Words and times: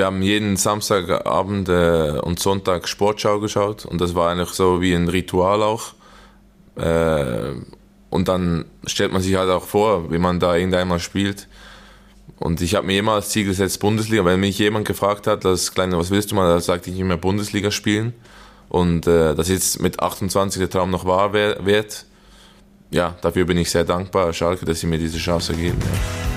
wir 0.00 0.06
haben 0.06 0.22
jeden 0.22 0.56
Samstagabend 0.56 1.68
äh, 1.68 2.18
und 2.22 2.40
Sonntag 2.40 2.88
Sportschau 2.88 3.38
geschaut 3.38 3.84
und 3.84 4.00
das 4.00 4.14
war 4.14 4.30
eigentlich 4.30 4.48
so 4.48 4.80
wie 4.80 4.94
ein 4.94 5.08
Ritual 5.08 5.62
auch. 5.62 5.92
Äh, 6.76 7.52
und 8.08 8.26
dann 8.26 8.64
stellt 8.86 9.12
man 9.12 9.20
sich 9.20 9.36
halt 9.36 9.50
auch 9.50 9.64
vor, 9.64 10.10
wie 10.10 10.16
man 10.16 10.40
da 10.40 10.56
irgendeinmal 10.56 11.00
spielt. 11.00 11.48
Und 12.38 12.62
ich 12.62 12.76
habe 12.76 12.86
mir 12.86 12.98
immer 12.98 13.12
als 13.12 13.28
Ziel 13.28 13.44
gesetzt, 13.44 13.78
Bundesliga. 13.80 14.24
Wenn 14.24 14.40
mich 14.40 14.58
jemand 14.58 14.88
gefragt 14.88 15.26
hat, 15.26 15.44
das 15.44 15.74
kleine, 15.74 15.98
was 15.98 16.10
willst 16.10 16.30
du 16.30 16.34
mal, 16.34 16.48
da 16.48 16.60
sagte 16.60 16.90
ich 16.90 16.98
immer 16.98 17.18
Bundesliga 17.18 17.70
spielen. 17.70 18.14
Und 18.70 19.06
äh, 19.06 19.34
dass 19.34 19.50
jetzt 19.50 19.82
mit 19.82 20.00
28 20.00 20.60
der 20.60 20.70
Traum 20.70 20.88
noch 20.88 21.04
wahr 21.04 21.34
wird, 21.34 22.06
ja, 22.90 23.16
dafür 23.20 23.44
bin 23.44 23.58
ich 23.58 23.70
sehr 23.70 23.84
dankbar, 23.84 24.32
Schalke, 24.32 24.64
dass 24.64 24.80
sie 24.80 24.86
mir 24.86 24.98
diese 24.98 25.18
Chance 25.18 25.52
geben. 25.52 25.76
Ja. 25.78 26.29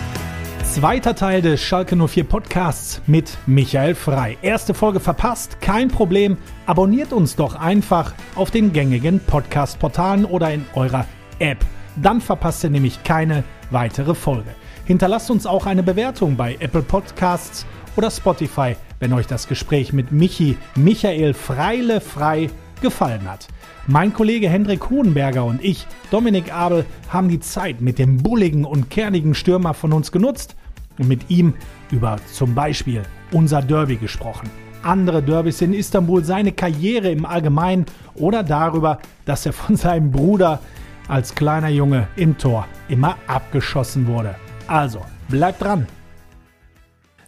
Zweiter 0.73 1.13
Teil 1.13 1.43
des 1.43 1.61
Schalke 1.61 1.95
04 1.95 2.23
Podcasts 2.23 2.99
mit 3.05 3.37
Michael 3.45 3.93
Frei. 3.93 4.39
Erste 4.41 4.73
Folge 4.73 4.99
verpasst? 4.99 5.61
Kein 5.61 5.87
Problem. 5.87 6.35
Abonniert 6.65 7.13
uns 7.13 7.35
doch 7.35 7.53
einfach 7.53 8.15
auf 8.33 8.49
den 8.49 8.73
gängigen 8.73 9.19
Podcast-Portalen 9.19 10.25
oder 10.25 10.51
in 10.51 10.65
eurer 10.73 11.05
App. 11.37 11.63
Dann 12.01 12.21
verpasst 12.21 12.63
ihr 12.63 12.71
nämlich 12.71 13.03
keine 13.03 13.43
weitere 13.69 14.15
Folge. 14.15 14.49
Hinterlasst 14.85 15.29
uns 15.29 15.45
auch 15.45 15.67
eine 15.67 15.83
Bewertung 15.83 16.35
bei 16.35 16.57
Apple 16.59 16.81
Podcasts 16.81 17.67
oder 17.95 18.09
Spotify, 18.09 18.75
wenn 18.99 19.13
euch 19.13 19.27
das 19.27 19.47
Gespräch 19.47 19.93
mit 19.93 20.11
Michi 20.11 20.57
Michael 20.73 21.35
Freile 21.35 22.01
frei 22.01 22.49
gefallen 22.81 23.29
hat. 23.29 23.47
Mein 23.85 24.11
Kollege 24.11 24.49
Hendrik 24.49 24.89
Hohenberger 24.89 25.45
und 25.45 25.63
ich, 25.63 25.85
Dominik 26.09 26.51
Abel, 26.51 26.83
haben 27.09 27.29
die 27.29 27.41
Zeit 27.41 27.79
mit 27.79 27.99
dem 27.99 28.23
bulligen 28.23 28.65
und 28.65 28.89
kernigen 28.89 29.35
Stürmer 29.35 29.75
von 29.75 29.93
uns 29.93 30.11
genutzt 30.11 30.55
und 30.99 31.07
mit 31.07 31.29
ihm 31.29 31.53
über 31.91 32.17
zum 32.31 32.53
Beispiel 32.55 33.03
unser 33.31 33.61
Derby 33.61 33.97
gesprochen. 33.97 34.49
Andere 34.83 35.23
Derbys 35.23 35.61
in 35.61 35.73
Istanbul, 35.73 36.23
seine 36.25 36.51
Karriere 36.51 37.09
im 37.09 37.25
Allgemeinen 37.25 37.85
oder 38.15 38.43
darüber, 38.43 38.99
dass 39.25 39.45
er 39.45 39.53
von 39.53 39.75
seinem 39.75 40.11
Bruder 40.11 40.59
als 41.07 41.35
kleiner 41.35 41.69
Junge 41.69 42.07
im 42.15 42.37
Tor 42.37 42.67
immer 42.89 43.17
abgeschossen 43.27 44.07
wurde. 44.07 44.35
Also, 44.67 45.01
bleibt 45.29 45.61
dran. 45.61 45.87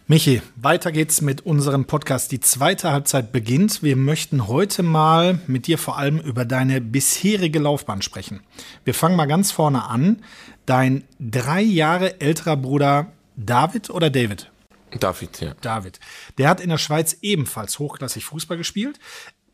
Michi, 0.08 0.40
weiter 0.54 0.92
geht's 0.92 1.20
mit 1.20 1.44
unserem 1.44 1.86
Podcast. 1.86 2.30
Die 2.30 2.38
zweite 2.38 2.92
Halbzeit 2.92 3.32
beginnt. 3.32 3.82
Wir 3.82 3.96
möchten 3.96 4.46
heute 4.46 4.84
mal 4.84 5.40
mit 5.48 5.66
dir 5.66 5.78
vor 5.78 5.98
allem 5.98 6.20
über 6.20 6.44
deine 6.44 6.80
bisherige 6.80 7.58
Laufbahn 7.58 8.02
sprechen. 8.02 8.40
Wir 8.84 8.94
fangen 8.94 9.16
mal 9.16 9.26
ganz 9.26 9.50
vorne 9.50 9.88
an. 9.88 10.22
Dein 10.64 11.02
drei 11.18 11.60
Jahre 11.60 12.20
älterer 12.20 12.56
Bruder 12.56 13.08
David 13.36 13.90
oder 13.90 14.10
David? 14.10 14.50
David, 14.98 15.40
ja. 15.40 15.54
David. 15.60 16.00
Der 16.38 16.48
hat 16.48 16.60
in 16.60 16.70
der 16.70 16.78
Schweiz 16.78 17.18
ebenfalls 17.22 17.78
hochklassig 17.78 18.24
Fußball 18.24 18.56
gespielt. 18.56 18.98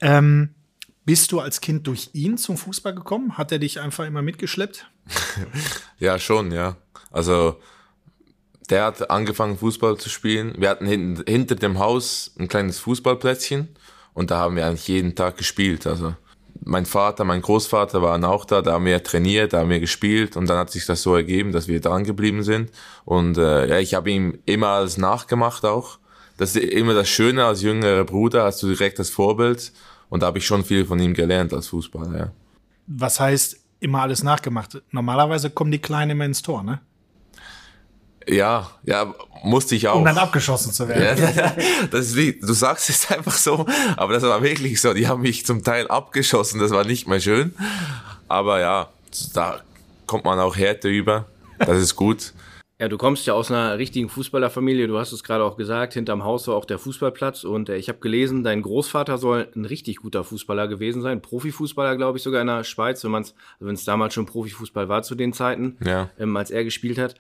Ähm, 0.00 0.55
bist 1.05 1.33
du 1.33 1.41
als 1.41 1.61
Kind 1.61 1.86
durch 1.86 2.10
ihn 2.12 2.38
zum 2.38 2.56
Fußball 2.56 2.94
gekommen? 2.94 3.36
Hat 3.36 3.50
er 3.50 3.58
dich 3.58 3.80
einfach 3.80 4.06
immer 4.06 4.22
mitgeschleppt? 4.22 4.88
ja, 5.98 6.19
schon, 6.19 6.53
ja. 6.53 6.77
Also 7.10 7.60
der 8.70 8.84
hat 8.84 9.10
angefangen 9.10 9.58
Fußball 9.58 9.98
zu 9.98 10.08
spielen. 10.08 10.55
Wir 10.58 10.70
hatten 10.70 10.86
hinten, 10.86 11.25
hinter 11.27 11.56
dem 11.56 11.78
Haus 11.78 12.33
ein 12.38 12.48
kleines 12.48 12.78
Fußballplätzchen 12.78 13.69
und 14.14 14.30
da 14.30 14.38
haben 14.38 14.56
wir 14.56 14.66
eigentlich 14.66 14.88
jeden 14.88 15.16
Tag 15.16 15.36
gespielt. 15.36 15.86
Also 15.86 16.14
mein 16.64 16.86
Vater, 16.86 17.24
mein 17.24 17.42
Großvater 17.42 18.02
waren 18.02 18.24
auch 18.24 18.44
da, 18.44 18.62
da 18.62 18.72
haben 18.72 18.84
wir 18.84 19.02
trainiert, 19.02 19.52
da 19.52 19.60
haben 19.60 19.70
wir 19.70 19.80
gespielt 19.80 20.36
und 20.36 20.48
dann 20.48 20.58
hat 20.58 20.70
sich 20.70 20.86
das 20.86 21.02
so 21.02 21.14
ergeben, 21.14 21.52
dass 21.52 21.69
wir 21.69 21.80
dran 21.80 22.04
geblieben 22.04 22.42
sind. 22.42 22.70
Und 23.04 23.38
äh, 23.38 23.69
ja, 23.69 23.78
ich 23.78 23.94
habe 23.94 24.10
ihm 24.10 24.38
immer 24.46 24.69
alles 24.69 24.98
nachgemacht 24.98 25.64
auch. 25.64 25.98
Das 26.36 26.56
ist 26.56 26.64
immer 26.64 26.94
das 26.94 27.08
Schöne 27.08 27.44
als 27.44 27.62
jüngerer 27.62 28.04
Bruder, 28.04 28.44
hast 28.44 28.62
du 28.62 28.69
direkt 28.69 28.98
das 28.98 29.10
Vorbild 29.10 29.72
und 30.08 30.22
da 30.22 30.27
habe 30.27 30.38
ich 30.38 30.46
schon 30.46 30.64
viel 30.64 30.84
von 30.84 30.98
ihm 30.98 31.14
gelernt 31.14 31.52
als 31.52 31.69
Fußballer, 31.69 32.19
ja. 32.19 32.32
Was 32.86 33.20
heißt 33.20 33.58
immer 33.80 34.02
alles 34.02 34.22
nachgemacht? 34.22 34.82
Normalerweise 34.91 35.50
kommen 35.50 35.70
die 35.70 35.78
Kleinen 35.78 36.12
immer 36.12 36.25
ins 36.25 36.42
Tor, 36.42 36.62
ne? 36.62 36.81
Ja, 38.28 38.71
ja, 38.84 39.15
musste 39.43 39.75
ich 39.75 39.88
auch. 39.88 39.97
Um 39.97 40.05
dann 40.05 40.19
abgeschossen 40.19 40.72
zu 40.72 40.88
werden. 40.88 41.22
Ja, 41.37 41.55
das 41.91 42.06
ist 42.06 42.16
wie, 42.16 42.38
du 42.38 42.53
sagst 42.53 42.88
es 42.91 43.10
einfach 43.10 43.33
so, 43.33 43.66
aber 43.97 44.12
das 44.12 44.22
war 44.22 44.43
wirklich 44.43 44.81
so. 44.81 44.94
Die 44.94 45.09
haben 45.09 45.22
mich 45.22 45.47
zum 45.47 45.62
Teil 45.62 45.88
abgeschossen, 45.88 46.61
das 46.61 46.71
war 46.71 46.84
nicht 46.84 47.09
mehr 47.09 47.21
schön. 47.21 47.55
Aber 48.28 48.61
ja, 48.61 48.88
da 49.34 49.61
kommt 50.06 50.25
man 50.25 50.38
auch 50.38 50.56
Härte 50.56 50.88
über. 50.88 51.27
Das 51.59 51.78
ist 51.78 51.97
gut. 51.97 52.32
Ja, 52.82 52.88
du 52.88 52.99
kommst 52.99 53.27
ja 53.28 53.34
aus 53.34 53.49
einer 53.49 53.78
richtigen 53.78 54.09
Fußballerfamilie. 54.09 54.88
Du 54.88 54.99
hast 54.99 55.12
es 55.12 55.22
gerade 55.22 55.44
auch 55.44 55.56
gesagt. 55.56 55.94
Hinterm 55.94 56.25
Haus 56.25 56.49
war 56.49 56.56
auch 56.56 56.65
der 56.65 56.81
Fußballplatz. 56.81 57.44
Und 57.44 57.69
äh, 57.69 57.77
ich 57.77 57.88
habe 57.88 58.00
gelesen, 58.00 58.43
dein 58.43 58.61
Großvater 58.61 59.19
soll 59.19 59.47
ein 59.55 59.65
richtig 59.65 59.99
guter 59.99 60.25
Fußballer 60.25 60.66
gewesen 60.66 61.00
sein. 61.00 61.22
Profifußballer, 61.22 61.97
glaube 61.97 62.19
ich, 62.19 62.25
sogar 62.25 62.41
in 62.41 62.49
der 62.49 62.65
Schweiz, 62.65 63.05
wenn 63.05 63.12
man 63.12 63.22
es, 63.22 63.34
also 63.55 63.66
wenn 63.66 63.75
es 63.77 63.84
damals 63.84 64.15
schon 64.15 64.27
Profifußball 64.27 64.88
war 64.88 65.05
zu 65.05 65.15
den 65.15 65.32
Zeiten, 65.32 65.77
ja. 65.84 66.11
ähm, 66.19 66.37
als 66.37 66.50
er 66.50 66.65
gespielt 66.65 66.99
hat. 66.99 67.15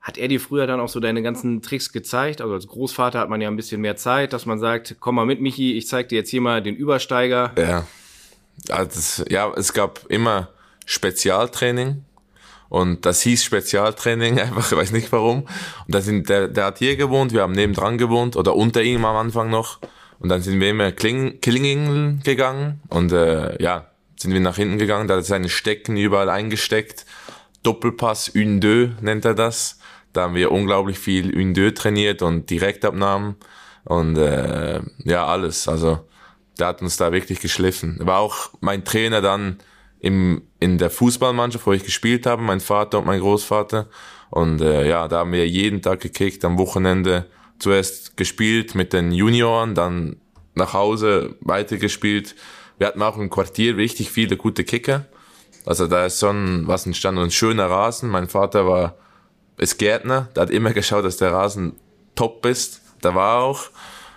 Hat 0.00 0.16
er 0.16 0.28
dir 0.28 0.40
früher 0.40 0.66
dann 0.66 0.80
auch 0.80 0.88
so 0.88 0.98
deine 0.98 1.22
ganzen 1.22 1.60
Tricks 1.60 1.92
gezeigt? 1.92 2.40
Also 2.40 2.54
als 2.54 2.66
Großvater 2.66 3.18
hat 3.18 3.28
man 3.28 3.40
ja 3.40 3.48
ein 3.48 3.56
bisschen 3.56 3.82
mehr 3.82 3.96
Zeit, 3.96 4.32
dass 4.32 4.46
man 4.46 4.58
sagt, 4.58 4.96
komm 4.98 5.16
mal 5.16 5.26
mit, 5.26 5.40
Michi, 5.40 5.76
ich 5.76 5.88
zeig 5.88 6.08
dir 6.08 6.16
jetzt 6.16 6.30
hier 6.30 6.40
mal 6.40 6.62
den 6.62 6.74
Übersteiger. 6.74 7.52
Ja. 7.58 7.86
Also, 8.70 9.24
ja, 9.28 9.52
es 9.56 9.72
gab 9.72 10.06
immer 10.08 10.48
Spezialtraining 10.86 12.04
und 12.70 13.04
das 13.04 13.20
hieß 13.22 13.44
Spezialtraining, 13.44 14.40
einfach, 14.40 14.72
ich 14.72 14.78
weiß 14.78 14.92
nicht 14.92 15.12
warum. 15.12 15.40
Und 15.40 15.94
da 15.94 16.00
sind, 16.00 16.30
der, 16.30 16.48
der 16.48 16.66
hat 16.66 16.78
hier 16.78 16.96
gewohnt, 16.96 17.32
wir 17.32 17.42
haben 17.42 17.52
nebendran 17.52 17.98
gewohnt 17.98 18.36
oder 18.36 18.56
unter 18.56 18.82
ihm 18.82 19.04
am 19.04 19.16
Anfang 19.16 19.50
noch. 19.50 19.80
Und 20.18 20.28
dann 20.28 20.40
sind 20.40 20.60
wir 20.60 20.70
immer 20.70 20.92
Kling, 20.92 21.40
Klinging 21.40 22.20
gegangen 22.22 22.80
und 22.88 23.12
äh, 23.12 23.60
ja, 23.62 23.86
sind 24.16 24.32
wir 24.32 24.40
nach 24.40 24.56
hinten 24.56 24.78
gegangen, 24.78 25.08
da 25.08 25.14
hat 25.14 25.22
er 25.22 25.24
seine 25.24 25.48
Stecken 25.48 25.96
überall 25.96 26.28
eingesteckt. 26.28 27.06
Doppelpass, 27.62 28.28
une 28.28 28.60
deux 28.60 28.90
nennt 29.00 29.24
er 29.24 29.34
das. 29.34 29.79
Da 30.12 30.22
haben 30.22 30.34
wir 30.34 30.50
unglaublich 30.50 30.98
viel 30.98 31.34
une 31.34 31.52
deux 31.52 31.74
trainiert 31.74 32.22
und 32.22 32.50
Direktabnahmen 32.50 33.36
und 33.84 34.16
äh, 34.16 34.80
ja, 35.04 35.26
alles. 35.26 35.68
Also 35.68 36.00
der 36.58 36.68
hat 36.68 36.82
uns 36.82 36.96
da 36.96 37.12
wirklich 37.12 37.40
geschliffen. 37.40 37.98
War 38.00 38.18
auch 38.18 38.50
mein 38.60 38.84
Trainer 38.84 39.20
dann 39.20 39.58
im, 40.00 40.42
in 40.58 40.78
der 40.78 40.90
Fußballmannschaft, 40.90 41.66
wo 41.66 41.72
ich 41.72 41.84
gespielt 41.84 42.26
habe, 42.26 42.42
mein 42.42 42.60
Vater 42.60 42.98
und 42.98 43.06
mein 43.06 43.20
Großvater. 43.20 43.88
Und 44.30 44.60
äh, 44.60 44.88
ja, 44.88 45.08
da 45.08 45.20
haben 45.20 45.32
wir 45.32 45.46
jeden 45.46 45.82
Tag 45.82 46.00
gekickt, 46.00 46.44
am 46.44 46.58
Wochenende 46.58 47.26
zuerst 47.58 48.16
gespielt 48.16 48.74
mit 48.74 48.92
den 48.92 49.12
Junioren, 49.12 49.74
dann 49.74 50.16
nach 50.54 50.72
Hause 50.72 51.36
weitergespielt. 51.40 52.34
Wir 52.78 52.86
hatten 52.86 53.02
auch 53.02 53.18
im 53.18 53.30
Quartier 53.30 53.76
richtig 53.76 54.10
viele 54.10 54.36
gute 54.36 54.64
Kicker. 54.64 55.06
Also 55.66 55.86
da 55.86 56.06
ist 56.06 56.20
schon 56.20 56.66
was 56.66 56.86
entstanden. 56.86 57.22
Ein 57.22 57.30
schöner 57.30 57.66
Rasen. 57.66 58.08
Mein 58.08 58.28
Vater 58.28 58.66
war, 58.66 58.96
ist 59.60 59.78
Gärtner, 59.78 60.28
der 60.34 60.42
hat 60.44 60.50
immer 60.50 60.72
geschaut, 60.72 61.04
dass 61.04 61.18
der 61.18 61.32
Rasen 61.32 61.74
top 62.14 62.44
ist. 62.46 62.80
Da 63.00 63.14
war 63.14 63.42
auch. 63.42 63.70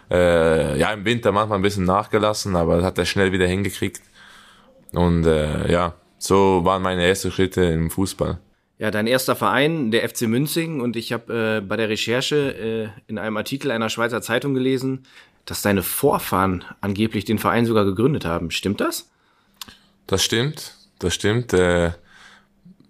Äh, 0.09 0.78
ja, 0.78 0.92
im 0.94 1.06
Winter 1.06 1.31
manchmal 1.31 1.59
ein 1.59 1.64
bisschen 1.64 1.86
nachgelassen, 1.86 2.56
aber 2.56 2.78
das 2.78 2.86
hat 2.86 2.98
er 2.98 3.06
schnell 3.06 3.31
wieder 3.31 3.48
hingekriegt. 3.48 4.02
Und 4.92 5.26
äh, 5.26 5.72
ja, 5.72 5.96
so 6.18 6.64
waren 6.64 6.81
meine 6.81 7.06
ersten 7.06 7.31
Schritte 7.31 7.64
im 7.64 7.90
Fußball. 7.90 8.38
Ja, 8.80 8.92
dein 8.92 9.08
erster 9.08 9.36
Verein, 9.36 9.92
der 9.92 10.08
FC 10.08 10.24
Münzing, 10.24 10.81
und 10.81 10.96
ich 10.96 11.14
habe 11.14 11.58
äh, 11.58 11.62
bei 11.62 11.78
der 11.78 11.90
Recherche 11.90 12.92
äh, 12.96 13.02
in 13.08 13.18
einem 13.18 13.38
Artikel 13.38 13.72
einer 13.72 13.90
Schweizer 13.90 14.22
Zeitung 14.22 14.54
gelesen, 14.54 15.06
dass 15.46 15.62
deine 15.62 15.84
Vorfahren 15.84 16.64
angeblich 16.81 17.25
den 17.25 17.40
Verein 17.40 17.66
sogar 17.66 17.86
gegründet 17.86 18.25
haben. 18.25 18.52
Stimmt 18.52 18.81
das? 18.81 19.10
Das 20.08 20.24
stimmt, 20.24 20.75
das 21.00 21.14
stimmt. 21.14 21.54
Äh, 21.54 21.92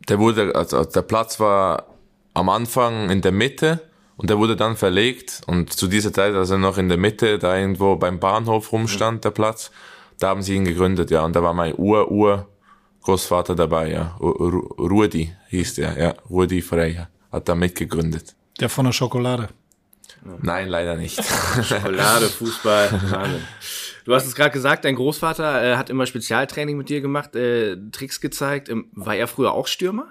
der 0.09 0.19
wurde, 0.19 0.55
also 0.55 0.83
der 0.83 1.01
Platz 1.03 1.39
war 1.39 1.92
am 2.33 2.49
Anfang 2.49 3.09
in 3.09 3.21
der 3.21 3.31
Mitte 3.31 3.81
und 4.17 4.29
der 4.29 4.37
wurde 4.37 4.55
dann 4.55 4.75
verlegt 4.75 5.41
und 5.47 5.73
zu 5.73 5.87
dieser 5.87 6.13
Zeit, 6.13 6.33
als 6.33 6.49
er 6.49 6.57
noch 6.57 6.77
in 6.77 6.89
der 6.89 6.97
Mitte 6.97 7.39
da 7.39 7.57
irgendwo 7.57 7.95
beim 7.95 8.19
Bahnhof 8.19 8.71
rumstand, 8.71 9.25
der 9.25 9.31
Platz, 9.31 9.71
da 10.19 10.29
haben 10.29 10.41
sie 10.41 10.55
ihn 10.55 10.65
gegründet, 10.65 11.11
ja. 11.11 11.25
Und 11.25 11.35
da 11.35 11.43
war 11.43 11.53
mein 11.53 11.75
Ur-Ur-Großvater 11.75 13.55
dabei, 13.55 13.91
ja. 13.91 14.15
Rudi 14.19 15.33
hieß 15.49 15.75
der, 15.75 15.97
ja. 15.97 16.13
Rudi 16.29 16.61
Freya 16.61 17.09
hat 17.31 17.49
da 17.49 17.55
mitgegründet. 17.55 18.35
Der 18.59 18.69
von 18.69 18.85
der 18.85 18.93
Schokolade. 18.93 19.49
Nein, 20.41 20.69
leider 20.69 20.95
nicht. 20.95 21.21
Schokolade, 21.63 22.27
Fußball, 22.27 22.91
Wahnsinn. 23.09 23.41
Du 24.05 24.13
hast 24.13 24.25
es 24.25 24.35
gerade 24.35 24.51
gesagt, 24.51 24.85
dein 24.85 24.95
Großvater 24.95 25.63
äh, 25.63 25.75
hat 25.75 25.89
immer 25.89 26.05
Spezialtraining 26.05 26.77
mit 26.77 26.89
dir 26.89 27.01
gemacht, 27.01 27.35
äh, 27.35 27.77
Tricks 27.91 28.21
gezeigt. 28.21 28.69
Ähm, 28.69 28.87
war 28.93 29.15
er 29.15 29.27
früher 29.27 29.53
auch 29.53 29.67
Stürmer? 29.67 30.07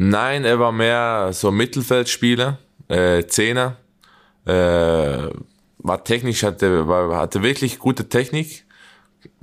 Nein, 0.00 0.44
er 0.44 0.60
war 0.60 0.70
mehr 0.70 1.30
so 1.32 1.50
Mittelfeldspieler, 1.50 2.58
äh, 2.86 3.24
Zehner. 3.26 3.78
Äh, 4.46 5.30
war 5.78 6.04
technisch, 6.04 6.44
hatte, 6.44 6.86
war, 6.86 7.16
hatte 7.16 7.42
wirklich 7.42 7.80
gute 7.80 8.08
Technik. 8.08 8.64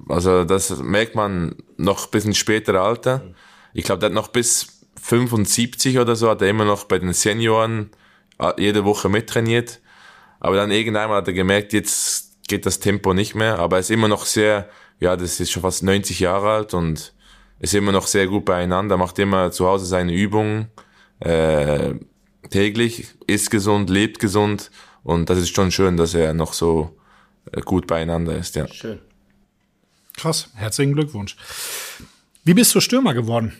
Also 0.07 0.45
das 0.45 0.77
merkt 0.81 1.13
man 1.13 1.55
noch 1.75 2.07
bis 2.07 2.23
ins 2.23 2.37
spätere 2.37 2.79
Alter. 2.79 3.21
Ich 3.73 3.83
glaube, 3.83 3.99
der 3.99 4.07
hat 4.07 4.13
noch 4.13 4.29
bis 4.29 4.79
75 5.01 5.99
oder 5.99 6.15
so, 6.15 6.29
hat 6.29 6.41
er 6.41 6.47
immer 6.47 6.63
noch 6.63 6.85
bei 6.85 6.99
den 6.99 7.11
Senioren 7.11 7.89
äh, 8.39 8.53
jede 8.57 8.85
Woche 8.85 9.09
mittrainiert. 9.09 9.81
Aber 10.39 10.55
dann 10.55 10.71
irgendwann 10.71 11.09
hat 11.09 11.27
er 11.27 11.33
gemerkt, 11.33 11.73
jetzt 11.73 12.47
geht 12.47 12.65
das 12.65 12.79
Tempo 12.79 13.13
nicht 13.13 13.35
mehr. 13.35 13.59
Aber 13.59 13.75
er 13.75 13.81
ist 13.81 13.91
immer 13.91 14.07
noch 14.07 14.25
sehr, 14.25 14.69
ja, 15.01 15.17
das 15.17 15.41
ist 15.41 15.51
schon 15.51 15.63
fast 15.63 15.83
90 15.83 16.21
Jahre 16.21 16.49
alt 16.51 16.73
und 16.73 17.13
ist 17.59 17.73
immer 17.73 17.91
noch 17.91 18.07
sehr 18.07 18.27
gut 18.27 18.45
beieinander, 18.45 18.97
macht 18.97 19.17
immer 19.19 19.51
zu 19.51 19.65
Hause 19.67 19.85
seine 19.85 20.13
Übungen 20.13 20.67
äh, 21.19 21.93
täglich, 22.49 23.07
isst 23.27 23.49
gesund, 23.51 23.89
lebt 23.89 24.19
gesund 24.19 24.71
und 25.03 25.29
das 25.29 25.37
ist 25.39 25.55
schon 25.55 25.71
schön, 25.71 25.97
dass 25.97 26.13
er 26.13 26.33
noch 26.33 26.53
so 26.53 26.97
äh, 27.51 27.61
gut 27.61 27.87
beieinander 27.87 28.35
ist. 28.37 28.55
Ja. 28.55 28.67
Schön. 28.67 28.99
Krass, 30.17 30.49
herzlichen 30.55 30.93
Glückwunsch. 30.93 31.35
Wie 32.43 32.53
bist 32.53 32.73
du 32.75 32.79
Stürmer 32.79 33.13
geworden? 33.13 33.53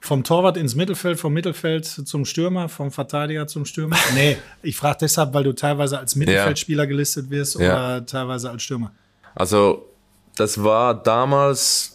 Vom 0.00 0.22
Torwart 0.22 0.58
ins 0.58 0.74
Mittelfeld, 0.74 1.18
vom 1.18 1.32
Mittelfeld 1.32 1.86
zum 1.86 2.26
Stürmer, 2.26 2.68
vom 2.68 2.90
Verteidiger 2.90 3.46
zum 3.46 3.64
Stürmer? 3.64 3.96
Nee, 4.14 4.36
ich 4.62 4.76
frage 4.76 4.98
deshalb, 5.00 5.32
weil 5.32 5.44
du 5.44 5.54
teilweise 5.54 5.98
als 5.98 6.14
Mittelfeldspieler 6.14 6.86
gelistet 6.86 7.30
wirst 7.30 7.54
Ja. 7.58 7.60
oder 7.72 8.06
teilweise 8.06 8.50
als 8.50 8.62
Stürmer. 8.62 8.92
Also 9.34 9.88
das 10.36 10.62
war 10.62 10.94
damals 11.02 11.93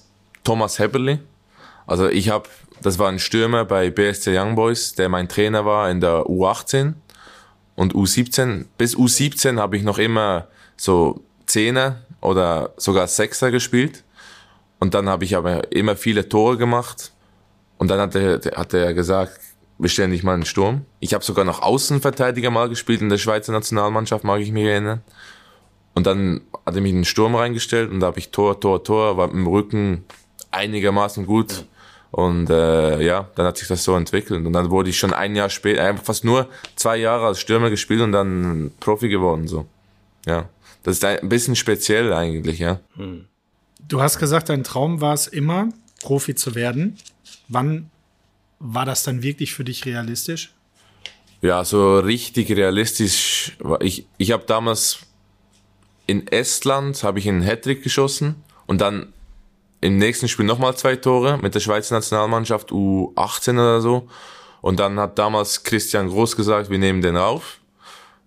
Thomas 0.50 0.80
Heberli. 0.80 1.20
Also 1.86 2.10
ich 2.10 2.30
habe, 2.30 2.50
das 2.82 2.98
war 2.98 3.08
ein 3.08 3.20
Stürmer 3.20 3.66
bei 3.66 3.92
BSC 3.92 4.36
Young 4.36 4.56
Boys, 4.56 4.96
der 4.96 5.08
mein 5.08 5.30
Trainer 5.30 5.64
war 5.64 5.92
in 5.92 6.02
der 6.02 6.24
U18 6.24 6.96
und 7.76 7.94
U17. 7.94 8.66
Bis 8.76 8.98
U17 8.98 9.60
habe 9.60 9.78
ich 9.78 9.84
noch 9.84 10.00
immer 10.00 10.48
so 10.76 11.22
Zehner 11.46 12.02
oder 12.20 12.74
sogar 12.78 13.06
Sechser 13.06 13.52
gespielt. 13.52 14.04
Und 14.80 14.96
dann 14.96 15.08
habe 15.08 15.24
ich 15.24 15.36
aber 15.36 15.72
immer 15.72 15.96
viele 15.96 16.28
Tore 16.28 16.58
gemacht. 16.58 17.12
Und 17.78 17.92
dann 17.92 18.00
hat 18.00 18.16
er, 18.16 18.42
hat 18.56 18.74
er 18.74 18.96
gesagt, 18.96 19.40
wir 19.78 19.90
stellen 19.90 20.10
dich 20.10 20.24
mal 20.24 20.34
in 20.34 20.42
den 20.42 20.46
Sturm. 20.48 20.84
Ich 21.00 21.14
habe 21.14 21.24
sogar 21.24 21.46
noch 21.46 21.62
Außenverteidiger 21.62 22.50
mal 22.50 22.70
gespielt 22.70 23.02
in 23.02 23.10
der 23.10 23.20
Schweizer 23.20 23.52
Nationalmannschaft, 23.52 24.24
mag 24.24 24.42
ich 24.42 24.52
mich 24.52 24.66
erinnern. 24.66 25.04
Und 25.94 26.08
dann 26.08 26.42
hat 26.66 26.74
er 26.74 26.82
mich 26.82 26.90
in 26.90 27.00
den 27.00 27.06
Sturm 27.06 27.36
reingestellt 27.36 27.92
und 27.92 28.00
da 28.00 28.08
habe 28.08 28.18
ich 28.18 28.32
Tor, 28.32 28.60
Tor, 28.60 28.84
Tor, 28.84 29.16
war 29.16 29.28
mit 29.28 29.36
dem 29.36 29.48
Rücken 29.48 30.06
einigermaßen 30.52 31.26
gut. 31.26 31.66
Und 32.12 32.50
äh, 32.50 33.02
ja, 33.02 33.30
dann 33.36 33.46
hat 33.46 33.58
sich 33.58 33.68
das 33.68 33.84
so 33.84 33.96
entwickelt. 33.96 34.46
Und 34.46 34.54
dann 34.54 34.72
wurde 34.72 34.90
ich 34.90 34.98
schon 34.98 35.14
ein 35.14 35.36
Jahr 35.36 35.50
später, 35.50 35.84
einfach 35.84 36.06
fast 36.06 36.26
nur 36.26 36.50
zwei 36.76 36.98
Jahre 36.98 37.28
als 37.28 37.40
Stürmer 37.40 37.70
gespielt 37.70 38.02
und 38.02 38.12
dann 38.12 38.72
Profi 38.80 39.10
geworden. 39.10 39.48
So. 39.48 39.68
Ja. 40.26 40.50
Das 40.84 40.96
ist 40.96 41.06
ein 41.06 41.30
bisschen 41.30 41.56
speziell 41.56 42.14
eigentlich, 42.14 42.60
ja. 42.60 42.80
Du 43.88 44.02
hast 44.02 44.18
gesagt, 44.18 44.50
dein 44.50 44.64
Traum 44.64 45.02
war 45.02 45.14
es 45.14 45.28
immer, 45.28 45.70
Profi 46.02 46.36
zu 46.36 46.56
werden. 46.56 46.98
Wann 47.48 47.92
war 48.60 48.86
das 48.86 49.04
dann 49.04 49.22
wirklich 49.22 49.54
für 49.54 49.64
dich 49.64 49.86
realistisch? 49.86 50.54
Ja, 51.42 51.64
so 51.64 52.00
richtig 52.00 52.52
realistisch. 52.52 53.56
war 53.60 53.82
Ich, 53.82 54.08
ich 54.18 54.32
habe 54.32 54.44
damals 54.46 55.00
in 56.06 56.28
Estland 56.28 57.04
habe 57.04 57.20
ich 57.20 57.30
einen 57.30 57.42
Hattrick 57.42 57.84
geschossen 57.84 58.36
und 58.66 58.82
dann 58.82 59.14
im 59.82 59.98
nächsten 59.98 60.28
Spiel 60.28 60.46
nochmal 60.46 60.76
zwei 60.76 60.96
Tore 60.96 61.38
mit 61.42 61.56
der 61.56 61.60
Schweizer 61.60 61.96
Nationalmannschaft 61.96 62.72
U18 62.72 63.54
oder 63.54 63.82
so. 63.82 64.08
Und 64.62 64.80
dann 64.80 65.00
hat 65.00 65.18
damals 65.18 65.64
Christian 65.64 66.10
Groß 66.10 66.36
gesagt, 66.36 66.70
wir 66.70 66.80
nehmen 66.80 67.02
den 67.02 67.16
rauf. 67.16 67.60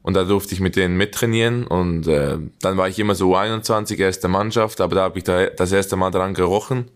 Und 0.02 0.14
da 0.14 0.24
durfte 0.24 0.54
ich 0.54 0.60
mit 0.60 0.74
denen 0.74 0.96
mittrainieren 0.96 1.64
und 1.64 2.08
äh, 2.08 2.36
dann 2.60 2.76
war 2.76 2.88
ich 2.88 2.98
immer 2.98 3.14
so 3.14 3.36
U21, 3.36 3.98
erste 3.98 4.26
Mannschaft, 4.26 4.80
aber 4.80 4.96
da 4.96 5.02
habe 5.02 5.18
ich 5.18 5.24
da 5.24 5.46
das 5.46 5.70
erste 5.70 5.94
Mal 5.94 6.10
dran 6.10 6.34
gerochen 6.34 6.90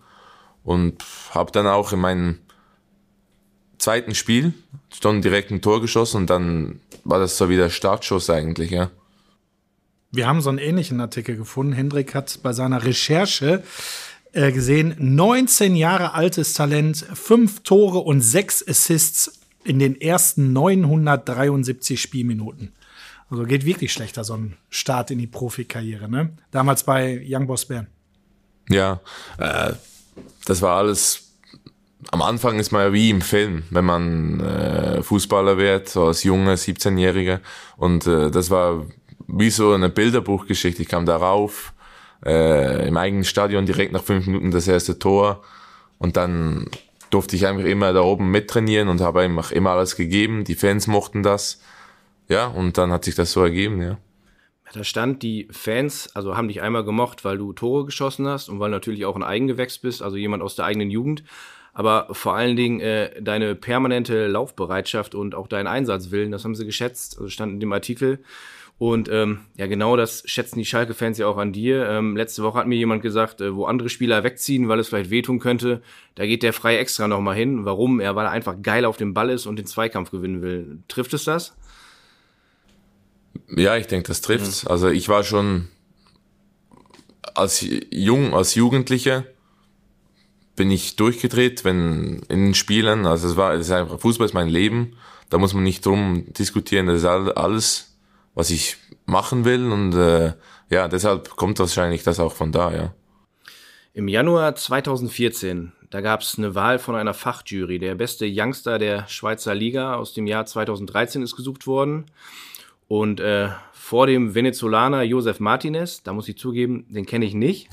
und 0.65 1.05
habe 1.31 1.53
dann 1.53 1.69
auch 1.69 1.93
in 1.93 2.01
meinem 2.01 2.39
zweiten 3.79 4.17
Spiel 4.17 4.55
schon 5.01 5.23
direkt 5.23 5.53
ein 5.53 5.63
Tor 5.63 5.81
geschossen 5.81 6.17
und 6.23 6.31
dann 6.31 6.81
war 7.05 7.21
das 7.21 7.39
so 7.39 7.49
wie 7.49 7.57
der 7.57 7.71
Startschuss 7.71 8.29
eigentlich, 8.29 8.73
ja. 8.73 8.91
Wir 10.11 10.27
haben 10.27 10.41
so 10.41 10.49
einen 10.49 10.59
ähnlichen 10.59 11.01
Artikel 11.01 11.37
gefunden. 11.37 11.73
Hendrik 11.73 12.15
hat 12.15 12.41
bei 12.43 12.53
seiner 12.53 12.85
Recherche 12.85 13.63
äh, 14.37 14.53
gesehen, 14.53 14.95
19 14.99 15.75
Jahre 15.77 16.13
altes 16.13 16.53
Talent, 16.53 17.07
fünf 17.15 17.63
Tore 17.63 18.01
und 18.01 18.21
sechs 18.21 18.67
Assists 18.67 19.41
in 19.65 19.79
den 19.79 19.99
ersten 19.99 20.53
973 20.53 21.99
Spielminuten. 22.01 22.73
Also 23.31 23.45
geht 23.45 23.65
wirklich 23.65 23.95
schlechter, 23.95 24.25
so 24.25 24.35
ein 24.35 24.57
Start 24.69 25.11
in 25.11 25.19
die 25.19 25.27
Profikarriere, 25.27 26.09
ne? 26.09 26.37
Damals 26.51 26.85
bei 26.85 27.25
Young 27.27 27.47
Boss 27.47 27.65
Bern. 27.65 27.87
Ja, 28.69 29.01
äh, 29.39 29.73
das 30.45 30.61
war 30.61 30.77
alles. 30.77 31.23
Am 32.13 32.21
Anfang 32.21 32.59
ist 32.59 32.73
man 32.73 32.83
ja 32.83 32.93
wie 32.93 33.09
im 33.09 33.23
Film, 33.23 33.63
wenn 33.71 33.87
man 33.87 34.41
äh, 34.41 35.03
Fußballer 35.03 35.57
wird, 35.57 35.89
so 35.89 36.05
als 36.05 36.25
junger 36.25 36.57
17-Jähriger. 36.57 37.41
Und 37.79 38.07
äh, 38.07 38.31
das 38.31 38.51
war 38.51 38.85
wie 39.29 39.51
so 39.51 39.73
eine 39.73 39.89
Bilderbuchgeschichte. 39.89 40.83
Ich 40.83 40.89
kam 40.89 41.07
da 41.07 41.17
rauf, 41.17 41.73
äh, 42.27 42.89
im 42.89 42.97
eigenen 42.97 43.25
Stadion 43.25 43.67
direkt 43.67 43.93
nach 43.93 44.03
fünf 44.03 44.27
Minuten 44.27 44.51
das 44.51 44.67
erste 44.67 44.99
Tor. 44.99 45.43
Und 45.99 46.17
dann 46.17 46.69
durfte 47.11 47.37
ich 47.37 47.47
einfach 47.47 47.65
immer 47.65 47.93
da 47.93 48.03
oben 48.03 48.31
mittrainieren 48.31 48.89
und 48.89 49.01
habe 49.01 49.21
einfach 49.21 49.53
immer 49.53 49.71
alles 49.71 49.97
gegeben. 49.97 50.45
Die 50.45 50.57
Fans 50.57 50.87
mochten 50.87 51.23
das. 51.23 51.61
Ja, 52.29 52.47
und 52.49 52.77
dann 52.77 52.91
hat 52.91 53.05
sich 53.05 53.15
das 53.15 53.31
so 53.33 53.43
ergeben, 53.43 53.81
ja. 53.81 53.99
Da 54.73 54.83
stand, 54.83 55.23
die 55.23 55.47
Fans, 55.53 56.11
also 56.15 56.37
haben 56.37 56.49
dich 56.49 56.61
einmal 56.61 56.85
gemocht, 56.85 57.25
weil 57.25 57.39
du 57.39 57.53
Tore 57.53 57.85
geschossen 57.85 58.27
hast 58.27 58.49
und 58.49 58.59
weil 58.59 58.71
natürlich 58.71 59.07
auch 59.07 59.15
ein 59.15 59.23
Eigengewächs 59.23 59.79
bist, 59.79 60.03
also 60.03 60.17
jemand 60.17 60.43
aus 60.43 60.57
der 60.57 60.65
eigenen 60.65 60.91
Jugend. 60.91 61.23
Aber 61.73 62.09
vor 62.11 62.35
allen 62.35 62.57
Dingen 62.57 62.81
äh, 62.81 63.23
deine 63.23 63.55
permanente 63.55 64.27
Laufbereitschaft 64.27 65.15
und 65.15 65.35
auch 65.35 65.47
deinen 65.47 65.69
Einsatzwillen, 65.69 66.33
das 66.33 66.43
haben 66.43 66.57
sie 66.57 66.67
geschätzt, 66.67 67.17
also 67.19 67.29
stand 67.29 67.53
in 67.53 67.61
dem 67.61 67.73
Artikel. 67.73 68.19
Und 68.79 69.09
ähm, 69.11 69.41
ja, 69.57 69.67
genau 69.67 69.97
das 69.97 70.23
schätzen 70.27 70.59
die 70.59 70.67
Schalke-Fans 70.67 71.17
ja 71.17 71.27
auch 71.27 71.39
an 71.39 71.53
dir. 71.53 71.89
Ähm, 71.89 72.15
letzte 72.15 72.43
Woche 72.43 72.59
hat 72.59 72.67
mir 72.67 72.77
jemand 72.77 73.01
gesagt, 73.01 73.41
äh, 73.41 73.55
wo 73.55 73.65
andere 73.65 73.89
Spieler 73.89 74.23
wegziehen, 74.23 74.69
weil 74.69 74.79
es 74.79 74.89
vielleicht 74.89 75.09
wehtun 75.09 75.39
könnte, 75.39 75.81
da 76.15 76.27
geht 76.27 76.43
der 76.43 76.53
frei 76.53 76.77
extra 76.77 77.09
nochmal 77.09 77.37
hin. 77.37 77.65
Warum? 77.65 78.01
Er, 78.01 78.17
weil 78.17 78.27
er 78.27 78.33
einfach 78.33 78.57
geil 78.63 78.85
auf 78.85 78.99
dem 78.99 79.15
Ball 79.15 79.31
ist 79.31 79.47
und 79.47 79.57
den 79.57 79.65
Zweikampf 79.65 80.11
gewinnen 80.11 80.43
will. 80.43 80.81
Trifft 80.89 81.15
es 81.15 81.25
das? 81.25 81.57
Ja, 83.57 83.77
ich 83.77 83.87
denke, 83.87 84.09
das 84.09 84.21
trifft. 84.21 84.69
Also 84.69 84.89
ich 84.89 85.09
war 85.09 85.25
schon 85.25 85.69
als 87.35 87.67
jung, 87.91 88.35
als 88.35 88.55
Jugendlicher 88.55 89.25
bin 90.55 90.71
ich 90.71 90.97
durchgedreht, 90.97 91.65
wenn 91.65 92.23
in 92.29 92.47
den 92.47 92.55
Spielen, 92.55 93.07
also 93.07 93.29
es 93.29 93.37
war, 93.37 93.55
es 93.55 93.67
ist 93.67 93.73
einfach, 93.73 94.01
Fußball 94.01 94.27
ist 94.27 94.35
mein 94.35 94.49
Leben, 94.49 94.97
da 95.29 95.39
muss 95.39 95.55
man 95.55 95.65
nicht 95.65 95.85
drum 95.85 96.27
diskutieren, 96.33 96.87
das 96.87 97.01
ist 97.01 97.05
all- 97.05 97.33
alles, 97.33 97.96
was 98.37 98.51
ich 98.51 98.77
machen 99.07 99.45
will 99.45 99.73
und 99.73 99.95
äh, 99.95 100.35
ja, 100.71 100.87
deshalb 100.87 101.31
kommt 101.31 101.59
wahrscheinlich 101.59 102.05
das 102.05 102.21
auch 102.21 102.33
von 102.33 102.53
da, 102.53 102.73
ja. 102.73 102.95
Im 103.95 104.09
Januar 104.09 104.55
2014, 104.55 105.73
da 105.89 106.03
gab 106.03 106.21
es 106.21 106.37
eine 106.37 106.55
Wahl 106.55 106.79
von 106.79 106.95
einer 106.97 107.15
Fachjury. 107.15 107.79
Der 107.79 107.95
beste 107.95 108.27
Youngster 108.29 108.79
der 108.79 109.09
Schweizer 109.09 109.55
Liga 109.55 109.95
aus 109.95 110.13
dem 110.13 110.27
Jahr 110.27 110.45
2013 110.45 111.23
ist 111.23 111.35
gesucht 111.35 111.67
worden. 111.67 112.05
Und 112.89 113.21
äh, 113.21 113.49
vor 113.87 114.09
dem 114.09 114.35
Venezolaner 114.35 115.05
Josef 115.05 115.39
Martinez, 115.39 116.03
da 116.03 116.13
muss 116.13 116.27
ich 116.27 116.37
zugeben, 116.37 116.87
den 116.89 117.07
kenne 117.07 117.25
ich 117.25 117.35
nicht. 117.35 117.69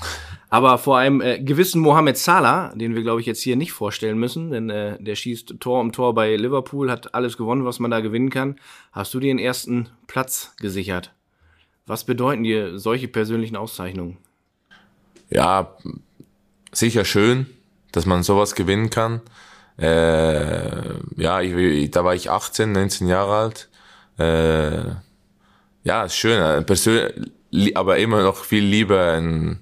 Aber 0.48 0.78
vor 0.78 0.96
einem 0.96 1.20
äh, 1.20 1.40
gewissen 1.40 1.80
Mohamed 1.80 2.16
Salah, 2.16 2.72
den 2.76 2.94
wir, 2.94 3.02
glaube 3.02 3.20
ich, 3.20 3.26
jetzt 3.26 3.42
hier 3.42 3.56
nicht 3.56 3.72
vorstellen 3.72 4.16
müssen, 4.16 4.52
denn 4.52 4.70
äh, 4.70 4.96
der 5.02 5.16
schießt 5.16 5.56
Tor 5.58 5.80
um 5.80 5.90
Tor 5.90 6.14
bei 6.14 6.36
Liverpool, 6.36 6.88
hat 6.88 7.16
alles 7.16 7.36
gewonnen, 7.36 7.64
was 7.64 7.80
man 7.80 7.90
da 7.90 7.98
gewinnen 7.98 8.30
kann. 8.30 8.60
Hast 8.92 9.12
du 9.12 9.18
dir 9.18 9.26
den 9.26 9.40
ersten 9.40 9.88
Platz 10.06 10.54
gesichert? 10.60 11.10
Was 11.84 12.04
bedeuten 12.04 12.44
dir 12.44 12.78
solche 12.78 13.08
persönlichen 13.08 13.56
Auszeichnungen? 13.56 14.16
ja, 15.30 15.74
sicher 16.70 17.04
schön, 17.04 17.46
dass 17.90 18.06
man 18.06 18.22
sowas 18.22 18.54
gewinnen 18.54 18.88
kann. 18.88 19.20
Äh, 19.78 20.94
ja, 21.16 21.40
ich, 21.40 21.90
da 21.90 22.04
war 22.04 22.14
ich 22.14 22.30
18, 22.30 22.70
19 22.70 23.08
Jahre 23.08 23.34
alt. 23.34 23.68
Äh, 24.16 24.94
ja, 25.84 26.04
ist 26.04 26.16
schön, 26.16 26.40
äh, 26.42 26.62
persön 26.62 27.30
li- 27.50 27.74
aber 27.74 27.98
immer 27.98 28.22
noch 28.22 28.44
viel 28.44 28.64
lieber 28.64 29.12
ein, 29.12 29.60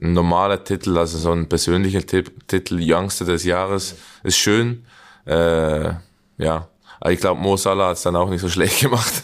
ein 0.00 0.12
normaler 0.12 0.62
Titel, 0.64 0.96
also 0.98 1.18
so 1.18 1.32
ein 1.32 1.48
persönlicher 1.48 2.04
Tipp, 2.04 2.46
Titel, 2.48 2.78
Youngster 2.80 3.24
des 3.24 3.44
Jahres, 3.44 3.96
ist 4.22 4.36
schön. 4.38 4.84
Äh, 5.26 5.90
ja, 6.38 6.68
aber 7.00 7.12
ich 7.12 7.20
glaube, 7.20 7.40
Mo 7.40 7.56
Salah 7.56 7.88
hat 7.90 7.96
es 7.98 8.02
dann 8.02 8.16
auch 8.16 8.30
nicht 8.30 8.40
so 8.40 8.48
schlecht 8.48 8.80
gemacht. 8.82 9.22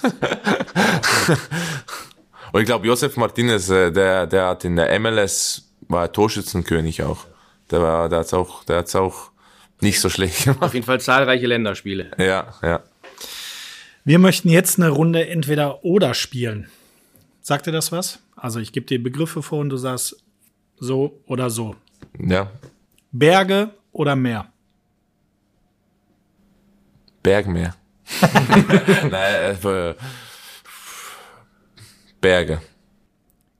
Und 2.52 2.60
ich 2.60 2.66
glaube, 2.66 2.86
Josef 2.86 3.16
Martinez, 3.16 3.68
äh, 3.70 3.90
der, 3.90 4.26
der 4.26 4.46
hat 4.48 4.64
in 4.64 4.76
der 4.76 4.98
MLS, 5.00 5.68
war 5.88 6.10
Torschützenkönig 6.12 7.02
auch. 7.02 7.24
Der 7.70 7.82
war, 7.82 8.08
der 8.08 8.20
hat's 8.20 8.32
auch, 8.34 8.62
der 8.64 8.76
hat's 8.78 8.94
auch 8.94 9.30
nicht 9.80 10.00
so 10.00 10.08
schlecht 10.08 10.44
gemacht. 10.44 10.62
Auf 10.62 10.74
jeden 10.74 10.86
Fall 10.86 11.00
zahlreiche 11.00 11.46
Länderspiele. 11.46 12.10
Ja, 12.18 12.54
ja. 12.62 12.80
Wir 14.06 14.18
möchten 14.18 14.50
jetzt 14.50 14.78
eine 14.78 14.90
Runde 14.90 15.26
entweder 15.28 15.82
oder 15.82 16.12
spielen. 16.12 16.68
Sagt 17.40 17.66
dir 17.66 17.72
das 17.72 17.90
was? 17.90 18.18
Also 18.36 18.60
ich 18.60 18.72
gebe 18.72 18.84
dir 18.84 19.02
Begriffe 19.02 19.42
vor 19.42 19.60
und 19.60 19.70
du 19.70 19.78
sagst 19.78 20.22
so 20.76 21.22
oder 21.26 21.48
so. 21.48 21.74
Ja. 22.18 22.50
Berge 23.12 23.70
oder 23.92 24.14
Meer? 24.14 24.52
Bergmeer. 27.22 27.74
Nein, 29.10 29.56
äh, 29.64 29.94
Berge. 32.20 32.60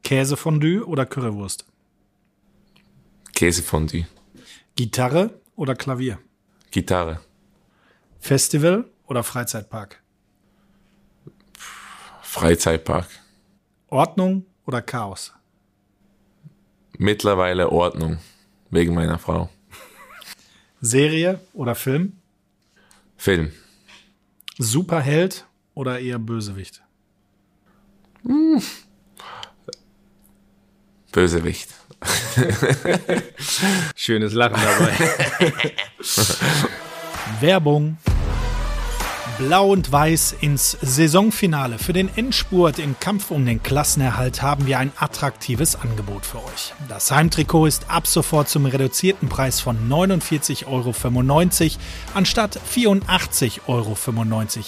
Käsefondue 0.02 0.84
oder 0.84 1.06
Currywurst? 1.06 1.64
Käsefondue. 3.34 4.06
Gitarre 4.76 5.30
oder 5.56 5.74
Klavier? 5.74 6.18
Gitarre. 6.70 7.20
Festival 8.20 8.84
oder 9.06 9.22
Freizeitpark? 9.22 10.03
Freizeitpark. 12.34 13.06
Ordnung 13.90 14.44
oder 14.66 14.82
Chaos? 14.82 15.32
Mittlerweile 16.98 17.70
Ordnung. 17.70 18.18
Wegen 18.70 18.92
meiner 18.92 19.20
Frau. 19.20 19.50
Serie 20.80 21.38
oder 21.52 21.76
Film? 21.76 22.18
Film. 23.16 23.52
Superheld 24.58 25.46
oder 25.74 26.00
eher 26.00 26.18
Bösewicht? 26.18 26.82
Bösewicht. 31.12 31.68
Schönes 33.94 34.32
Lachen 34.32 34.60
dabei. 34.60 35.72
Werbung. 37.40 37.96
Blau 39.38 39.72
und 39.72 39.90
Weiß 39.90 40.36
ins 40.40 40.78
Saisonfinale. 40.80 41.78
Für 41.78 41.92
den 41.92 42.08
Endspurt 42.16 42.78
im 42.78 42.98
Kampf 43.00 43.30
um 43.32 43.44
den 43.44 43.62
Klassenerhalt 43.62 44.42
haben 44.42 44.66
wir 44.66 44.78
ein 44.78 44.92
attraktives 44.96 45.74
Angebot 45.76 46.24
für 46.24 46.38
euch. 46.38 46.72
Das 46.88 47.10
Heimtrikot 47.10 47.66
ist 47.66 47.90
ab 47.90 48.06
sofort 48.06 48.48
zum 48.48 48.66
reduzierten 48.66 49.28
Preis 49.28 49.60
von 49.60 49.88
49,95 49.88 50.66
Euro 50.66 50.94
anstatt 52.14 52.60
84,95 52.72 53.60
Euro 53.66 53.96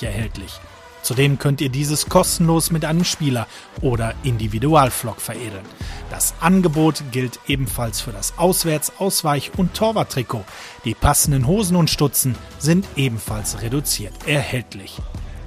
erhältlich. 0.04 0.60
Zudem 1.02 1.38
könnt 1.38 1.60
ihr 1.60 1.68
dieses 1.68 2.08
kostenlos 2.08 2.70
mit 2.70 2.84
einem 2.84 3.04
Spieler 3.04 3.46
oder 3.80 4.14
Individualflock 4.24 5.20
veredeln. 5.20 5.64
Das 6.10 6.34
Angebot 6.40 7.02
gilt 7.12 7.38
ebenfalls 7.46 8.00
für 8.00 8.12
das 8.12 8.36
Auswärts-, 8.38 8.92
Ausweich- 8.98 9.52
und 9.56 9.74
Torwarttrikot. 9.74 10.44
Die 10.84 10.94
passenden 10.94 11.46
Hosen 11.46 11.76
und 11.76 11.90
Stutzen 11.90 12.34
sind 12.58 12.86
ebenfalls 12.96 13.62
reduziert 13.62 14.14
erhältlich. 14.26 14.96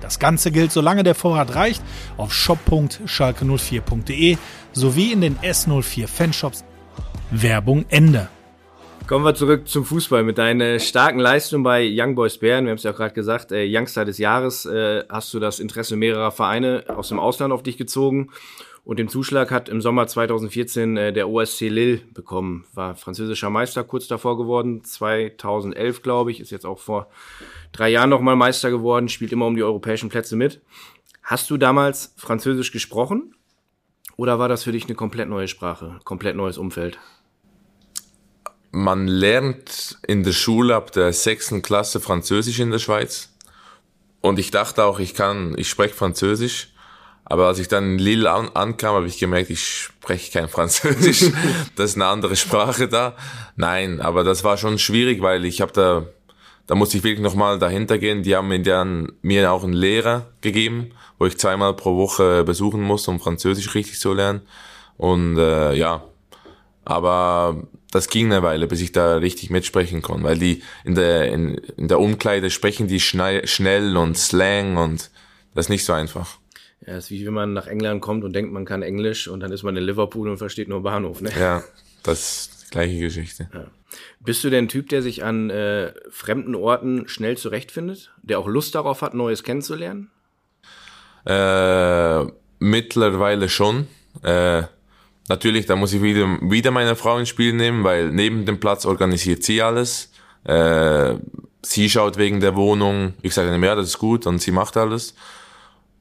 Das 0.02 0.20
Ganze 0.20 0.52
gilt, 0.52 0.72
solange 0.72 1.04
der 1.04 1.16
Vorrat 1.16 1.56
reicht, 1.56 1.82
auf 2.18 2.34
shop.schalke04.de 2.34 4.38
sowie 4.74 5.12
in 5.12 5.22
den 5.22 5.38
S04 5.40 6.08
Fanshops. 6.08 6.64
Werbung 7.32 7.86
Ende. 7.90 8.28
Kommen 9.10 9.26
wir 9.26 9.34
zurück 9.34 9.68
zum 9.68 9.86
Fußball. 9.86 10.22
Mit 10.22 10.38
deiner 10.38 10.78
starken 10.78 11.18
Leistung 11.18 11.64
bei 11.64 11.84
Young 11.92 12.14
Boys 12.14 12.38
Bern, 12.38 12.66
wir 12.66 12.70
haben 12.70 12.78
es 12.78 12.84
ja 12.84 12.92
auch 12.92 12.96
gerade 12.96 13.16
gesagt, 13.16 13.52
äh, 13.52 13.66
Youngster 13.68 14.06
des 14.06 14.20
Jahres, 14.20 14.68
äh, 14.68 15.04
hast 15.10 15.34
du 15.34 15.40
das 15.40 15.60
Interesse 15.60 15.96
mehrerer 15.96 16.30
Vereine 16.30 16.84
aus 16.90 17.10
dem 17.10 17.20
Ausland 17.20 17.52
auf 17.52 17.64
dich 17.64 17.76
gezogen. 17.76 18.30
Und 18.84 19.00
den 19.00 19.08
Zuschlag 19.08 19.50
hat 19.50 19.68
im 19.68 19.82
Sommer 19.82 20.06
2014 20.06 20.96
äh, 20.96 21.12
der 21.12 21.28
OSC 21.28 21.70
Lille 21.70 22.02
bekommen. 22.14 22.66
War 22.76 22.94
französischer 22.94 23.50
Meister 23.50 23.84
kurz 23.84 24.08
davor 24.08 24.38
geworden, 24.38 24.84
2011 24.84 26.04
glaube 26.04 26.30
ich, 26.30 26.40
ist 26.40 26.52
jetzt 26.52 26.68
auch 26.68 26.78
vor 26.78 27.08
drei 27.72 27.90
Jahren 27.90 28.12
nochmal 28.12 28.36
Meister 28.36 28.70
geworden, 28.70 29.10
spielt 29.10 29.32
immer 29.32 29.48
um 29.48 29.56
die 29.56 29.64
europäischen 29.64 30.10
Plätze 30.10 30.36
mit. 30.36 30.62
Hast 31.24 31.50
du 31.50 31.58
damals 31.58 32.14
Französisch 32.16 32.72
gesprochen? 32.72 33.34
Oder 34.18 34.38
war 34.38 34.50
das 34.50 34.66
für 34.66 34.72
dich 34.72 34.86
eine 34.86 34.94
komplett 34.94 35.30
neue 35.30 35.48
Sprache, 35.48 36.00
komplett 36.04 36.36
neues 36.36 36.60
Umfeld? 36.60 37.00
Man 38.72 39.08
lernt 39.08 39.98
in 40.06 40.24
der 40.24 40.32
Schule 40.32 40.76
ab 40.76 40.92
der 40.92 41.12
sechsten 41.14 41.62
Klasse 41.62 42.00
Französisch 42.00 42.60
in 42.60 42.72
der 42.72 42.80
Schweiz. 42.80 43.30
Und 44.22 44.38
ich 44.38 44.52
dachte 44.52 44.84
auch, 44.86 45.00
ich 45.00 45.14
kann, 45.14 45.56
ich 45.58 45.70
spreche 45.70 45.96
Französisch. 45.96 46.70
Aber 47.26 47.48
als 47.48 47.60
ich 47.60 47.68
dann 47.68 47.94
in 47.94 48.00
Lille 48.00 48.32
an, 48.32 48.50
ankam, 48.56 48.96
habe 48.96 49.08
ich 49.08 49.20
gemerkt, 49.20 49.50
ich 49.52 49.66
spreche 49.66 50.32
kein 50.32 50.50
Französisch. 50.50 51.32
das 51.76 51.92
ist 51.92 51.96
eine 51.96 52.08
andere 52.08 52.36
Sprache 52.36 52.88
da. 52.88 53.16
Nein, 53.56 54.02
aber 54.02 54.24
das 54.24 54.44
war 54.44 54.58
schon 54.58 54.80
schwierig, 54.80 55.22
weil 55.22 55.46
ich 55.46 55.62
habe 55.62 55.72
da, 55.72 56.06
da 56.68 56.76
musste 56.76 56.98
ich 56.98 57.04
wirklich 57.04 57.24
nochmal 57.24 57.60
dahinter 57.60 57.98
gehen. 57.98 58.24
Die 58.24 58.36
haben 58.36 58.48
mir 58.48 58.62
dann 58.62 59.12
mir 59.22 59.52
auch 59.52 59.64
einen 59.64 59.74
Lehrer 59.74 60.28
gegeben, 60.42 60.92
wo 61.18 61.28
ich 61.28 61.38
zweimal 61.38 61.76
pro 61.76 61.98
Woche 61.98 62.44
besuchen 62.44 62.82
muss, 62.82 63.08
um 63.08 63.20
Französisch 63.20 63.74
richtig 63.76 64.00
zu 64.00 64.14
lernen. 64.14 64.42
Und 64.98 65.38
äh, 65.38 65.74
ja, 65.76 66.04
aber 66.84 67.68
das 67.92 68.10
ging 68.10 68.32
eine 68.32 68.44
Weile, 68.44 68.68
bis 68.68 68.82
ich 68.82 68.92
da 68.92 69.18
richtig 69.18 69.50
mitsprechen 69.50 70.02
konnte, 70.02 70.24
weil 70.24 70.38
die 70.38 70.62
in 70.84 70.96
der, 70.96 71.32
in, 71.32 71.56
in 71.56 71.88
der 71.88 72.00
Umkleide 72.00 72.50
sprechen 72.50 72.88
die 72.88 73.00
schnell, 73.00 73.48
schnell 73.48 73.98
und 73.98 74.18
Slang 74.18 74.78
und 74.78 75.10
das 75.56 75.66
ist 75.66 75.70
nicht 75.70 75.86
so 75.86 75.94
einfach. 75.94 76.38
Ja, 76.86 76.98
ist 76.98 77.12
wie 77.12 77.26
wenn 77.26 77.34
man 77.34 77.54
nach 77.54 77.68
England 77.68 78.02
kommt 78.02 78.24
und 78.24 78.34
denkt, 78.34 78.52
man 78.52 78.66
kann 78.66 78.82
Englisch 78.82 79.28
und 79.28 79.42
dann 79.42 79.52
ist 79.52 79.64
man 79.64 79.76
in 79.76 79.84
Liverpool 79.84 80.30
und 80.30 80.38
versteht 80.38 80.70
nur 80.70 80.84
Bahnhof, 80.84 81.22
ne? 81.22 81.32
Ja, 81.38 81.64
das 82.04 82.20
ist 82.20 82.66
die 82.68 82.72
gleiche 82.72 83.00
Geschichte. 83.00 83.50
Ja. 83.54 83.66
Bist 84.20 84.44
du 84.44 84.50
der 84.50 84.68
Typ, 84.68 84.90
der 84.90 85.02
sich 85.02 85.24
an 85.24 85.50
äh, 85.50 85.94
fremden 86.10 86.56
Orten 86.56 87.08
schnell 87.08 87.38
zurechtfindet? 87.38 88.12
Der 88.22 88.40
auch 88.40 88.48
Lust 88.48 88.76
darauf 88.76 89.02
hat, 89.02 89.14
Neues 89.14 89.44
kennenzulernen? 89.44 90.12
Äh, 91.26 92.26
mittlerweile 92.60 93.50
schon. 93.50 93.88
Äh, 94.22 94.64
Natürlich, 95.30 95.68
da 95.68 95.76
muss 95.76 95.94
ich 95.94 96.02
wieder, 96.02 96.28
wieder 96.42 96.72
meine 96.72 96.96
Frau 96.96 97.20
ins 97.20 97.30
Spiel 97.30 97.54
nehmen, 97.54 97.84
weil 97.84 98.10
neben 98.10 98.46
dem 98.46 98.60
Platz 98.60 98.86
organisiert 98.86 99.44
sie 99.44 99.62
alles. 99.62 100.12
Äh, 100.44 101.16
sie 101.62 101.88
schaut 101.88 102.18
wegen 102.18 102.40
der 102.40 102.56
Wohnung. 102.56 103.14
Ich 103.22 103.36
sage 103.36 103.52
dann, 103.52 103.64
ja, 103.64 103.76
das 103.76 103.90
ist 103.90 104.00
gut 104.00 104.26
und 104.26 104.42
sie 104.42 104.52
macht 104.52 104.76
alles. 104.76 105.14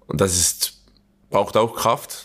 Und 0.06 0.22
das 0.22 0.34
ist, 0.34 0.80
braucht 1.28 1.58
auch 1.58 1.76
Kraft. 1.76 2.24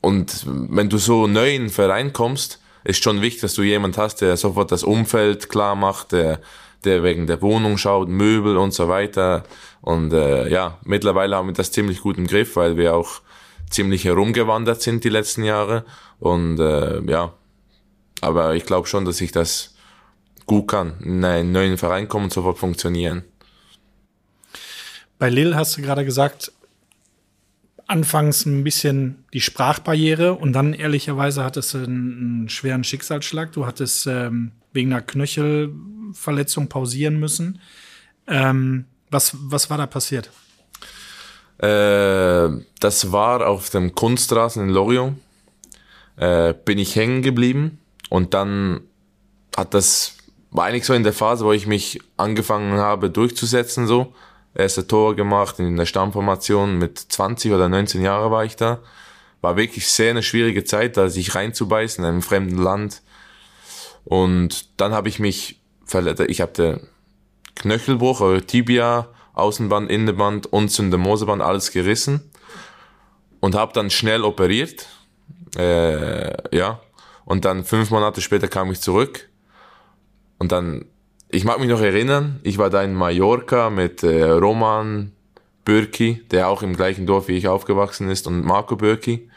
Und 0.00 0.46
wenn 0.46 0.88
du 0.88 0.96
so 0.96 1.26
neu 1.26 1.54
in 1.54 1.64
den 1.64 1.70
Verein 1.70 2.14
kommst, 2.14 2.60
ist 2.82 3.04
schon 3.04 3.20
wichtig, 3.20 3.42
dass 3.42 3.52
du 3.52 3.62
jemand 3.62 3.98
hast, 3.98 4.22
der 4.22 4.38
sofort 4.38 4.72
das 4.72 4.84
Umfeld 4.84 5.50
klar 5.50 5.74
macht, 5.74 6.12
der, 6.12 6.40
der 6.84 7.02
wegen 7.02 7.26
der 7.26 7.42
Wohnung 7.42 7.76
schaut, 7.76 8.08
Möbel 8.08 8.56
und 8.56 8.72
so 8.72 8.88
weiter. 8.88 9.44
Und 9.82 10.14
äh, 10.14 10.48
ja, 10.48 10.78
mittlerweile 10.82 11.36
haben 11.36 11.48
wir 11.48 11.52
das 11.52 11.72
ziemlich 11.72 12.00
gut 12.00 12.16
im 12.16 12.26
Griff, 12.26 12.56
weil 12.56 12.78
wir 12.78 12.94
auch 12.94 13.20
ziemlich 13.70 14.04
herumgewandert 14.04 14.82
sind 14.82 15.04
die 15.04 15.08
letzten 15.08 15.44
Jahre. 15.44 15.84
Und 16.18 16.58
äh, 16.58 17.00
ja, 17.10 17.32
aber 18.20 18.54
ich 18.54 18.66
glaube 18.66 18.86
schon, 18.86 19.04
dass 19.04 19.20
ich 19.20 19.32
das 19.32 19.74
gut 20.46 20.68
kann. 20.68 20.98
In 21.00 21.24
einen 21.24 21.52
neuen 21.52 21.78
Verein 21.78 22.08
kommen 22.08 22.24
und 22.24 22.32
sofort 22.32 22.58
funktionieren. 22.58 23.22
Bei 25.18 25.30
Lille 25.30 25.54
hast 25.54 25.76
du 25.76 25.82
gerade 25.82 26.04
gesagt, 26.04 26.52
anfangs 27.86 28.46
ein 28.46 28.64
bisschen 28.64 29.24
die 29.32 29.40
Sprachbarriere 29.40 30.34
und 30.34 30.52
dann 30.52 30.74
ehrlicherweise 30.74 31.44
hattest 31.44 31.74
du 31.74 31.78
einen, 31.78 31.88
einen 31.88 32.48
schweren 32.48 32.84
Schicksalsschlag. 32.84 33.52
Du 33.52 33.66
hattest 33.66 34.06
ähm, 34.06 34.52
wegen 34.72 34.92
einer 34.92 35.02
Knöchelverletzung 35.02 36.68
pausieren 36.68 37.18
müssen. 37.18 37.60
Ähm, 38.26 38.86
was, 39.10 39.36
was 39.40 39.70
war 39.70 39.78
da 39.78 39.86
passiert? 39.86 40.30
Äh, 41.60 42.48
das 42.80 43.12
war 43.12 43.46
auf 43.46 43.70
dem 43.70 43.94
Kunstrasen 43.94 44.64
in 44.64 44.70
Lorient. 44.70 45.18
Äh, 46.16 46.54
bin 46.64 46.78
ich 46.78 46.96
hängen 46.96 47.22
geblieben 47.22 47.78
und 48.08 48.34
dann 48.34 48.80
hat 49.56 49.74
das, 49.74 50.16
war 50.50 50.66
eigentlich 50.66 50.84
so 50.84 50.94
in 50.94 51.02
der 51.02 51.12
Phase, 51.12 51.44
wo 51.44 51.52
ich 51.52 51.66
mich 51.66 52.00
angefangen 52.16 52.78
habe 52.78 53.10
durchzusetzen, 53.10 53.86
so. 53.86 54.14
Erste 54.54 54.86
Tor 54.86 55.14
gemacht 55.14 55.60
in 55.60 55.76
der 55.76 55.86
Stammformation 55.86 56.78
mit 56.78 56.98
20 56.98 57.52
oder 57.52 57.68
19 57.68 58.02
Jahren 58.02 58.32
war 58.32 58.44
ich 58.44 58.56
da. 58.56 58.80
War 59.42 59.56
wirklich 59.56 59.86
sehr 59.88 60.10
eine 60.10 60.24
schwierige 60.24 60.64
Zeit, 60.64 60.96
da 60.96 61.08
sich 61.08 61.34
reinzubeißen 61.34 62.02
in 62.02 62.10
einem 62.10 62.22
fremden 62.22 62.58
Land. 62.58 63.00
Und 64.04 64.80
dann 64.80 64.92
habe 64.92 65.08
ich 65.08 65.20
mich 65.20 65.60
verletzt. 65.84 66.22
Ich 66.26 66.40
hatte 66.40 66.88
Knöchelbruch 67.54 68.20
oder 68.20 68.44
Tibia 68.44 69.08
Außenband, 69.34 69.90
Innenband 69.90 70.46
und 70.46 70.70
Syndemoseband 70.70 71.42
alles 71.42 71.72
gerissen 71.72 72.30
und 73.40 73.54
habe 73.54 73.72
dann 73.72 73.90
schnell 73.90 74.22
operiert. 74.22 74.86
Äh, 75.56 76.56
ja. 76.56 76.80
Und 77.24 77.44
dann 77.44 77.64
fünf 77.64 77.90
Monate 77.90 78.20
später 78.20 78.48
kam 78.48 78.70
ich 78.70 78.80
zurück. 78.80 79.28
Und 80.38 80.52
dann, 80.52 80.86
ich 81.28 81.44
mag 81.44 81.60
mich 81.60 81.68
noch 81.68 81.80
erinnern, 81.80 82.40
ich 82.42 82.58
war 82.58 82.70
da 82.70 82.82
in 82.82 82.94
Mallorca 82.94 83.70
mit 83.70 84.02
äh, 84.02 84.24
Roman 84.24 85.12
Bürki, 85.64 86.22
der 86.30 86.48
auch 86.48 86.62
im 86.62 86.74
gleichen 86.74 87.06
Dorf 87.06 87.28
wie 87.28 87.36
ich 87.36 87.46
aufgewachsen 87.46 88.10
ist, 88.10 88.26
und 88.26 88.44
Marco 88.44 88.76
Bürki. 88.76 89.28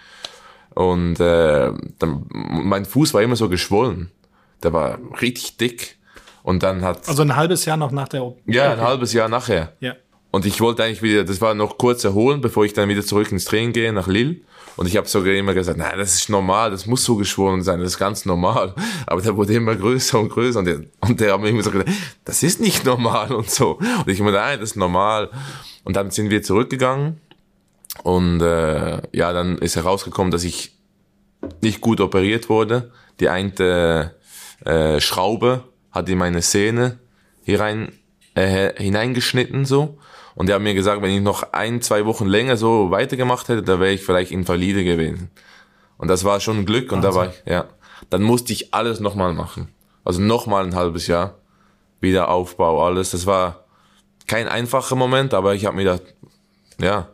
Und 0.74 1.20
äh, 1.20 1.72
dann, 2.00 2.26
mein 2.30 2.86
Fuß 2.86 3.14
war 3.14 3.22
immer 3.22 3.36
so 3.36 3.50
geschwollen. 3.50 4.12
Der 4.64 4.74
war 4.74 4.98
richtig 5.22 5.58
dick. 5.58 5.98
Und 6.44 6.62
dann 6.62 6.84
hat. 6.84 7.08
Also 7.08 7.24
ein 7.24 7.36
halbes 7.36 7.66
Jahr 7.66 7.78
noch 7.78 7.92
nach 7.92 8.10
der 8.10 8.24
OP. 8.24 8.40
Ja, 8.46 8.74
ein 8.74 8.82
halbes 8.82 9.14
Jahr 9.14 9.30
nachher. 9.30 9.74
Ja. 9.80 9.96
Und 10.30 10.46
ich 10.46 10.60
wollte 10.62 10.84
eigentlich 10.84 11.02
wieder, 11.02 11.24
das 11.24 11.42
war 11.42 11.54
noch 11.54 11.78
kurz 11.78 12.04
erholen, 12.04 12.42
bevor 12.42 12.66
ich 12.66 12.74
dann 12.74 12.90
wieder 12.90 13.04
zurück 13.04 13.32
ins 13.32 13.46
Training 13.46 13.72
gehe 13.72 13.94
nach 13.94 14.08
Lille. 14.08 14.38
Und 14.76 14.88
ich 14.88 14.98
habe 14.98 15.08
sogar 15.08 15.34
immer 15.34 15.54
gesagt, 15.54 15.78
nein, 15.78 15.94
das 15.98 16.16
ist 16.16 16.30
normal, 16.30 16.72
das 16.72 16.88
muss 16.88 17.04
so 17.04 17.16
geschwollen 17.16 17.62
sein, 17.62 17.80
das 17.80 17.90
ist 17.90 18.00
ganz 18.00 18.26
normal. 18.26 18.74
Aber 19.06 19.22
der 19.22 19.38
wurde 19.38 19.54
immer 19.54 19.76
größer 19.76 20.20
und 20.20 20.30
größer 20.30 20.60
und 20.60 20.66
der, 20.66 20.82
und 21.02 21.20
der 21.20 21.34
hat 21.34 21.40
mir 21.42 21.50
immer 21.50 21.62
so 21.62 21.70
gesagt, 21.70 21.92
das 22.26 22.42
ist 22.42 22.60
nicht 22.60 22.84
normal 22.84 23.32
und 23.32 23.50
so. 23.50 23.78
Und 23.78 24.08
ich 24.08 24.20
immer, 24.20 24.32
nein, 24.32 24.60
das 24.60 24.72
ist 24.72 24.76
normal. 24.76 25.30
Und 25.84 25.96
dann 25.96 26.10
sind 26.10 26.32
wir 26.32 26.42
zurückgegangen 26.42 27.22
Und 28.02 28.42
äh, 28.42 29.02
ja, 29.12 29.34
dann 29.34 29.60
ist 29.60 29.76
herausgekommen, 29.76 30.32
dass 30.32 30.44
ich 30.44 30.76
nicht 31.62 31.80
gut 31.80 32.02
operiert 32.02 32.50
wurde. 32.50 32.92
Die 33.20 33.30
eine 33.30 34.16
äh, 34.66 35.00
Schraube 35.00 35.64
hat 35.94 36.10
in 36.10 36.18
meine 36.18 36.42
Sehne 36.42 37.00
hier 37.46 37.62
rein, 37.62 37.94
äh, 38.36 38.74
hineingeschnitten 38.82 39.66
so. 39.66 39.98
Und 40.36 40.50
die 40.50 40.54
haben 40.54 40.64
mir 40.64 40.74
gesagt, 40.74 41.02
wenn 41.02 41.12
ich 41.12 41.22
noch 41.22 41.54
ein, 41.54 41.82
zwei 41.82 42.06
Wochen 42.06 42.26
länger 42.26 42.58
so 42.58 42.90
weitergemacht 42.92 43.48
hätte, 43.48 43.62
da 43.62 43.80
wäre 43.80 43.94
ich 43.94 44.04
vielleicht 44.04 44.32
Invalide 44.32 44.84
gewesen. 44.84 45.30
Und 45.98 46.08
das 46.08 46.24
war 46.24 46.40
schon 46.40 46.58
ein 46.58 46.66
Glück 46.66 46.92
und 46.92 47.04
da 47.04 47.14
war 47.14 47.30
ich, 47.30 47.44
ja. 47.46 47.70
Dann 48.10 48.24
musste 48.24 48.52
ich 48.52 48.74
alles 48.74 49.00
nochmal 49.00 49.34
machen. 49.34 49.70
Also 50.04 50.20
nochmal 50.20 50.66
ein 50.66 50.76
halbes 50.76 51.08
Jahr. 51.08 51.36
Wiederaufbau, 52.02 52.86
alles. 52.86 53.12
Das 53.12 53.26
war 53.26 53.64
kein 54.28 54.48
einfacher 54.48 54.96
Moment, 54.96 55.34
aber 55.34 55.56
ich 55.56 55.66
habe 55.66 55.78
mir 55.78 55.84
gedacht, 55.84 56.14
ja, 56.82 57.08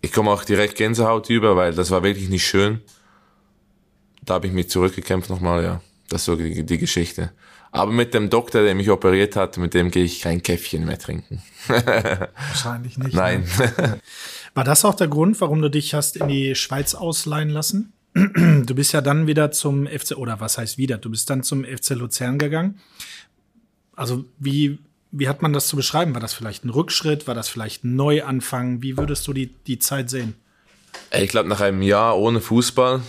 ich 0.00 0.12
komme 0.12 0.30
auch 0.30 0.44
direkt 0.44 0.76
Gänsehaut 0.76 1.28
über, 1.28 1.56
weil 1.56 1.74
das 1.74 1.90
war 1.90 2.02
wirklich 2.02 2.30
nicht 2.30 2.46
schön. 2.46 2.80
Da 4.22 4.34
habe 4.34 4.46
ich 4.46 4.52
mich 4.52 4.70
zurückgekämpft 4.70 5.28
nochmal, 5.28 5.62
ja. 5.62 5.80
Das 6.08 6.22
ist 6.22 6.26
so 6.26 6.36
die, 6.36 6.64
die 6.64 6.78
Geschichte. 6.78 7.32
Aber 7.72 7.92
mit 7.92 8.14
dem 8.14 8.30
Doktor, 8.30 8.62
der 8.62 8.74
mich 8.74 8.90
operiert 8.90 9.36
hat, 9.36 9.56
mit 9.56 9.74
dem 9.74 9.90
gehe 9.90 10.04
ich 10.04 10.20
kein 10.20 10.42
Käffchen 10.42 10.84
mehr 10.84 10.98
trinken. 10.98 11.42
Wahrscheinlich 11.68 12.98
nicht. 12.98 13.14
Nein. 13.14 13.46
Ne? 13.58 14.00
War 14.54 14.64
das 14.64 14.84
auch 14.84 14.94
der 14.94 15.08
Grund, 15.08 15.40
warum 15.40 15.62
du 15.62 15.70
dich 15.70 15.94
hast 15.94 16.16
in 16.16 16.28
die 16.28 16.54
Schweiz 16.56 16.94
ausleihen 16.94 17.50
lassen? 17.50 17.92
Du 18.66 18.74
bist 18.74 18.92
ja 18.92 19.00
dann 19.00 19.26
wieder 19.26 19.52
zum 19.52 19.86
FC, 19.86 20.16
oder 20.16 20.40
was 20.40 20.58
heißt 20.58 20.78
wieder? 20.78 20.98
Du 20.98 21.10
bist 21.10 21.30
dann 21.30 21.42
zum 21.42 21.64
FC 21.64 21.90
Luzern 21.90 22.38
gegangen. 22.38 22.80
Also 23.94 24.24
wie, 24.38 24.78
wie 25.12 25.28
hat 25.28 25.42
man 25.42 25.52
das 25.52 25.68
zu 25.68 25.76
beschreiben? 25.76 26.12
War 26.14 26.20
das 26.20 26.34
vielleicht 26.34 26.64
ein 26.64 26.70
Rückschritt? 26.70 27.28
War 27.28 27.34
das 27.34 27.48
vielleicht 27.48 27.84
ein 27.84 27.94
Neuanfang? 27.94 28.82
Wie 28.82 28.96
würdest 28.96 29.26
du 29.28 29.32
die, 29.32 29.54
die 29.66 29.78
Zeit 29.78 30.10
sehen? 30.10 30.34
Ich 31.12 31.30
glaube, 31.30 31.48
nach 31.48 31.60
einem 31.60 31.82
Jahr 31.82 32.18
ohne 32.18 32.40
Fußball, 32.40 33.02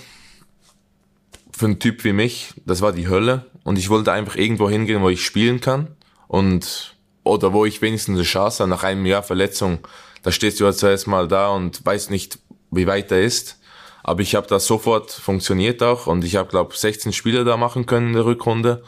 für 1.51 1.65
einen 1.65 1.79
Typ 1.79 2.03
wie 2.03 2.13
mich, 2.13 2.53
das 2.65 2.81
war 2.81 2.91
die 2.91 3.07
Hölle. 3.07 3.45
Und 3.63 3.77
ich 3.77 3.89
wollte 3.89 4.11
einfach 4.11 4.35
irgendwo 4.35 4.69
hingehen, 4.69 5.01
wo 5.01 5.09
ich 5.09 5.23
spielen 5.23 5.61
kann. 5.61 5.95
Und, 6.27 6.95
oder 7.23 7.53
wo 7.53 7.65
ich 7.65 7.81
wenigstens 7.81 8.15
eine 8.15 8.23
Chance 8.23 8.63
habe, 8.63 8.69
nach 8.69 8.83
einem 8.83 9.05
Jahr 9.05 9.23
Verletzung, 9.23 9.79
da 10.23 10.31
stehst 10.31 10.59
du 10.59 10.65
ja 10.65 10.73
zuerst 10.73 11.07
mal 11.07 11.27
da 11.27 11.49
und 11.49 11.85
weißt 11.85 12.09
nicht, 12.09 12.39
wie 12.71 12.87
weit 12.87 13.11
er 13.11 13.21
ist. 13.21 13.59
Aber 14.03 14.21
ich 14.21 14.35
habe 14.35 14.47
das 14.47 14.65
sofort 14.65 15.11
funktioniert 15.11 15.83
auch 15.83 16.07
und 16.07 16.23
ich 16.23 16.35
habe, 16.35 16.49
glaube 16.49 16.75
16 16.75 17.13
Spiele 17.13 17.43
da 17.43 17.57
machen 17.57 17.85
können 17.85 18.07
in 18.07 18.13
der 18.13 18.25
Rückrunde 18.25 18.83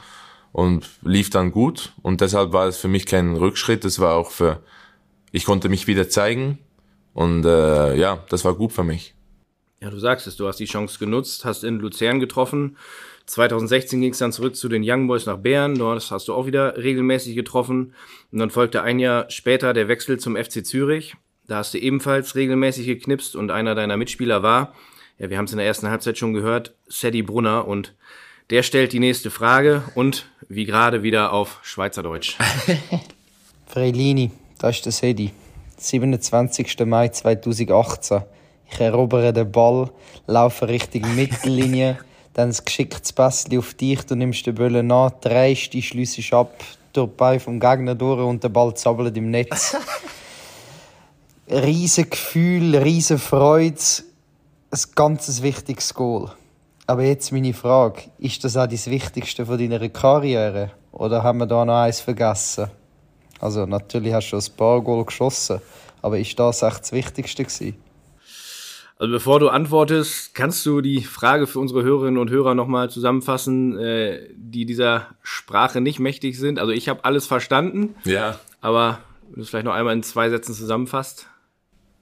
und 0.51 0.89
lief 1.03 1.29
dann 1.29 1.51
gut. 1.51 1.93
Und 2.01 2.21
deshalb 2.21 2.53
war 2.53 2.67
es 2.67 2.77
für 2.77 2.87
mich 2.87 3.05
kein 3.05 3.35
Rückschritt. 3.35 3.85
Es 3.85 3.99
war 3.99 4.15
auch 4.15 4.31
für, 4.31 4.63
ich 5.31 5.45
konnte 5.45 5.69
mich 5.69 5.85
wieder 5.85 6.09
zeigen 6.09 6.59
und 7.13 7.45
äh, 7.45 7.95
ja, 7.95 8.23
das 8.29 8.43
war 8.43 8.55
gut 8.55 8.71
für 8.71 8.83
mich. 8.83 9.13
Ja, 9.81 9.89
du 9.89 9.99
sagst 9.99 10.27
es, 10.27 10.37
du 10.37 10.47
hast 10.47 10.59
die 10.59 10.65
Chance 10.65 10.97
genutzt, 10.97 11.45
hast 11.45 11.63
in 11.63 11.79
Luzern 11.79 12.19
getroffen. 12.19 12.77
2016 13.25 14.01
ging 14.01 14.11
es 14.11 14.17
dann 14.17 14.31
zurück 14.31 14.55
zu 14.55 14.69
den 14.69 14.83
Young 14.85 15.07
Boys 15.07 15.25
nach 15.25 15.37
Bern. 15.37 15.75
Dort 15.75 16.11
hast 16.11 16.27
du 16.27 16.33
auch 16.33 16.45
wieder 16.45 16.77
regelmäßig 16.77 17.35
getroffen. 17.35 17.93
Und 18.31 18.39
dann 18.39 18.49
folgte 18.49 18.81
ein 18.81 18.99
Jahr 18.99 19.29
später 19.29 19.73
der 19.73 19.87
Wechsel 19.87 20.19
zum 20.19 20.35
FC 20.35 20.65
Zürich. 20.65 21.15
Da 21.47 21.57
hast 21.57 21.73
du 21.73 21.77
ebenfalls 21.77 22.35
regelmäßig 22.35 22.85
geknipst 22.85 23.35
und 23.35 23.51
einer 23.51 23.75
deiner 23.75 23.97
Mitspieler 23.97 24.43
war, 24.43 24.73
ja, 25.19 25.29
wir 25.29 25.37
haben 25.37 25.45
es 25.45 25.51
in 25.51 25.57
der 25.57 25.67
ersten 25.67 25.89
Halbzeit 25.89 26.17
schon 26.17 26.33
gehört, 26.33 26.73
Sadie 26.87 27.21
Brunner 27.21 27.67
und 27.67 27.93
der 28.49 28.63
stellt 28.63 28.93
die 28.93 28.99
nächste 28.99 29.29
Frage 29.29 29.83
und 29.95 30.25
wie 30.49 30.65
gerade 30.65 31.03
wieder 31.03 31.31
auf 31.33 31.59
Schweizerdeutsch. 31.63 32.37
Freilini, 33.67 34.31
das 34.59 34.77
ist 34.77 34.85
der 34.85 34.91
Sadie. 34.91 35.31
27. 35.77 36.85
Mai 36.85 37.09
2018. 37.09 38.21
Ich 38.71 38.79
erobere 38.79 39.33
den 39.33 39.51
Ball, 39.51 39.91
laufe 40.27 40.67
Richtung 40.67 41.03
Mittellinie, 41.15 41.99
dann 42.33 42.49
ein 42.49 42.57
geschicktes 42.65 43.13
Pässchen 43.13 43.57
auf 43.57 43.73
dich, 43.73 44.05
du 44.05 44.15
nimmst 44.15 44.45
den 44.45 44.55
Böllen 44.55 44.91
an, 44.91 45.11
drehst 45.21 45.73
dich, 45.73 45.89
schliessest 45.89 46.33
ab, 46.33 46.53
durch 46.93 47.09
die 47.09 47.15
Beine 47.15 47.39
vom 47.39 47.59
Gegner 47.59 47.95
durch 47.95 48.21
und 48.21 48.43
der 48.43 48.49
Ball 48.49 48.73
zappelt 48.75 49.15
im 49.17 49.29
Netz. 49.31 49.75
riesen 51.49 52.09
Gefühl, 52.09 52.75
riesen 52.77 53.19
Freude, 53.19 53.79
ein 54.71 54.79
ganz 54.95 55.41
wichtiges 55.41 55.93
Goal. 55.93 56.31
Aber 56.87 57.03
jetzt 57.03 57.31
meine 57.31 57.53
Frage, 57.53 58.03
ist 58.17 58.43
das 58.43 58.57
auch 58.57 58.67
das 58.67 58.89
Wichtigste 58.89 59.45
von 59.45 59.57
deiner 59.57 59.87
Karriere? 59.89 60.71
Oder 60.91 61.23
haben 61.23 61.39
wir 61.39 61.45
da 61.45 61.63
noch 61.63 61.81
eins 61.81 62.01
vergessen? 62.01 62.67
Also 63.39 63.65
natürlich 63.65 64.13
hast 64.13 64.31
du 64.31 64.37
ein 64.37 64.57
paar 64.57 64.81
Goal 64.81 65.05
geschossen, 65.05 65.61
aber 66.01 66.19
ist 66.19 66.37
das 66.37 66.61
echt 66.61 66.81
das 66.81 66.91
Wichtigste 66.91 67.43
gewesen? 67.43 67.75
Also 68.97 69.11
bevor 69.11 69.39
du 69.39 69.49
antwortest, 69.49 70.35
kannst 70.35 70.65
du 70.65 70.81
die 70.81 71.01
Frage 71.01 71.47
für 71.47 71.59
unsere 71.59 71.83
Hörerinnen 71.83 72.19
und 72.19 72.29
Hörer 72.29 72.55
nochmal 72.55 72.89
zusammenfassen, 72.89 73.77
äh, 73.77 74.29
die 74.35 74.65
dieser 74.65 75.07
Sprache 75.21 75.81
nicht 75.81 75.99
mächtig 75.99 76.37
sind. 76.37 76.59
Also 76.59 76.71
ich 76.71 76.89
habe 76.89 77.03
alles 77.03 77.25
verstanden. 77.25 77.95
Ja. 78.05 78.39
Aber 78.61 78.99
wenn 79.29 79.35
du 79.35 79.41
es 79.41 79.49
vielleicht 79.49 79.65
noch 79.65 79.73
einmal 79.73 79.93
in 79.93 80.03
zwei 80.03 80.29
Sätzen 80.29 80.53
zusammenfasst. 80.53 81.27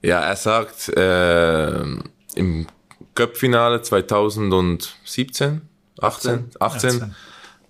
Ja, 0.02 0.20
er 0.20 0.36
sagt 0.36 0.90
äh, 0.90 1.82
im 2.34 2.66
Cup-Finale 3.14 3.82
2017, 3.82 5.62
18, 6.00 6.50
18, 6.58 6.98
18, 6.98 7.14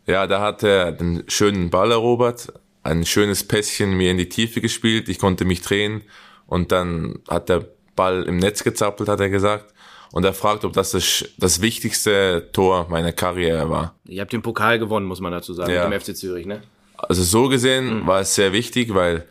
ja, 0.06 0.26
da 0.26 0.40
hat 0.40 0.62
er 0.62 0.92
den 0.92 1.24
schönen 1.28 1.70
Ball 1.70 1.90
erobert, 1.90 2.52
ein 2.82 3.04
schönes 3.04 3.46
Pässchen 3.46 3.96
mir 3.96 4.10
in 4.10 4.18
die 4.18 4.28
Tiefe 4.28 4.60
gespielt, 4.60 5.08
ich 5.08 5.18
konnte 5.18 5.44
mich 5.44 5.62
drehen 5.62 6.02
und 6.46 6.72
dann 6.72 7.20
hat 7.28 7.48
der 7.48 7.66
Ball 7.96 8.24
im 8.24 8.38
Netz 8.38 8.64
gezappelt, 8.64 9.08
hat 9.08 9.20
er 9.20 9.30
gesagt. 9.30 9.72
Und 10.12 10.24
er 10.24 10.34
fragt, 10.34 10.64
ob 10.64 10.74
das 10.74 10.90
das, 10.92 11.60
wichtigste 11.62 12.50
Tor 12.52 12.86
meiner 12.90 13.12
Karriere 13.12 13.70
war. 13.70 13.94
Ihr 14.06 14.20
habt 14.20 14.32
den 14.32 14.42
Pokal 14.42 14.78
gewonnen, 14.78 15.06
muss 15.06 15.20
man 15.20 15.32
dazu 15.32 15.54
sagen, 15.54 15.72
ja. 15.72 15.88
mit 15.88 16.06
dem 16.06 16.14
FC 16.14 16.16
Zürich, 16.16 16.46
ne? 16.46 16.62
Also 16.96 17.22
so 17.22 17.48
gesehen 17.48 18.00
mhm. 18.02 18.06
war 18.06 18.20
es 18.20 18.34
sehr 18.34 18.52
wichtig, 18.52 18.94
weil 18.94 19.26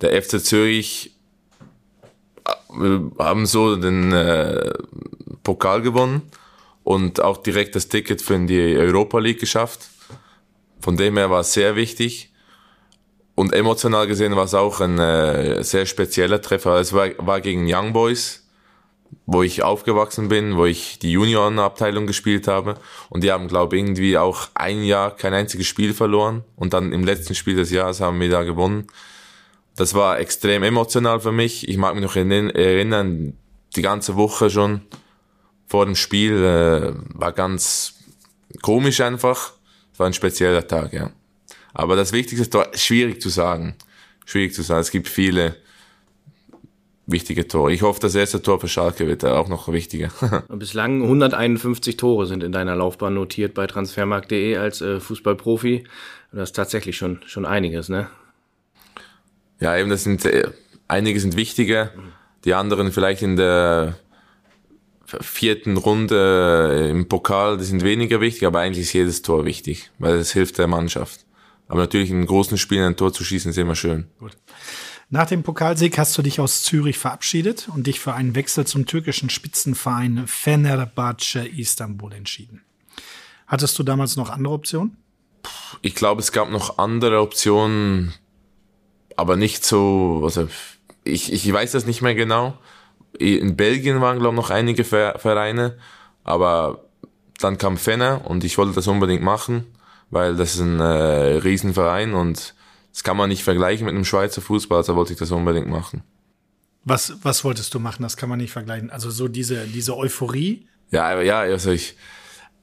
der 0.00 0.20
FC 0.20 0.40
Zürich 0.40 1.16
wir 2.68 3.10
haben 3.18 3.46
so 3.46 3.76
den 3.76 4.12
äh, 4.12 4.72
Pokal 5.42 5.82
gewonnen 5.82 6.22
und 6.84 7.20
auch 7.20 7.38
direkt 7.38 7.74
das 7.74 7.88
Ticket 7.88 8.22
für 8.22 8.38
die 8.38 8.76
Europa 8.76 9.18
League 9.18 9.40
geschafft. 9.40 9.88
Von 10.80 10.96
dem 10.96 11.16
her 11.16 11.30
war 11.30 11.40
es 11.40 11.52
sehr 11.52 11.76
wichtig. 11.76 12.30
Und 13.36 13.52
emotional 13.52 14.06
gesehen 14.06 14.34
war 14.34 14.44
es 14.44 14.54
auch 14.54 14.80
ein 14.80 14.98
äh, 14.98 15.62
sehr 15.62 15.84
spezieller 15.84 16.40
Treffer. 16.40 16.80
Es 16.80 16.94
war, 16.94 17.10
war 17.18 17.42
gegen 17.42 17.66
Young 17.68 17.92
Boys, 17.92 18.48
wo 19.26 19.42
ich 19.42 19.62
aufgewachsen 19.62 20.28
bin, 20.28 20.56
wo 20.56 20.64
ich 20.64 20.98
die 20.98 21.12
Juniorenabteilung 21.12 22.06
gespielt 22.06 22.48
habe. 22.48 22.76
Und 23.10 23.22
die 23.22 23.30
haben, 23.30 23.46
glaube 23.46 23.76
ich, 23.76 23.82
irgendwie 23.82 24.16
auch 24.16 24.48
ein 24.54 24.82
Jahr 24.82 25.14
kein 25.14 25.34
einziges 25.34 25.66
Spiel 25.66 25.92
verloren. 25.92 26.44
Und 26.56 26.72
dann 26.72 26.92
im 26.92 27.04
letzten 27.04 27.34
Spiel 27.34 27.56
des 27.56 27.70
Jahres 27.70 28.00
haben 28.00 28.18
wir 28.20 28.30
da 28.30 28.42
gewonnen. 28.42 28.86
Das 29.76 29.92
war 29.92 30.18
extrem 30.18 30.62
emotional 30.62 31.20
für 31.20 31.32
mich. 31.32 31.68
Ich 31.68 31.76
mag 31.76 31.94
mich 31.94 32.04
noch 32.04 32.16
erinnern, 32.16 33.34
die 33.76 33.82
ganze 33.82 34.16
Woche 34.16 34.48
schon 34.48 34.80
vor 35.66 35.84
dem 35.84 35.94
Spiel 35.94 36.42
äh, 36.42 36.94
war 37.12 37.32
ganz 37.32 37.96
komisch 38.62 39.02
einfach. 39.02 39.52
Es 39.92 39.98
war 39.98 40.06
ein 40.06 40.14
spezieller 40.14 40.66
Tag, 40.66 40.94
ja. 40.94 41.10
Aber 41.76 41.94
das 41.94 42.12
Wichtigste 42.12 42.66
ist 42.72 42.84
schwierig 42.84 43.20
zu 43.20 43.28
sagen. 43.28 43.74
Schwierig 44.24 44.54
zu 44.54 44.62
sagen. 44.62 44.80
Es 44.80 44.90
gibt 44.90 45.08
viele 45.08 45.56
wichtige 47.04 47.46
Tore. 47.46 47.70
Ich 47.70 47.82
hoffe, 47.82 48.00
das 48.00 48.14
erste 48.14 48.40
Tor 48.40 48.58
für 48.58 48.66
Schalke 48.66 49.06
wird 49.06 49.26
auch 49.26 49.48
noch 49.48 49.70
wichtiger. 49.70 50.08
Bislang 50.48 51.02
151 51.02 51.98
Tore 51.98 52.26
sind 52.26 52.42
in 52.42 52.50
deiner 52.50 52.74
Laufbahn 52.76 53.12
notiert 53.12 53.52
bei 53.52 53.66
transfermarkt.de 53.66 54.56
als 54.56 54.80
äh, 54.80 55.00
Fußballprofi. 55.00 55.84
Das 56.32 56.48
ist 56.48 56.56
tatsächlich 56.56 56.96
schon, 56.96 57.20
schon 57.26 57.44
einiges, 57.44 57.90
ne? 57.90 58.08
Ja, 59.60 59.76
eben, 59.76 59.90
das 59.90 60.04
sind, 60.04 60.24
äh, 60.24 60.48
einige 60.88 61.20
sind 61.20 61.36
wichtiger, 61.36 61.92
die 62.46 62.54
anderen 62.54 62.90
vielleicht 62.90 63.20
in 63.20 63.36
der 63.36 63.98
vierten 65.04 65.76
Runde 65.76 66.86
äh, 66.86 66.90
im 66.90 67.06
Pokal, 67.06 67.58
die 67.58 67.64
sind 67.64 67.84
weniger 67.84 68.22
wichtig, 68.22 68.46
aber 68.46 68.60
eigentlich 68.60 68.86
ist 68.86 68.94
jedes 68.94 69.20
Tor 69.20 69.44
wichtig, 69.44 69.90
weil 69.98 70.14
es 70.14 70.32
hilft 70.32 70.56
der 70.56 70.68
Mannschaft. 70.68 71.25
Aber 71.68 71.80
natürlich 71.80 72.10
in 72.10 72.26
großen 72.26 72.58
Spielen 72.58 72.84
ein 72.84 72.96
Tor 72.96 73.12
zu 73.12 73.24
schießen 73.24 73.50
ist 73.50 73.58
immer 73.58 73.74
schön. 73.74 74.08
Gut. 74.18 74.36
Nach 75.08 75.26
dem 75.26 75.44
Pokalsieg 75.44 75.98
hast 75.98 76.18
du 76.18 76.22
dich 76.22 76.40
aus 76.40 76.64
Zürich 76.64 76.98
verabschiedet 76.98 77.68
und 77.72 77.86
dich 77.86 78.00
für 78.00 78.14
einen 78.14 78.34
Wechsel 78.34 78.66
zum 78.66 78.86
türkischen 78.86 79.30
Spitzenverein 79.30 80.26
Fenerbahce 80.26 81.46
Istanbul 81.46 82.12
entschieden. 82.12 82.62
Hattest 83.46 83.78
du 83.78 83.84
damals 83.84 84.16
noch 84.16 84.30
andere 84.30 84.54
Optionen? 84.54 84.96
Ich 85.80 85.94
glaube, 85.94 86.20
es 86.20 86.32
gab 86.32 86.50
noch 86.50 86.78
andere 86.78 87.20
Optionen, 87.20 88.14
aber 89.16 89.36
nicht 89.36 89.64
so, 89.64 90.22
also 90.24 90.48
ich, 91.04 91.32
ich 91.32 91.52
weiß 91.52 91.72
das 91.72 91.86
nicht 91.86 92.02
mehr 92.02 92.16
genau. 92.16 92.58
In 93.16 93.56
Belgien 93.56 94.00
waren, 94.00 94.18
glaube 94.18 94.34
ich, 94.34 94.42
noch 94.42 94.50
einige 94.50 94.82
Vereine, 94.82 95.78
aber 96.24 96.84
dann 97.38 97.58
kam 97.58 97.76
Fenner 97.76 98.28
und 98.28 98.42
ich 98.42 98.58
wollte 98.58 98.74
das 98.74 98.88
unbedingt 98.88 99.22
machen, 99.22 99.66
weil 100.10 100.36
das 100.36 100.54
ist 100.54 100.60
ein 100.60 100.80
äh, 100.80 100.84
Riesenverein 100.84 102.14
und 102.14 102.54
das 102.92 103.02
kann 103.04 103.16
man 103.16 103.28
nicht 103.28 103.44
vergleichen 103.44 103.84
mit 103.84 103.94
einem 103.94 104.04
Schweizer 104.04 104.40
Fußball, 104.40 104.78
also 104.78 104.96
wollte 104.96 105.12
ich 105.12 105.18
das 105.18 105.30
unbedingt 105.30 105.68
machen. 105.68 106.02
Was, 106.84 107.14
was 107.22 107.44
wolltest 107.44 107.74
du 107.74 107.80
machen? 107.80 108.02
Das 108.02 108.16
kann 108.16 108.28
man 108.28 108.38
nicht 108.38 108.52
vergleichen. 108.52 108.90
Also 108.90 109.10
so 109.10 109.26
diese, 109.26 109.66
diese 109.66 109.96
Euphorie. 109.96 110.68
Ja, 110.90 111.20
ja, 111.20 111.40
also 111.40 111.72
ich, 111.72 111.96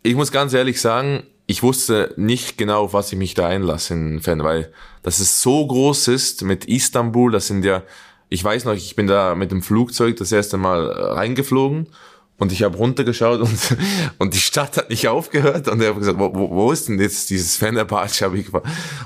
ich 0.01 0.15
muss 0.15 0.31
ganz 0.31 0.53
ehrlich 0.53 0.79
sagen, 0.79 1.23
ich 1.45 1.61
wusste 1.61 2.13
nicht 2.15 2.57
genau, 2.57 2.83
auf 2.83 2.93
was 2.93 3.11
ich 3.11 3.17
mich 3.17 3.33
da 3.33 3.47
einlasse 3.47 3.93
in 3.93 4.21
Fan, 4.21 4.43
weil 4.43 4.71
das 5.01 5.19
ist 5.19 5.41
so 5.41 5.67
groß 5.67 6.07
ist 6.07 6.41
mit 6.43 6.65
Istanbul, 6.65 7.31
das 7.31 7.47
sind 7.47 7.65
ja, 7.65 7.83
ich 8.29 8.43
weiß 8.43 8.63
noch, 8.65 8.73
ich 8.73 8.95
bin 8.95 9.07
da 9.07 9.35
mit 9.35 9.51
dem 9.51 9.61
Flugzeug 9.61 10.15
das 10.15 10.31
erste 10.31 10.57
Mal 10.57 10.89
reingeflogen 10.89 11.89
und 12.37 12.51
ich 12.51 12.63
habe 12.63 12.77
runtergeschaut 12.77 13.41
und, 13.41 13.77
und 14.17 14.33
die 14.33 14.39
Stadt 14.39 14.77
hat 14.77 14.89
nicht 14.89 15.07
aufgehört. 15.07 15.67
Und 15.67 15.81
ich 15.81 15.87
habe 15.87 15.99
gesagt, 15.99 16.19
wo, 16.19 16.33
wo, 16.33 16.49
wo 16.49 16.71
ist 16.71 16.89
denn 16.89 16.99
jetzt 16.99 17.29
dieses 17.29 17.57
Fenerbahce? 17.57 18.29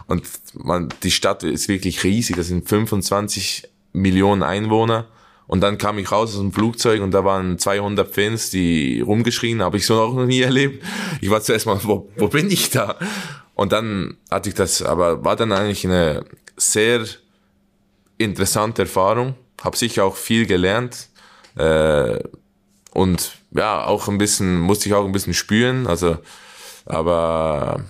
Und 0.07 0.23
man, 0.53 0.89
die 1.03 1.11
Stadt 1.11 1.43
ist 1.43 1.67
wirklich 1.67 2.03
riesig, 2.03 2.35
das 2.35 2.47
sind 2.47 2.67
25 2.67 3.69
Millionen 3.93 4.43
Einwohner. 4.43 5.07
Und 5.47 5.61
dann 5.61 5.77
kam 5.77 5.97
ich 5.97 6.11
raus 6.11 6.31
aus 6.33 6.39
dem 6.39 6.51
Flugzeug 6.51 7.01
und 7.01 7.11
da 7.11 7.23
waren 7.23 7.57
200 7.57 8.13
Fans, 8.13 8.49
die 8.49 8.99
rumgeschrien, 8.99 9.61
habe 9.61 9.77
ich 9.77 9.85
so 9.85 9.99
auch 10.01 10.13
noch 10.13 10.25
nie 10.25 10.41
erlebt. 10.41 10.83
Ich 11.21 11.29
war 11.29 11.41
zuerst 11.41 11.65
mal, 11.65 11.79
wo, 11.83 12.09
wo 12.17 12.27
bin 12.27 12.51
ich 12.51 12.69
da? 12.69 12.97
Und 13.55 13.71
dann 13.71 14.17
hatte 14.29 14.49
ich 14.49 14.55
das, 14.55 14.81
aber 14.81 15.23
war 15.23 15.37
dann 15.37 15.53
eigentlich 15.53 15.85
eine 15.85 16.25
sehr 16.57 17.05
interessante 18.17 18.81
Erfahrung, 18.81 19.35
habe 19.61 19.77
sicher 19.77 20.03
auch 20.03 20.17
viel 20.17 20.45
gelernt. 20.45 21.07
Äh, 21.55 22.19
und 22.91 23.33
ja, 23.51 23.85
auch 23.85 24.07
ein 24.07 24.17
bisschen, 24.17 24.59
musste 24.59 24.89
ich 24.89 24.95
auch 24.95 25.05
ein 25.05 25.11
bisschen 25.11 25.33
spüren, 25.33 25.87
also, 25.87 26.17
aber 26.85 27.85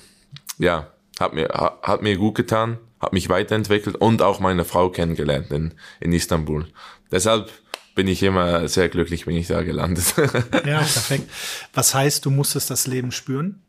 ja, 0.57 0.91
hat 1.19 1.33
mir, 1.33 1.49
hat 1.81 2.01
mir 2.01 2.17
gut 2.17 2.35
getan, 2.35 2.77
hat 2.99 3.13
mich 3.13 3.29
weiterentwickelt 3.29 3.95
und 3.95 4.21
auch 4.21 4.39
meine 4.39 4.65
Frau 4.65 4.89
kennengelernt 4.89 5.51
in, 5.51 5.73
in 5.99 6.13
Istanbul. 6.13 6.67
Deshalb 7.11 7.51
bin 7.95 8.07
ich 8.07 8.21
immer 8.21 8.67
sehr 8.67 8.89
glücklich, 8.89 9.25
bin 9.25 9.35
ich 9.35 9.47
da 9.47 9.63
gelandet. 9.63 10.13
ja, 10.17 10.21
perfekt. 10.79 11.29
Was 11.73 11.95
heißt, 11.95 12.25
du 12.25 12.29
musstest 12.29 12.69
das 12.69 12.85
Leben 12.85 13.11
spüren? 13.11 13.61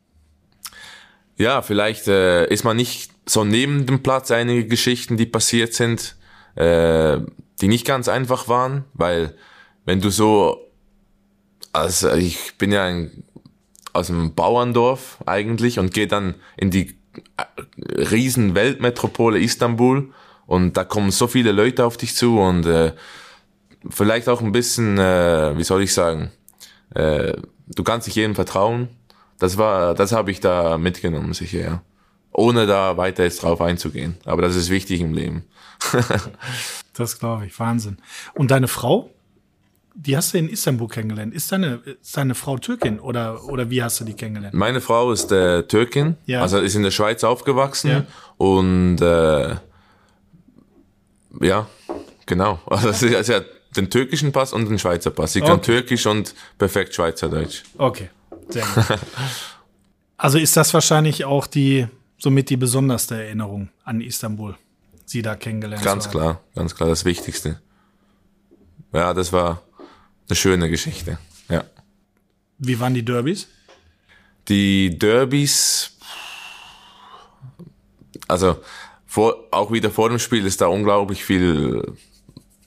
Ja, 1.36 1.62
vielleicht 1.62 2.08
äh, 2.08 2.46
ist 2.48 2.64
man 2.64 2.76
nicht 2.76 3.10
so 3.26 3.44
neben 3.44 3.86
dem 3.86 4.02
Platz 4.02 4.30
einige 4.30 4.66
Geschichten, 4.66 5.16
die 5.16 5.26
passiert 5.26 5.72
sind, 5.72 6.16
äh, 6.56 7.18
die 7.60 7.68
nicht 7.68 7.86
ganz 7.86 8.08
einfach 8.08 8.48
waren, 8.48 8.84
weil 8.92 9.34
wenn 9.84 10.00
du 10.00 10.10
so, 10.10 10.67
also 11.72 12.12
ich 12.12 12.56
bin 12.58 12.72
ja 12.72 12.84
ein, 12.84 13.24
aus 13.92 14.10
einem 14.10 14.34
Bauerndorf 14.34 15.18
eigentlich 15.26 15.78
und 15.78 15.92
gehe 15.92 16.06
dann 16.06 16.34
in 16.56 16.70
die 16.70 16.98
äh, 17.36 18.02
riesen 18.02 18.54
Weltmetropole 18.54 19.38
Istanbul 19.38 20.12
und 20.46 20.76
da 20.76 20.84
kommen 20.84 21.10
so 21.10 21.26
viele 21.26 21.52
Leute 21.52 21.84
auf 21.84 21.96
dich 21.96 22.14
zu 22.14 22.38
und 22.40 22.66
äh, 22.66 22.92
vielleicht 23.88 24.28
auch 24.28 24.40
ein 24.40 24.52
bisschen, 24.52 24.98
äh, 24.98 25.56
wie 25.56 25.64
soll 25.64 25.82
ich 25.82 25.92
sagen, 25.92 26.30
äh, 26.94 27.34
du 27.66 27.84
kannst 27.84 28.06
nicht 28.06 28.16
jedem 28.16 28.34
vertrauen. 28.34 28.88
Das 29.38 29.56
war, 29.56 29.94
das 29.94 30.12
habe 30.12 30.30
ich 30.30 30.40
da 30.40 30.78
mitgenommen, 30.78 31.32
sicher, 31.32 31.60
ja. 31.60 31.82
Ohne 32.32 32.66
da 32.66 32.96
weiter 32.96 33.24
jetzt 33.24 33.42
drauf 33.42 33.60
einzugehen. 33.60 34.16
Aber 34.24 34.42
das 34.42 34.54
ist 34.54 34.70
wichtig 34.70 35.00
im 35.00 35.12
Leben. 35.12 35.44
das 36.94 37.18
glaube 37.18 37.46
ich, 37.46 37.58
Wahnsinn. 37.58 37.98
Und 38.34 38.50
deine 38.50 38.68
Frau? 38.68 39.10
Die 40.00 40.16
hast 40.16 40.32
du 40.32 40.38
in 40.38 40.48
Istanbul 40.48 40.86
kennengelernt. 40.86 41.34
Ist 41.34 41.50
deine, 41.50 41.80
ist 42.00 42.16
deine 42.16 42.36
Frau 42.36 42.56
Türkin 42.56 43.00
oder, 43.00 43.44
oder 43.46 43.68
wie 43.68 43.82
hast 43.82 43.98
du 43.98 44.04
die 44.04 44.14
kennengelernt? 44.14 44.54
Meine 44.54 44.80
Frau 44.80 45.10
ist 45.10 45.32
äh, 45.32 45.64
Türkin, 45.64 46.16
ja. 46.24 46.40
also 46.40 46.60
ist 46.60 46.76
in 46.76 46.84
der 46.84 46.92
Schweiz 46.92 47.24
aufgewachsen 47.24 47.90
ja. 47.90 48.06
und 48.36 49.00
äh, 49.00 49.56
ja, 51.40 51.66
genau. 52.26 52.60
Also 52.66 52.92
sie, 52.92 53.20
sie 53.24 53.34
hat 53.34 53.46
den 53.76 53.90
türkischen 53.90 54.30
Pass 54.30 54.52
und 54.52 54.68
den 54.68 54.78
Schweizer 54.78 55.10
Pass. 55.10 55.32
Sie 55.32 55.40
kann 55.40 55.58
okay. 55.58 55.72
Türkisch 55.72 56.06
und 56.06 56.32
perfekt 56.58 56.94
Schweizerdeutsch. 56.94 57.64
Okay, 57.76 58.08
sehr 58.50 58.64
gut. 58.64 58.84
also 60.16 60.38
ist 60.38 60.56
das 60.56 60.72
wahrscheinlich 60.74 61.24
auch 61.24 61.48
die, 61.48 61.88
somit 62.18 62.50
die 62.50 62.56
besonderste 62.56 63.16
Erinnerung 63.16 63.70
an 63.82 64.00
Istanbul, 64.00 64.54
sie 65.06 65.22
da 65.22 65.34
kennengelernt 65.34 65.82
Ganz 65.82 66.08
klar, 66.08 66.40
ganz 66.54 66.76
klar, 66.76 66.88
das 66.88 67.04
Wichtigste. 67.04 67.60
Ja, 68.92 69.12
das 69.12 69.32
war 69.32 69.60
eine 70.28 70.36
schöne 70.36 70.70
Geschichte, 70.70 71.18
ja. 71.48 71.64
Wie 72.58 72.78
waren 72.80 72.94
die 72.94 73.04
Derbys? 73.04 73.48
Die 74.48 74.98
Derbys, 74.98 75.92
also 78.26 78.62
vor, 79.06 79.36
auch 79.50 79.72
wieder 79.72 79.90
vor 79.90 80.08
dem 80.08 80.18
Spiel 80.18 80.44
ist 80.44 80.60
da 80.60 80.66
unglaublich 80.66 81.24
viel. 81.24 81.94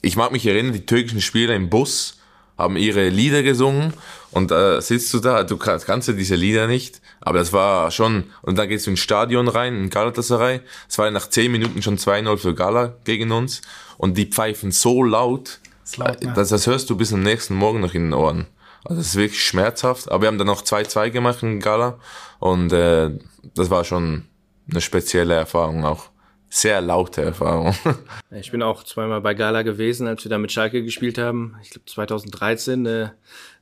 Ich 0.00 0.16
mag 0.16 0.32
mich 0.32 0.46
erinnern, 0.46 0.72
die 0.72 0.86
türkischen 0.86 1.20
Spieler 1.20 1.54
im 1.54 1.70
Bus 1.70 2.18
haben 2.58 2.76
ihre 2.76 3.08
Lieder 3.08 3.42
gesungen 3.42 3.92
und 4.30 4.50
äh, 4.50 4.80
sitzt 4.80 5.12
du 5.14 5.20
da, 5.20 5.42
du 5.44 5.56
kannst, 5.56 5.86
kannst 5.86 6.08
ja 6.08 6.14
diese 6.14 6.36
Lieder 6.36 6.66
nicht, 6.66 7.00
aber 7.20 7.38
das 7.38 7.52
war 7.52 7.90
schon, 7.90 8.24
und 8.42 8.58
dann 8.58 8.68
gehst 8.68 8.86
du 8.86 8.90
ins 8.90 9.00
Stadion 9.00 9.48
rein, 9.48 9.74
in 9.74 9.90
Galatasaray, 9.90 10.60
es 10.88 10.98
war 10.98 11.10
nach 11.10 11.28
zehn 11.28 11.50
Minuten 11.50 11.82
schon 11.82 11.98
2-0 11.98 12.36
für 12.36 12.54
Gala 12.54 12.94
gegen 13.04 13.32
uns 13.32 13.62
und 13.98 14.16
die 14.18 14.26
pfeifen 14.26 14.70
so 14.70 15.02
laut, 15.02 15.60
laut, 15.96 16.22
ja. 16.22 16.32
das, 16.32 16.50
das 16.50 16.66
hörst 16.66 16.90
du 16.90 16.96
bis 16.96 17.12
am 17.12 17.22
nächsten 17.22 17.54
Morgen 17.54 17.80
noch 17.80 17.94
in 17.94 18.04
den 18.04 18.14
Ohren. 18.14 18.46
Also 18.84 18.98
das 18.98 19.08
ist 19.08 19.16
wirklich 19.16 19.44
schmerzhaft, 19.44 20.10
aber 20.10 20.22
wir 20.22 20.28
haben 20.28 20.38
dann 20.38 20.46
noch 20.46 20.62
2-2 20.62 21.10
gemacht 21.10 21.42
in 21.42 21.60
Gala 21.60 21.98
und 22.40 22.72
äh, 22.72 23.10
das 23.54 23.70
war 23.70 23.84
schon 23.84 24.24
eine 24.70 24.80
spezielle 24.80 25.34
Erfahrung 25.34 25.84
auch 25.84 26.10
sehr 26.52 26.82
laute 26.82 27.22
Erfahrung. 27.22 27.74
Ich 28.30 28.50
bin 28.50 28.62
auch 28.62 28.82
zweimal 28.82 29.20
bei 29.20 29.34
Gala 29.34 29.60
gewesen, 29.62 30.06
als 30.06 30.24
wir 30.24 30.30
da 30.30 30.38
mit 30.38 30.50
Schalke 30.52 30.82
gespielt 30.82 31.18
haben. 31.18 31.54
Ich 31.62 31.70
glaube 31.70 31.84
2013, 31.84 32.86
äh, 32.86 33.08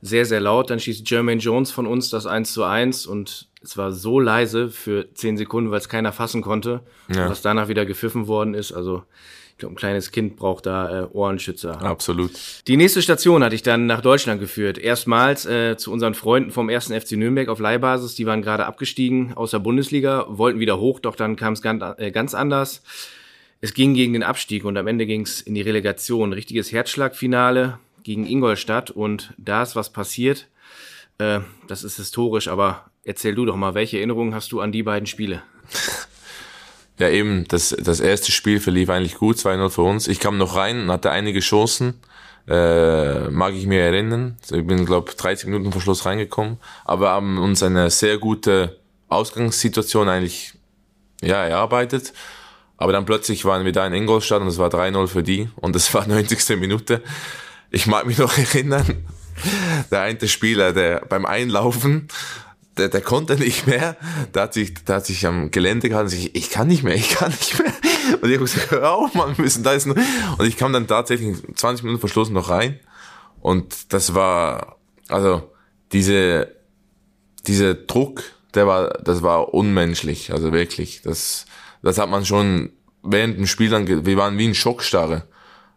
sehr, 0.01 0.25
sehr 0.25 0.39
laut. 0.39 0.69
Dann 0.69 0.79
schießt 0.79 1.09
Jermaine 1.09 1.41
Jones 1.41 1.71
von 1.71 1.85
uns 1.85 2.09
das 2.09 2.25
1 2.25 2.53
zu 2.53 2.63
1 2.63 3.05
und 3.05 3.49
es 3.61 3.77
war 3.77 3.91
so 3.91 4.19
leise 4.19 4.69
für 4.69 5.13
10 5.13 5.37
Sekunden, 5.37 5.71
weil 5.71 5.79
es 5.79 5.89
keiner 5.89 6.13
fassen 6.13 6.41
konnte. 6.41 6.81
Ja. 7.13 7.29
was 7.29 7.41
danach 7.41 7.67
wieder 7.67 7.85
gepfiffen 7.85 8.27
worden 8.27 8.53
ist. 8.53 8.71
Also 8.71 9.03
ein 9.63 9.75
kleines 9.75 10.11
Kind 10.11 10.35
braucht 10.35 10.65
da 10.65 11.03
äh, 11.03 11.07
Ohrenschützer. 11.11 11.81
Absolut. 11.81 12.31
Die 12.67 12.77
nächste 12.77 13.01
Station 13.01 13.43
hatte 13.43 13.55
ich 13.55 13.63
dann 13.63 13.85
nach 13.85 14.01
Deutschland 14.01 14.39
geführt. 14.39 14.77
Erstmals 14.77 15.45
äh, 15.45 15.77
zu 15.77 15.91
unseren 15.91 16.13
Freunden 16.13 16.51
vom 16.51 16.69
ersten 16.69 16.99
FC 16.99 17.13
Nürnberg 17.13 17.49
auf 17.49 17.59
Leihbasis. 17.59 18.15
Die 18.15 18.25
waren 18.25 18.41
gerade 18.41 18.65
abgestiegen 18.65 19.33
aus 19.33 19.51
der 19.51 19.59
Bundesliga, 19.59 20.25
wollten 20.29 20.59
wieder 20.59 20.79
hoch, 20.79 20.99
doch 20.99 21.15
dann 21.15 21.35
kam 21.35 21.53
es 21.53 21.61
ganz, 21.61 21.83
äh, 21.97 22.11
ganz 22.11 22.33
anders. 22.33 22.83
Es 23.61 23.73
ging 23.73 23.93
gegen 23.93 24.13
den 24.13 24.23
Abstieg 24.23 24.65
und 24.65 24.75
am 24.77 24.87
Ende 24.87 25.05
ging 25.05 25.21
es 25.21 25.39
in 25.41 25.53
die 25.53 25.61
Relegation. 25.61 26.33
Richtiges 26.33 26.71
Herzschlagfinale 26.71 27.77
gegen 28.03 28.25
Ingolstadt 28.25 28.89
und 28.89 29.33
da 29.37 29.63
ist 29.63 29.75
was 29.75 29.91
passiert. 29.91 30.47
Äh, 31.19 31.41
das 31.67 31.83
ist 31.83 31.97
historisch, 31.97 32.47
aber 32.47 32.85
erzähl 33.03 33.35
du 33.35 33.45
doch 33.45 33.55
mal, 33.55 33.75
welche 33.75 33.97
Erinnerungen 33.97 34.33
hast 34.33 34.51
du 34.51 34.61
an 34.61 34.71
die 34.71 34.83
beiden 34.83 35.05
Spiele? 35.05 35.43
Ja, 36.99 37.09
eben, 37.09 37.47
das, 37.47 37.75
das 37.79 37.99
erste 37.99 38.31
Spiel 38.31 38.59
verlief 38.59 38.89
eigentlich 38.89 39.15
gut, 39.15 39.37
2-0 39.37 39.69
für 39.69 39.81
uns. 39.81 40.07
Ich 40.07 40.19
kam 40.19 40.37
noch 40.37 40.55
rein 40.55 40.81
und 40.83 40.91
hatte 40.91 41.09
einige 41.09 41.39
Chancen, 41.39 41.99
äh, 42.47 43.29
mag 43.29 43.53
ich 43.53 43.65
mir 43.65 43.81
erinnern. 43.81 44.37
Ich 44.51 44.65
bin, 44.65 44.85
glaube 44.85 45.11
30 45.11 45.47
Minuten 45.47 45.71
vor 45.71 45.81
Schluss 45.81 46.05
reingekommen, 46.05 46.57
aber 46.85 47.09
haben 47.09 47.37
uns 47.37 47.63
eine 47.63 47.89
sehr 47.89 48.17
gute 48.17 48.77
Ausgangssituation 49.09 50.09
eigentlich 50.09 50.53
ja, 51.21 51.43
erarbeitet. 51.45 52.13
Aber 52.77 52.91
dann 52.91 53.05
plötzlich 53.05 53.45
waren 53.45 53.63
wir 53.63 53.71
da 53.71 53.85
in 53.85 53.93
Ingolstadt 53.93 54.41
und 54.41 54.47
es 54.47 54.57
war 54.57 54.69
3-0 54.69 55.07
für 55.07 55.21
die 55.23 55.49
und 55.55 55.75
es 55.75 55.93
war 55.93 56.07
90. 56.07 56.57
Minute. 56.59 57.01
Ich 57.69 57.87
mag 57.87 58.05
mich 58.05 58.17
noch 58.17 58.37
erinnern, 58.37 59.05
der 59.91 60.01
eine 60.01 60.27
Spieler, 60.27 60.73
der 60.73 61.01
beim 61.07 61.25
Einlaufen 61.25 62.07
der, 62.77 62.89
der 62.89 63.01
konnte 63.01 63.35
nicht 63.35 63.67
mehr. 63.67 63.97
Der 64.33 64.43
hat 64.43 64.53
sich, 64.53 64.73
der 64.85 64.97
hat 64.97 65.05
sich 65.05 65.25
am 65.25 65.51
Gelände 65.51 65.89
gehalten 65.89 66.07
und 66.07 66.11
sich, 66.11 66.35
ich 66.35 66.49
kann 66.49 66.67
nicht 66.67 66.83
mehr, 66.83 66.95
ich 66.95 67.09
kann 67.09 67.31
nicht 67.31 67.59
mehr. 67.59 67.73
Und 68.21 68.29
ich 68.29 68.35
habe 68.35 68.45
gesagt, 68.45 68.71
hör 68.71 68.91
auf, 68.93 69.13
man, 69.13 69.37
wir 69.37 69.43
müssen 69.43 69.63
da 69.63 69.73
jetzt 69.73 69.87
noch. 69.87 69.95
Und 70.37 70.45
ich 70.45 70.57
kam 70.57 70.73
dann 70.73 70.87
tatsächlich 70.87 71.37
20 71.55 71.83
Minuten 71.83 71.99
verschlossen 71.99 72.33
noch 72.33 72.49
rein. 72.49 72.79
Und 73.39 73.93
das 73.93 74.13
war, 74.13 74.77
also, 75.07 75.51
diese, 75.91 76.55
dieser 77.47 77.73
Druck, 77.73 78.23
der 78.53 78.67
war, 78.67 78.89
das 79.03 79.21
war 79.21 79.53
unmenschlich, 79.53 80.31
also 80.31 80.51
wirklich. 80.51 81.01
Das, 81.01 81.45
das 81.81 81.97
hat 81.97 82.09
man 82.09 82.25
schon 82.25 82.71
während 83.03 83.37
dem 83.37 83.47
Spiel 83.47 83.69
dann, 83.69 84.05
wir 84.05 84.17
waren 84.17 84.37
wie 84.37 84.47
ein 84.47 84.55
Schockstarre. 84.55 85.23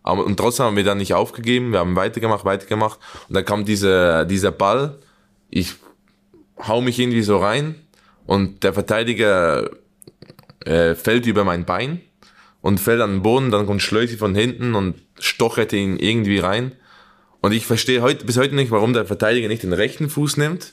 Und 0.02 0.36
trotzdem 0.36 0.66
haben 0.66 0.76
wir 0.76 0.84
dann 0.84 0.98
nicht 0.98 1.14
aufgegeben, 1.14 1.72
wir 1.72 1.78
haben 1.78 1.96
weitergemacht, 1.96 2.44
weitergemacht. 2.44 3.00
Und 3.28 3.34
dann 3.34 3.44
kam 3.44 3.64
dieser, 3.64 4.26
dieser 4.26 4.50
Ball, 4.50 4.98
ich 5.48 5.76
hau 6.58 6.80
mich 6.80 6.98
irgendwie 6.98 7.22
so 7.22 7.38
rein 7.38 7.74
und 8.26 8.62
der 8.62 8.72
Verteidiger 8.72 9.70
äh, 10.64 10.94
fällt 10.94 11.26
über 11.26 11.44
mein 11.44 11.64
Bein 11.64 12.00
und 12.60 12.80
fällt 12.80 13.00
an 13.00 13.16
den 13.16 13.22
Boden, 13.22 13.50
dann 13.50 13.66
kommt 13.66 13.82
Schleusi 13.82 14.16
von 14.16 14.34
hinten 14.34 14.74
und 14.74 14.94
stochert 15.18 15.72
ihn 15.72 15.98
irgendwie 15.98 16.38
rein. 16.38 16.72
Und 17.42 17.52
ich 17.52 17.66
verstehe 17.66 18.00
heute, 18.00 18.24
bis 18.24 18.38
heute 18.38 18.54
nicht, 18.54 18.70
warum 18.70 18.94
der 18.94 19.04
Verteidiger 19.04 19.48
nicht 19.48 19.62
den 19.62 19.74
rechten 19.74 20.08
Fuß 20.08 20.38
nimmt. 20.38 20.72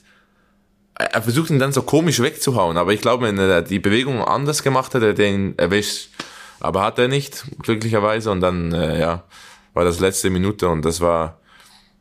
Er 0.95 1.21
versucht 1.21 1.49
ihn 1.49 1.59
dann 1.59 1.73
so 1.73 1.81
komisch 1.81 2.21
wegzuhauen, 2.21 2.77
aber 2.77 2.93
ich 2.93 3.01
glaube, 3.01 3.25
wenn 3.25 3.37
er 3.37 3.61
die 3.61 3.79
Bewegung 3.79 4.23
anders 4.23 4.63
gemacht 4.63 4.93
hätte 4.93 5.07
er 5.07 5.13
den 5.13 5.57
erwischt. 5.57 6.11
Aber 6.61 6.83
hat 6.83 6.99
er 6.99 7.09
nicht, 7.09 7.43
glücklicherweise. 7.61 8.31
Und 8.31 8.39
dann, 8.39 8.71
äh, 8.71 8.99
ja, 8.99 9.23
war 9.73 9.83
das 9.83 9.99
letzte 9.99 10.29
Minute 10.29 10.69
und 10.69 10.85
das 10.85 11.01
war, 11.01 11.40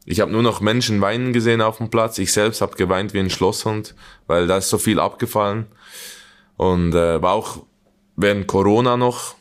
ich 0.04 0.20
habe 0.20 0.32
nur 0.32 0.42
noch 0.42 0.60
Menschen 0.60 1.00
weinen 1.00 1.32
gesehen 1.32 1.60
auf 1.60 1.78
dem 1.78 1.90
Platz. 1.90 2.18
Ich 2.18 2.32
selbst 2.32 2.60
habe 2.60 2.76
geweint 2.76 3.14
wie 3.14 3.20
ein 3.20 3.30
Schlosshund, 3.30 3.94
weil 4.26 4.46
da 4.46 4.58
ist 4.58 4.70
so 4.70 4.78
viel 4.78 4.98
abgefallen. 4.98 5.66
Und 6.56 6.94
äh, 6.94 7.22
war 7.22 7.32
auch 7.32 7.64
während 8.16 8.46
Corona 8.46 8.96
noch, 8.96 9.34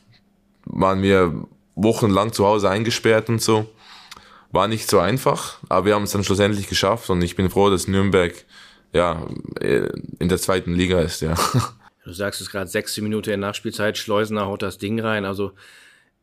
waren 0.66 1.02
wir 1.02 1.46
wochenlang 1.76 2.34
zu 2.34 2.46
Hause 2.46 2.70
eingesperrt 2.70 3.30
und 3.30 3.42
so. 3.42 3.70
War 4.52 4.68
nicht 4.68 4.90
so 4.90 5.00
einfach, 5.00 5.60
aber 5.70 5.88
wir 5.88 5.96
haben 5.96 6.04
es 6.04 6.12
dann 6.12 6.24
schlussendlich 6.24 6.68
geschafft 6.68 7.10
und 7.10 7.22
ich 7.22 7.36
bin 7.36 7.50
froh, 7.50 7.70
dass 7.70 7.88
Nürnberg 7.88 8.34
ja 8.94 9.28
in 9.62 10.30
der 10.30 10.38
zweiten 10.40 10.74
Liga 10.74 11.00
ist, 11.02 11.22
ja. 11.22 11.36
Du 12.06 12.14
sagst 12.14 12.42
es 12.42 12.50
gerade, 12.50 12.68
sechste 12.68 13.04
Minute 13.04 13.32
in 13.32 13.40
Nachspielzeit, 13.40 13.96
Schleusener 13.96 14.48
haut 14.48 14.64
das 14.64 14.80
Ding 14.80 15.00
rein, 15.00 15.26
also 15.26 15.52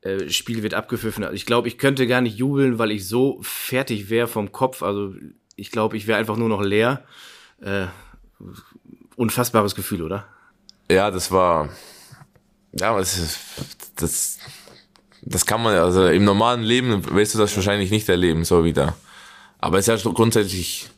äh, 0.07 0.31
Spiel 0.31 0.62
wird 0.62 0.75
abgepfiffen. 0.75 1.25
Also 1.25 1.35
ich 1.35 1.47
glaube, 1.47 1.69
ich 1.69 1.79
könnte 1.79 2.07
gar 2.07 2.21
nicht 2.21 2.37
jubeln, 2.37 2.79
weil 2.79 2.90
ich 2.90 3.09
so 3.09 3.38
fertig 3.42 4.11
wäre 4.11 4.29
vom 4.29 4.53
Kopf. 4.53 4.83
Also 4.83 5.14
ich 5.57 5.71
glaube, 5.71 5.97
ich 5.97 6.07
wäre 6.07 6.19
einfach 6.19 6.37
nur 6.37 6.49
noch 6.49 6.62
leer. 6.62 7.05
Äh, 7.61 7.87
unfassbares 9.16 9.75
Gefühl, 9.75 10.03
oder? 10.03 10.27
Ja, 10.90 11.11
das 11.11 11.33
war, 11.33 11.71
ja, 12.79 12.97
das, 12.97 13.38
das, 13.97 14.38
das 15.23 15.47
kann 15.47 15.62
man, 15.62 15.77
also 15.77 16.07
im 16.07 16.25
normalen 16.25 16.62
Leben 16.62 17.14
wirst 17.14 17.35
du 17.35 17.38
das 17.38 17.57
wahrscheinlich 17.57 17.90
nicht 17.90 18.09
erleben, 18.09 18.45
so 18.45 18.64
wieder. 18.64 18.97
Aber 19.59 19.79
es 19.79 19.88
ist 19.88 20.05
ja 20.05 20.12
grundsätzlich 20.12 20.90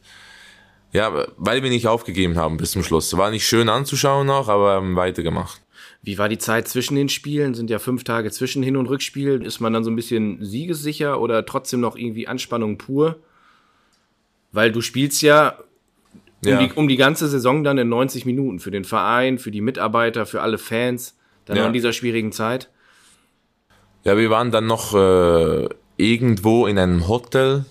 ja, 0.93 1.27
weil 1.37 1.63
wir 1.63 1.71
nicht 1.71 1.87
aufgegeben 1.87 2.39
haben 2.39 2.57
bis 2.57 2.71
zum 2.71 2.83
Schluss. 2.83 3.17
War 3.17 3.31
nicht 3.31 3.47
schön 3.47 3.69
anzuschauen 3.69 4.31
auch, 4.31 4.49
aber 4.49 4.73
haben 4.73 4.97
weitergemacht. 4.97 5.61
Wie 6.09 6.17
war 6.17 6.31
die 6.31 6.39
Zeit 6.39 6.67
zwischen 6.69 6.95
den 6.95 7.11
Spielen? 7.11 7.53
Sind 7.53 7.69
ja 7.69 7.79
fünf 7.79 8.03
Tage 8.03 8.31
zwischen 8.31 8.63
Hin- 8.63 8.79
und 8.79 8.87
Rückspiel. 8.87 9.43
Ist 9.43 9.61
man 9.61 9.75
dann 9.75 9.85
so 9.85 9.91
ein 9.91 9.95
bisschen 9.95 10.43
siegessicher 10.43 11.21
oder 11.21 11.45
trotzdem 11.45 11.81
noch 11.81 11.97
irgendwie 11.97 12.27
Anspannung 12.27 12.79
pur? 12.79 13.19
Weil 14.51 14.73
du 14.73 14.81
spielst 14.81 15.21
ja 15.21 15.59
um, 16.47 16.51
ja. 16.51 16.63
Die, 16.63 16.73
um 16.73 16.89
die 16.89 16.97
ganze 16.97 17.29
Saison 17.29 17.63
dann 17.63 17.77
in 17.77 17.91
90 17.91 18.25
Minuten 18.25 18.59
für 18.59 18.71
den 18.71 18.85
Verein, 18.85 19.39
für 19.39 19.51
die 19.51 19.61
Mitarbeiter, 19.61 20.25
für 20.25 20.41
alle 20.41 20.57
Fans, 20.57 21.15
dann 21.45 21.59
ja. 21.59 21.67
in 21.67 21.75
dieser 21.75 21.93
schwierigen 21.93 22.33
Zeit. 22.33 22.71
Ja, 24.05 24.17
wir 24.17 24.31
waren 24.31 24.51
dann 24.51 24.67
noch 24.67 24.95
äh, 24.95 25.69
irgendwo 25.99 26.67
in 26.67 26.79
einem 26.79 27.07
Hotel 27.07 27.67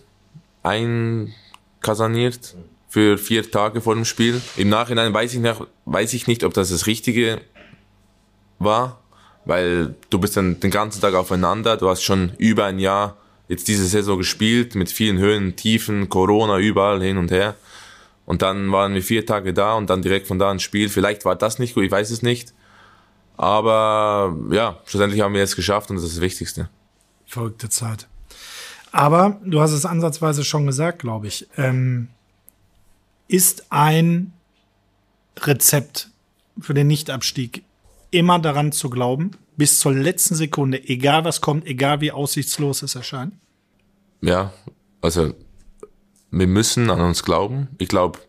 einkasaniert. 0.62 2.56
Für 2.88 3.18
vier 3.18 3.50
Tage 3.50 3.82
vor 3.82 3.96
dem 3.96 4.06
Spiel. 4.06 4.40
Im 4.58 4.70
Nachhinein 4.70 5.12
weiß 5.12 5.34
ich, 5.34 5.40
nicht, 5.40 5.60
weiß 5.86 6.14
ich 6.14 6.28
nicht, 6.28 6.44
ob 6.44 6.54
das 6.54 6.70
das 6.70 6.86
Richtige 6.86 7.42
war, 8.60 9.00
weil 9.46 9.96
du 10.10 10.20
bist 10.20 10.38
dann 10.38 10.60
den 10.60 10.72
ganzen 10.72 11.02
Tag 11.02 11.14
aufeinander. 11.14 11.78
Du 11.78 11.90
hast 11.90 12.04
schon 12.04 12.32
über 12.38 12.66
ein 12.66 12.80
Jahr 12.80 13.18
jetzt 13.48 13.68
diese 13.68 13.86
Saison 13.86 14.18
gespielt 14.18 14.76
mit 14.76 14.92
vielen 14.92 15.18
Höhen, 15.18 15.56
Tiefen, 15.56 16.10
Corona 16.10 16.60
überall 16.60 17.02
hin 17.02 17.18
und 17.18 17.32
her. 17.32 17.56
Und 18.26 18.42
dann 18.42 18.72
waren 18.72 18.94
wir 18.94 19.02
vier 19.02 19.26
Tage 19.26 19.54
da 19.54 19.76
und 19.76 19.90
dann 19.90 20.02
direkt 20.02 20.28
von 20.28 20.38
da 20.38 20.52
ein 20.52 20.60
Spiel. 20.60 20.90
Vielleicht 20.90 21.24
war 21.24 21.36
das 21.36 21.60
nicht 21.60 21.76
gut, 21.76 21.86
ich 21.86 21.92
weiß 21.92 22.12
es 22.12 22.22
nicht. 22.22 22.54
Aber 23.38 24.36
ja, 24.52 24.80
schlussendlich 24.86 25.22
haben 25.22 25.34
wir 25.34 25.44
es 25.44 25.56
geschafft 25.56 25.90
und 25.90 25.96
das 25.96 26.04
ist 26.04 26.16
das 26.16 26.22
Wichtigste. 26.22 26.70
Verrückte 27.26 27.70
Zeit. 27.70 28.08
Aber 28.92 29.40
du 29.46 29.62
hast 29.62 29.72
es 29.72 29.86
ansatzweise 29.86 30.44
schon 30.44 30.66
gesagt, 30.66 31.00
glaube 31.00 31.28
ich. 31.28 31.48
Ähm, 31.56 32.10
ist 33.28 33.68
ein 33.70 34.34
Rezept 35.40 36.10
für 36.60 36.74
den 36.74 36.88
Nichtabstieg 36.88 37.64
immer 38.12 38.40
daran 38.40 38.72
zu 38.72 38.90
glauben, 38.90 39.32
bis 39.56 39.80
zur 39.80 39.94
letzten 39.94 40.36
Sekunde, 40.36 40.88
egal 40.88 41.26
was 41.26 41.42
kommt, 41.42 41.66
egal 41.66 42.02
wie 42.02 42.12
aussichtslos 42.12 42.84
es 42.84 42.96
erscheint? 42.96 43.34
Ja, 44.22 44.54
also 45.02 45.34
wir 46.32 46.48
müssen 46.48 46.90
an 46.90 47.02
uns 47.02 47.24
glauben. 47.24 47.70
Ich 47.78 47.88
glaube, 47.88 48.20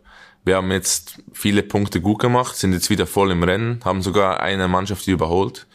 wir 0.45 0.55
haben 0.55 0.71
jetzt 0.71 1.21
viele 1.33 1.63
Punkte 1.63 2.01
gut 2.01 2.19
gemacht, 2.19 2.55
sind 2.55 2.73
jetzt 2.73 2.89
wieder 2.89 3.05
voll 3.05 3.31
im 3.31 3.43
Rennen, 3.43 3.79
haben 3.83 4.01
sogar 4.01 4.39
eine 4.39 4.67
Mannschaft 4.67 5.07
überholt. 5.07 5.67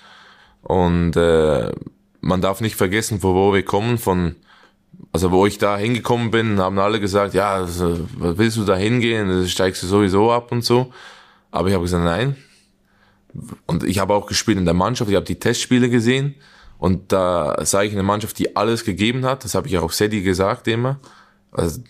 Und 0.62 1.16
äh, 1.16 1.70
man 2.20 2.40
darf 2.40 2.60
nicht 2.60 2.76
vergessen, 2.76 3.20
von 3.20 3.34
wo 3.34 3.52
wir 3.52 3.64
kommen, 3.64 3.98
von 3.98 4.36
also 5.12 5.30
wo 5.30 5.46
ich 5.46 5.58
da 5.58 5.76
hingekommen 5.76 6.30
bin, 6.30 6.58
haben 6.58 6.78
alle 6.78 7.00
gesagt, 7.00 7.34
ja, 7.34 7.54
also, 7.54 8.00
was 8.16 8.38
willst 8.38 8.56
du 8.56 8.64
da 8.64 8.76
hingehen? 8.76 9.46
Steigst 9.48 9.82
du 9.82 9.86
sowieso 9.86 10.32
ab 10.32 10.52
und 10.52 10.64
so. 10.64 10.92
Aber 11.50 11.68
ich 11.68 11.74
habe 11.74 11.84
gesagt, 11.84 12.04
nein. 12.04 12.36
Und 13.66 13.84
ich 13.84 13.98
habe 13.98 14.14
auch 14.14 14.26
gespielt 14.26 14.58
in 14.58 14.64
der 14.64 14.74
Mannschaft, 14.74 15.10
ich 15.10 15.16
habe 15.16 15.26
die 15.26 15.38
Testspiele 15.38 15.90
gesehen 15.90 16.36
und 16.78 17.12
da 17.12 17.56
sah 17.64 17.82
ich 17.82 17.92
eine 17.92 18.02
Mannschaft, 18.02 18.38
die 18.38 18.56
alles 18.56 18.84
gegeben 18.84 19.24
hat. 19.24 19.44
Das 19.44 19.54
habe 19.54 19.66
ich 19.66 19.78
auch 19.78 19.92
Sedi 19.92 20.22
gesagt 20.22 20.68
immer. 20.68 21.00
Also 21.50 21.82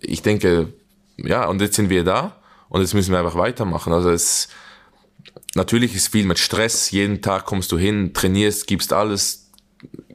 ich 0.00 0.22
denke, 0.22 0.72
ja, 1.16 1.46
und 1.46 1.60
jetzt 1.60 1.76
sind 1.76 1.90
wir 1.90 2.04
da 2.04 2.36
und 2.68 2.80
jetzt 2.80 2.94
müssen 2.94 3.12
wir 3.12 3.18
einfach 3.18 3.36
weitermachen. 3.36 3.92
Also 3.92 4.10
es 4.10 4.48
natürlich 5.54 5.94
ist 5.94 6.08
viel 6.08 6.26
mit 6.26 6.38
Stress. 6.38 6.90
Jeden 6.90 7.22
Tag 7.22 7.44
kommst 7.44 7.72
du 7.72 7.78
hin, 7.78 8.14
trainierst, 8.14 8.66
gibst 8.66 8.92
alles, 8.92 9.50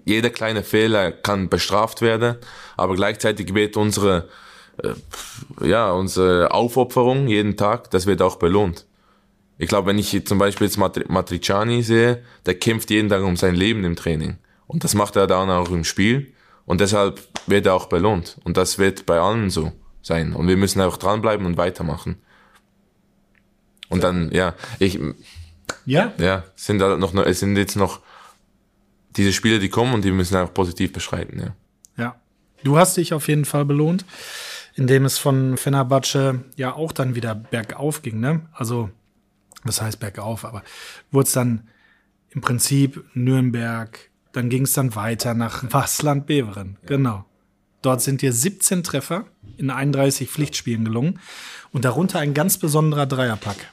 jeder 0.05 0.29
kleine 0.29 0.63
Fehler 0.63 1.11
kann 1.11 1.49
bestraft 1.49 2.01
werden, 2.01 2.37
aber 2.77 2.95
gleichzeitig 2.95 3.53
wird 3.53 3.75
unsere, 3.75 4.29
äh, 4.81 4.93
ja, 5.67 5.91
unsere 5.91 6.51
Aufopferung 6.51 7.27
jeden 7.27 7.57
Tag, 7.57 7.91
das 7.91 8.05
wird 8.05 8.21
auch 8.21 8.37
belohnt. 8.37 8.85
Ich 9.57 9.67
glaube, 9.67 9.87
wenn 9.87 9.97
ich 9.97 10.25
zum 10.25 10.37
Beispiel 10.37 10.67
jetzt 10.67 10.77
Matri 10.77 11.05
Matriciani 11.07 11.81
sehe, 11.81 12.23
der 12.45 12.55
kämpft 12.55 12.89
jeden 12.89 13.09
Tag 13.09 13.23
um 13.23 13.35
sein 13.35 13.55
Leben 13.55 13.83
im 13.83 13.95
Training. 13.95 14.37
Und 14.67 14.83
das 14.83 14.93
macht 14.93 15.15
er 15.15 15.27
dann 15.27 15.49
auch 15.49 15.71
im 15.71 15.83
Spiel. 15.83 16.33
Und 16.65 16.81
deshalb 16.81 17.21
wird 17.47 17.65
er 17.65 17.73
auch 17.73 17.87
belohnt. 17.87 18.37
Und 18.43 18.57
das 18.57 18.77
wird 18.77 19.05
bei 19.05 19.19
allen 19.19 19.49
so 19.49 19.71
sein. 20.01 20.33
Und 20.33 20.47
wir 20.47 20.57
müssen 20.57 20.81
auch 20.81 20.97
dranbleiben 20.97 21.45
und 21.45 21.57
weitermachen. 21.57 22.17
Und 23.89 24.03
dann, 24.03 24.31
ja, 24.31 24.53
ich, 24.79 24.99
ja, 25.85 26.13
ja, 26.17 26.43
sind 26.55 26.79
da 26.79 26.97
noch, 26.97 27.15
es 27.15 27.39
sind 27.39 27.55
jetzt 27.55 27.75
noch 27.75 28.01
diese 29.15 29.33
Spiele, 29.33 29.59
die 29.59 29.69
kommen 29.69 29.93
und 29.93 30.03
die 30.03 30.11
müssen 30.11 30.35
auch 30.35 30.53
positiv 30.53 30.91
beschreiten, 30.93 31.39
ja. 31.39 31.55
Ja. 31.97 32.15
Du 32.63 32.77
hast 32.77 32.97
dich 32.97 33.13
auf 33.13 33.27
jeden 33.27 33.45
Fall 33.45 33.65
belohnt, 33.65 34.05
indem 34.75 35.05
es 35.05 35.17
von 35.17 35.57
Fenerbahce 35.57 36.43
ja 36.55 36.73
auch 36.73 36.91
dann 36.91 37.15
wieder 37.15 37.33
bergauf 37.33 38.01
ging, 38.01 38.19
ne? 38.19 38.41
Also, 38.53 38.89
was 39.63 39.81
heißt 39.81 39.99
bergauf, 39.99 40.45
aber 40.45 40.63
wurde 41.11 41.27
es 41.27 41.33
dann 41.33 41.67
im 42.29 42.41
Prinzip 42.41 43.03
Nürnberg, 43.13 44.09
dann 44.31 44.49
ging 44.49 44.63
es 44.63 44.73
dann 44.73 44.95
weiter 44.95 45.33
nach 45.33 45.63
Wasland 45.71 46.27
Beveren, 46.27 46.77
ja. 46.81 46.87
genau. 46.87 47.25
Dort 47.81 48.01
sind 48.01 48.21
dir 48.21 48.33
17 48.33 48.83
Treffer 48.83 49.25
in 49.57 49.69
31 49.69 50.29
Pflichtspielen 50.29 50.83
gelungen 50.83 51.19
und 51.71 51.85
darunter 51.85 52.19
ein 52.19 52.33
ganz 52.33 52.57
besonderer 52.57 53.05
Dreierpack. 53.05 53.71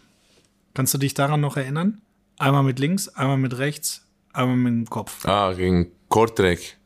Kannst 0.75 0.93
du 0.93 0.99
dich 0.99 1.15
daran 1.15 1.41
noch 1.41 1.57
erinnern? 1.57 2.03
Einmal 2.39 2.65
mit 2.65 2.79
links, 2.79 3.09
einmal 3.09 3.39
mit 3.39 3.59
rechts, 3.59 4.07
aber 4.33 4.55
mit 4.55 4.73
dem 4.73 4.91
Kopf. 4.91 5.25
Ah, 5.27 5.53
gegen 5.53 5.91
Kortrek. 6.09 6.77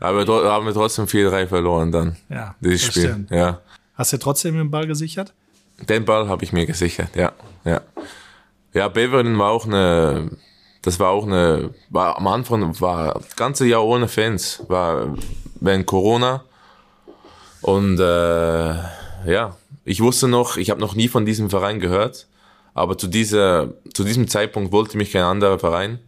Aber 0.00 0.24
da 0.24 0.52
haben 0.52 0.66
wir 0.66 0.74
trotzdem 0.74 1.06
4-3 1.06 1.46
verloren 1.46 1.92
dann. 1.92 2.16
Ja. 2.28 2.54
Dieses 2.60 2.84
Spiel. 2.84 3.04
Stimmt. 3.04 3.30
Ja. 3.30 3.60
Hast 3.94 4.12
du 4.12 4.18
trotzdem 4.18 4.56
den 4.56 4.70
Ball 4.70 4.86
gesichert? 4.86 5.32
Den 5.88 6.04
Ball 6.04 6.28
habe 6.28 6.44
ich 6.44 6.52
mir 6.52 6.66
gesichert, 6.66 7.16
ja. 7.16 7.32
Ja. 7.64 7.80
Ja, 8.76 8.88
Beveren 8.88 9.38
war 9.38 9.52
auch 9.52 9.64
eine, 9.64 10.32
das 10.82 11.00
war 11.00 11.08
auch 11.08 11.26
eine, 11.26 11.70
war 11.88 12.18
am 12.18 12.26
Anfang 12.26 12.78
war 12.78 13.14
das 13.14 13.34
ganze 13.34 13.64
Jahr 13.66 13.82
ohne 13.82 14.06
Fans, 14.06 14.62
war 14.68 15.16
während 15.60 15.86
Corona. 15.86 16.44
Und 17.62 17.98
äh, 17.98 18.74
ja, 19.32 19.56
ich 19.86 20.02
wusste 20.02 20.28
noch, 20.28 20.58
ich 20.58 20.68
habe 20.68 20.82
noch 20.82 20.94
nie 20.94 21.08
von 21.08 21.24
diesem 21.24 21.48
Verein 21.48 21.80
gehört, 21.80 22.26
aber 22.74 22.98
zu 22.98 23.06
dieser, 23.06 23.72
zu 23.94 24.04
diesem 24.04 24.28
Zeitpunkt 24.28 24.72
wollte 24.72 24.98
mich 24.98 25.10
kein 25.10 25.22
anderer 25.22 25.58
Verein. 25.58 25.98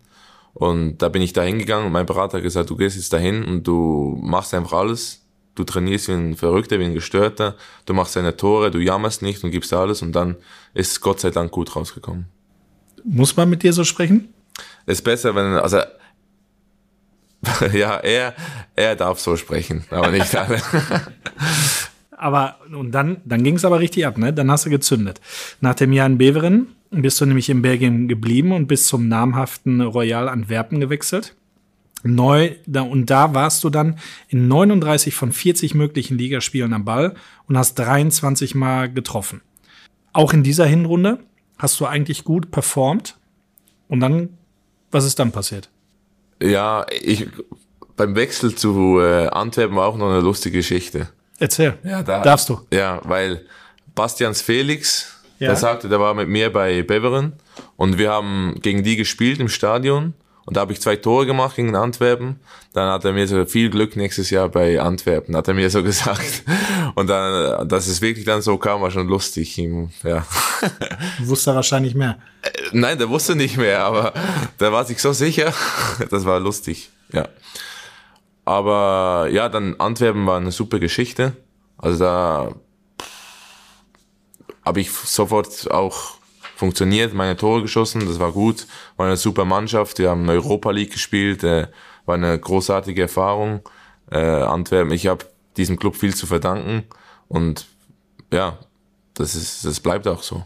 Und 0.52 0.98
da 0.98 1.08
bin 1.08 1.22
ich 1.22 1.32
da 1.32 1.40
hingegangen 1.40 1.86
und 1.86 1.92
mein 1.92 2.04
Berater 2.04 2.36
hat 2.36 2.44
gesagt, 2.44 2.68
du 2.68 2.76
gehst 2.76 2.96
jetzt 2.96 3.14
dahin 3.14 3.46
und 3.46 3.66
du 3.66 4.18
machst 4.20 4.52
einfach 4.52 4.74
alles. 4.74 5.22
Du 5.54 5.64
trainierst 5.64 6.08
wie 6.08 6.12
ein 6.12 6.36
Verrückter, 6.36 6.78
wie 6.78 6.84
ein 6.84 6.92
Gestörter. 6.92 7.54
Du 7.86 7.94
machst 7.94 8.14
deine 8.14 8.36
Tore, 8.36 8.70
du 8.70 8.78
jammerst 8.78 9.22
nicht 9.22 9.42
und 9.42 9.52
gibst 9.52 9.72
alles 9.72 10.02
und 10.02 10.12
dann 10.12 10.36
ist 10.74 11.00
Gott 11.00 11.20
sei 11.20 11.30
Dank 11.30 11.50
gut 11.50 11.74
rausgekommen. 11.74 12.26
Muss 13.10 13.36
man 13.36 13.48
mit 13.48 13.62
dir 13.62 13.72
so 13.72 13.84
sprechen? 13.84 14.28
Ist 14.86 15.02
besser, 15.02 15.34
wenn, 15.34 15.46
also, 15.54 15.78
ja, 17.72 17.96
er, 17.96 18.34
er 18.76 18.96
darf 18.96 19.18
so 19.18 19.36
sprechen, 19.36 19.84
aber 19.90 20.10
nicht 20.10 20.34
alle. 20.36 20.60
aber, 22.10 22.58
und 22.70 22.92
dann, 22.92 23.18
dann 23.24 23.42
ging 23.44 23.56
es 23.56 23.64
aber 23.64 23.80
richtig 23.80 24.06
ab, 24.06 24.18
ne? 24.18 24.32
Dann 24.32 24.50
hast 24.50 24.66
du 24.66 24.70
gezündet. 24.70 25.20
Nach 25.60 25.74
dem 25.74 25.92
Jahr 25.92 26.06
in 26.06 26.18
Beveren 26.18 26.68
bist 26.90 27.20
du 27.20 27.26
nämlich 27.26 27.48
in 27.48 27.62
Belgien 27.62 28.08
geblieben 28.08 28.52
und 28.52 28.66
bist 28.66 28.88
zum 28.88 29.08
namhaften 29.08 29.80
Royal 29.80 30.28
Antwerpen 30.28 30.80
gewechselt. 30.80 31.34
Neu, 32.02 32.52
da, 32.66 32.82
und 32.82 33.06
da 33.06 33.34
warst 33.34 33.64
du 33.64 33.70
dann 33.70 33.98
in 34.28 34.48
39 34.48 35.14
von 35.14 35.32
40 35.32 35.74
möglichen 35.74 36.16
Ligaspielen 36.18 36.72
am 36.72 36.84
Ball 36.84 37.14
und 37.46 37.56
hast 37.56 37.74
23 37.74 38.54
Mal 38.54 38.92
getroffen. 38.92 39.40
Auch 40.12 40.32
in 40.32 40.42
dieser 40.42 40.66
Hinrunde 40.66 41.18
hast 41.58 41.78
du 41.80 41.86
eigentlich 41.86 42.24
gut 42.24 42.50
performt. 42.50 43.16
Und 43.88 44.00
dann, 44.00 44.30
was 44.90 45.04
ist 45.04 45.18
dann 45.18 45.32
passiert? 45.32 45.68
Ja, 46.42 46.86
ich, 47.00 47.26
beim 47.96 48.14
Wechsel 48.14 48.54
zu 48.54 49.00
äh, 49.00 49.26
Antwerpen 49.28 49.76
war 49.76 49.86
auch 49.86 49.96
noch 49.96 50.08
eine 50.10 50.20
lustige 50.20 50.58
Geschichte. 50.58 51.08
Erzähl. 51.38 51.78
Ja, 51.84 52.02
da, 52.02 52.20
Darfst 52.22 52.48
du. 52.48 52.60
Ja, 52.72 53.00
weil 53.04 53.44
Bastians 53.94 54.42
Felix, 54.42 55.20
Ja. 55.38 55.48
der 55.48 55.56
sagte, 55.56 55.88
der 55.88 56.00
war 56.00 56.14
mit 56.14 56.28
mir 56.28 56.52
bei 56.52 56.82
Beveren 56.82 57.32
und 57.76 57.98
wir 57.98 58.10
haben 58.10 58.56
gegen 58.60 58.82
die 58.82 58.96
gespielt 58.96 59.40
im 59.40 59.48
Stadion 59.48 60.14
und 60.46 60.56
da 60.56 60.60
habe 60.62 60.72
ich 60.72 60.80
zwei 60.80 60.96
Tore 60.96 61.26
gemacht 61.26 61.56
gegen 61.56 61.74
Antwerpen. 61.76 62.40
Dann 62.72 62.90
hat 62.90 63.04
er 63.04 63.12
mir 63.12 63.26
so 63.26 63.44
viel 63.46 63.70
Glück 63.70 63.96
nächstes 63.96 64.30
Jahr 64.30 64.48
bei 64.48 64.80
Antwerpen, 64.80 65.36
hat 65.36 65.48
er 65.48 65.54
mir 65.54 65.70
so 65.70 65.82
gesagt. 65.84 66.42
Und 66.94 67.08
dann, 67.08 67.68
dass 67.68 67.86
es 67.86 68.00
wirklich 68.00 68.24
dann 68.24 68.42
so 68.42 68.58
kam, 68.58 68.80
war 68.80 68.90
schon 68.90 69.08
lustig. 69.08 69.58
Ihm, 69.58 69.90
Ja. 70.02 70.24
Wusste 71.20 71.50
er 71.50 71.56
wahrscheinlich 71.56 71.94
mehr. 71.94 72.18
Nein, 72.72 72.98
der 72.98 73.08
wusste 73.08 73.36
nicht 73.36 73.56
mehr, 73.56 73.84
aber 73.84 74.12
der 74.60 74.72
war 74.72 74.84
sich 74.84 75.00
so 75.00 75.12
sicher. 75.12 75.52
Das 76.10 76.24
war 76.24 76.40
lustig, 76.40 76.90
ja. 77.12 77.28
Aber 78.44 79.28
ja, 79.30 79.48
dann 79.48 79.76
Antwerpen 79.78 80.26
war 80.26 80.38
eine 80.38 80.52
super 80.52 80.78
Geschichte. 80.78 81.36
Also 81.76 81.98
da 81.98 82.54
habe 84.64 84.80
ich 84.80 84.90
sofort 84.90 85.70
auch 85.70 86.18
funktioniert, 86.56 87.14
meine 87.14 87.36
Tore 87.36 87.62
geschossen, 87.62 88.06
das 88.06 88.18
war 88.18 88.32
gut, 88.32 88.66
war 88.96 89.06
eine 89.06 89.16
super 89.16 89.44
Mannschaft, 89.44 89.98
wir 89.98 90.10
haben 90.10 90.28
Europa 90.28 90.70
League 90.72 90.92
gespielt, 90.92 91.44
äh, 91.44 91.68
war 92.04 92.16
eine 92.16 92.38
großartige 92.38 93.02
Erfahrung. 93.02 93.60
Äh, 94.10 94.18
Antwerpen, 94.18 94.92
ich 94.92 95.06
habe 95.06 95.26
diesem 95.58 95.78
Club 95.78 95.96
viel 95.96 96.14
zu 96.14 96.26
verdanken 96.26 96.84
und 97.28 97.66
ja, 98.32 98.58
das 99.14 99.34
ist, 99.34 99.64
das 99.64 99.80
bleibt 99.80 100.06
auch 100.06 100.22
so. 100.22 100.44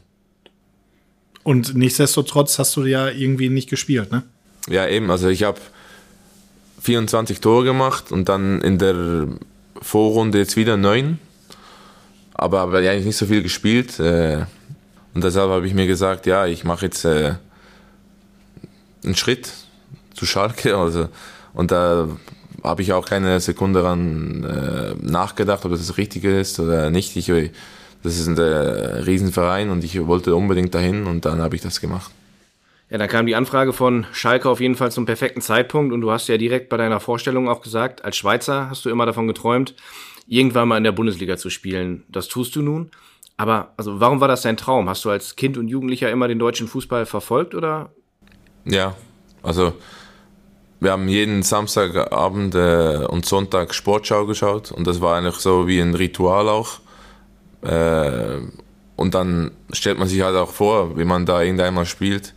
Und 1.45 1.75
nichtsdestotrotz 1.75 2.59
hast 2.59 2.77
du 2.77 2.85
ja 2.85 3.09
irgendwie 3.09 3.49
nicht 3.49 3.69
gespielt, 3.69 4.13
ne? 4.13 4.23
Ja, 4.69 4.87
eben. 4.87 5.11
Also 5.11 5.29
ich 5.29 5.43
habe 5.43 5.61
24 6.83 7.41
Tore 7.41 7.65
gemacht 7.65 8.13
und 8.13 8.29
dann 8.29 8.61
in 8.61 8.79
der 8.79 9.27
Vorrunde 9.81 10.39
jetzt 10.39 10.57
wieder 10.57 10.77
neun. 10.77 11.19
Aber 12.35 12.61
habe 12.61 12.79
eigentlich 12.79 13.07
nicht 13.07 13.17
so 13.17 13.27
viel 13.27 13.43
gespielt. 13.43 13.99
Äh, 13.99 14.47
und 15.15 15.25
deshalb 15.25 15.51
habe 15.51 15.67
ich 15.67 15.75
mir 15.75 15.87
gesagt, 15.87 16.27
ja, 16.27 16.47
ich 16.47 16.65
mache 16.65 16.87
jetzt 16.87 17.05
äh, 17.05 17.35
einen 19.05 19.17
Schritt 19.17 19.53
zu 20.15 20.27
Schalke. 20.27 20.77
Also, 20.77 21.09
und 21.55 21.71
da 21.71 22.09
habe 22.63 22.83
ich 22.83 22.93
auch 22.93 23.07
keine 23.07 23.41
Sekunde 23.41 23.83
daran 23.83 24.45
äh, 24.45 24.95
nachgedacht, 25.01 25.65
ob 25.65 25.73
das 25.73 25.87
das 25.87 25.97
Richtige 25.97 26.39
ist 26.39 26.61
oder 26.61 26.91
nicht. 26.91 27.17
Ich, 27.17 27.27
das 28.03 28.19
ist 28.19 28.27
ein 28.27 28.39
äh, 28.39 28.43
Riesenverein 28.43 29.71
und 29.71 29.85
ich 29.85 30.07
wollte 30.07 30.35
unbedingt 30.35 30.75
dahin 30.75 31.07
und 31.07 31.25
dann 31.25 31.41
habe 31.41 31.57
ich 31.57 31.63
das 31.63 31.81
gemacht. 31.81 32.11
Ja, 32.91 32.99
dann 32.99 33.09
kam 33.09 33.27
die 33.27 33.35
Anfrage 33.35 33.73
von 33.73 34.07
Schalke 34.13 34.51
auf 34.51 34.61
jeden 34.61 34.75
Fall 34.75 34.93
zum 34.93 35.07
perfekten 35.07 35.41
Zeitpunkt 35.41 35.95
und 35.95 36.03
du 36.03 36.11
hast 36.11 36.29
ja 36.29 36.37
direkt 36.37 36.69
bei 36.69 36.77
deiner 36.77 37.01
Vorstellung 37.01 37.49
auch 37.49 37.63
gesagt, 37.63 38.05
als 38.05 38.17
Schweizer 38.17 38.69
hast 38.69 38.85
du 38.85 38.91
immer 38.91 39.07
davon 39.07 39.27
geträumt, 39.27 39.75
irgendwann 40.27 40.69
mal 40.69 40.77
in 40.77 40.85
der 40.85 40.93
Bundesliga 40.93 41.39
zu 41.39 41.49
spielen. 41.49 42.05
Das 42.09 42.29
tust 42.29 42.55
du 42.55 42.61
nun. 42.61 42.91
Aber 43.39 43.73
also 43.77 43.99
warum 43.99 44.21
war 44.21 44.29
das 44.29 44.43
dein 44.43 44.59
Traum? 44.59 44.89
Hast 44.91 45.05
du 45.05 45.11
als 45.11 45.37
Kind 45.37 45.57
und 45.57 45.69
Jugendlicher 45.69 46.11
immer 46.11 46.29
den 46.29 46.39
deutschen 46.39 46.69
Fußball 46.69 47.07
verfolgt 47.07 47.55
oder? 47.55 47.93
Ja, 48.67 48.95
also 49.43 49.73
wir 50.83 50.91
haben 50.91 51.07
jeden 51.07 51.45
Samstagabend 51.45 52.57
äh, 52.57 53.07
und 53.07 53.25
Sonntag 53.25 53.73
Sportschau 53.73 54.27
geschaut 54.27 54.73
und 54.73 54.85
das 54.85 55.01
war 55.01 55.17
eigentlich 55.17 55.37
so 55.37 55.69
wie 55.69 55.79
ein 55.79 55.95
Ritual 55.95 56.49
auch. 56.49 56.81
Äh, 57.63 58.41
und 58.97 59.15
dann 59.15 59.53
stellt 59.73 59.99
man 60.01 60.09
sich 60.09 60.23
halt 60.23 60.37
auch 60.37 60.51
vor, 60.51 60.99
wie 60.99 61.05
man 61.05 61.25
da 61.25 61.41
irgendeinmal 61.41 61.87
spielt. 61.87 62.35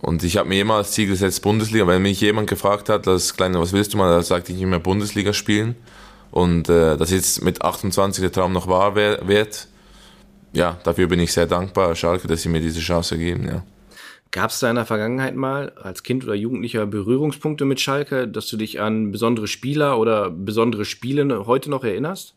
Und 0.00 0.22
ich 0.22 0.36
habe 0.36 0.48
mir 0.48 0.60
immer 0.60 0.74
als 0.74 0.92
Ziel 0.92 1.08
gesetzt, 1.08 1.42
Bundesliga. 1.42 1.86
Wenn 1.88 2.02
mich 2.02 2.20
jemand 2.20 2.48
gefragt 2.48 2.88
hat, 2.88 3.08
das 3.08 3.36
Kleine, 3.36 3.58
was 3.58 3.72
willst 3.72 3.92
du 3.92 3.98
mal, 3.98 4.08
da 4.08 4.22
sagte 4.22 4.52
ich 4.52 4.62
immer 4.62 4.78
Bundesliga 4.78 5.32
spielen. 5.32 5.74
Und 6.30 6.68
äh, 6.68 6.96
dass 6.96 7.10
jetzt 7.10 7.42
mit 7.42 7.62
28 7.62 8.22
der 8.22 8.30
Traum 8.30 8.52
noch 8.52 8.68
wahr 8.68 8.94
wird, 8.94 9.66
ja, 10.52 10.78
dafür 10.84 11.08
bin 11.08 11.18
ich 11.18 11.32
sehr 11.32 11.46
dankbar, 11.46 11.94
Schalke, 11.96 12.28
dass 12.28 12.42
sie 12.42 12.48
mir 12.48 12.60
diese 12.60 12.80
Chance 12.80 13.18
geben, 13.18 13.48
ja. 13.48 13.62
Gab 14.30 14.50
es 14.50 14.60
da 14.60 14.68
in 14.68 14.76
der 14.76 14.84
Vergangenheit 14.84 15.34
mal 15.36 15.72
als 15.82 16.02
Kind 16.02 16.24
oder 16.24 16.34
Jugendlicher 16.34 16.84
Berührungspunkte 16.86 17.64
mit 17.64 17.80
Schalke, 17.80 18.28
dass 18.28 18.46
du 18.48 18.58
dich 18.58 18.80
an 18.80 19.10
besondere 19.10 19.48
Spieler 19.48 19.98
oder 19.98 20.30
besondere 20.30 20.84
Spiele 20.84 21.46
heute 21.46 21.70
noch 21.70 21.82
erinnerst? 21.82 22.34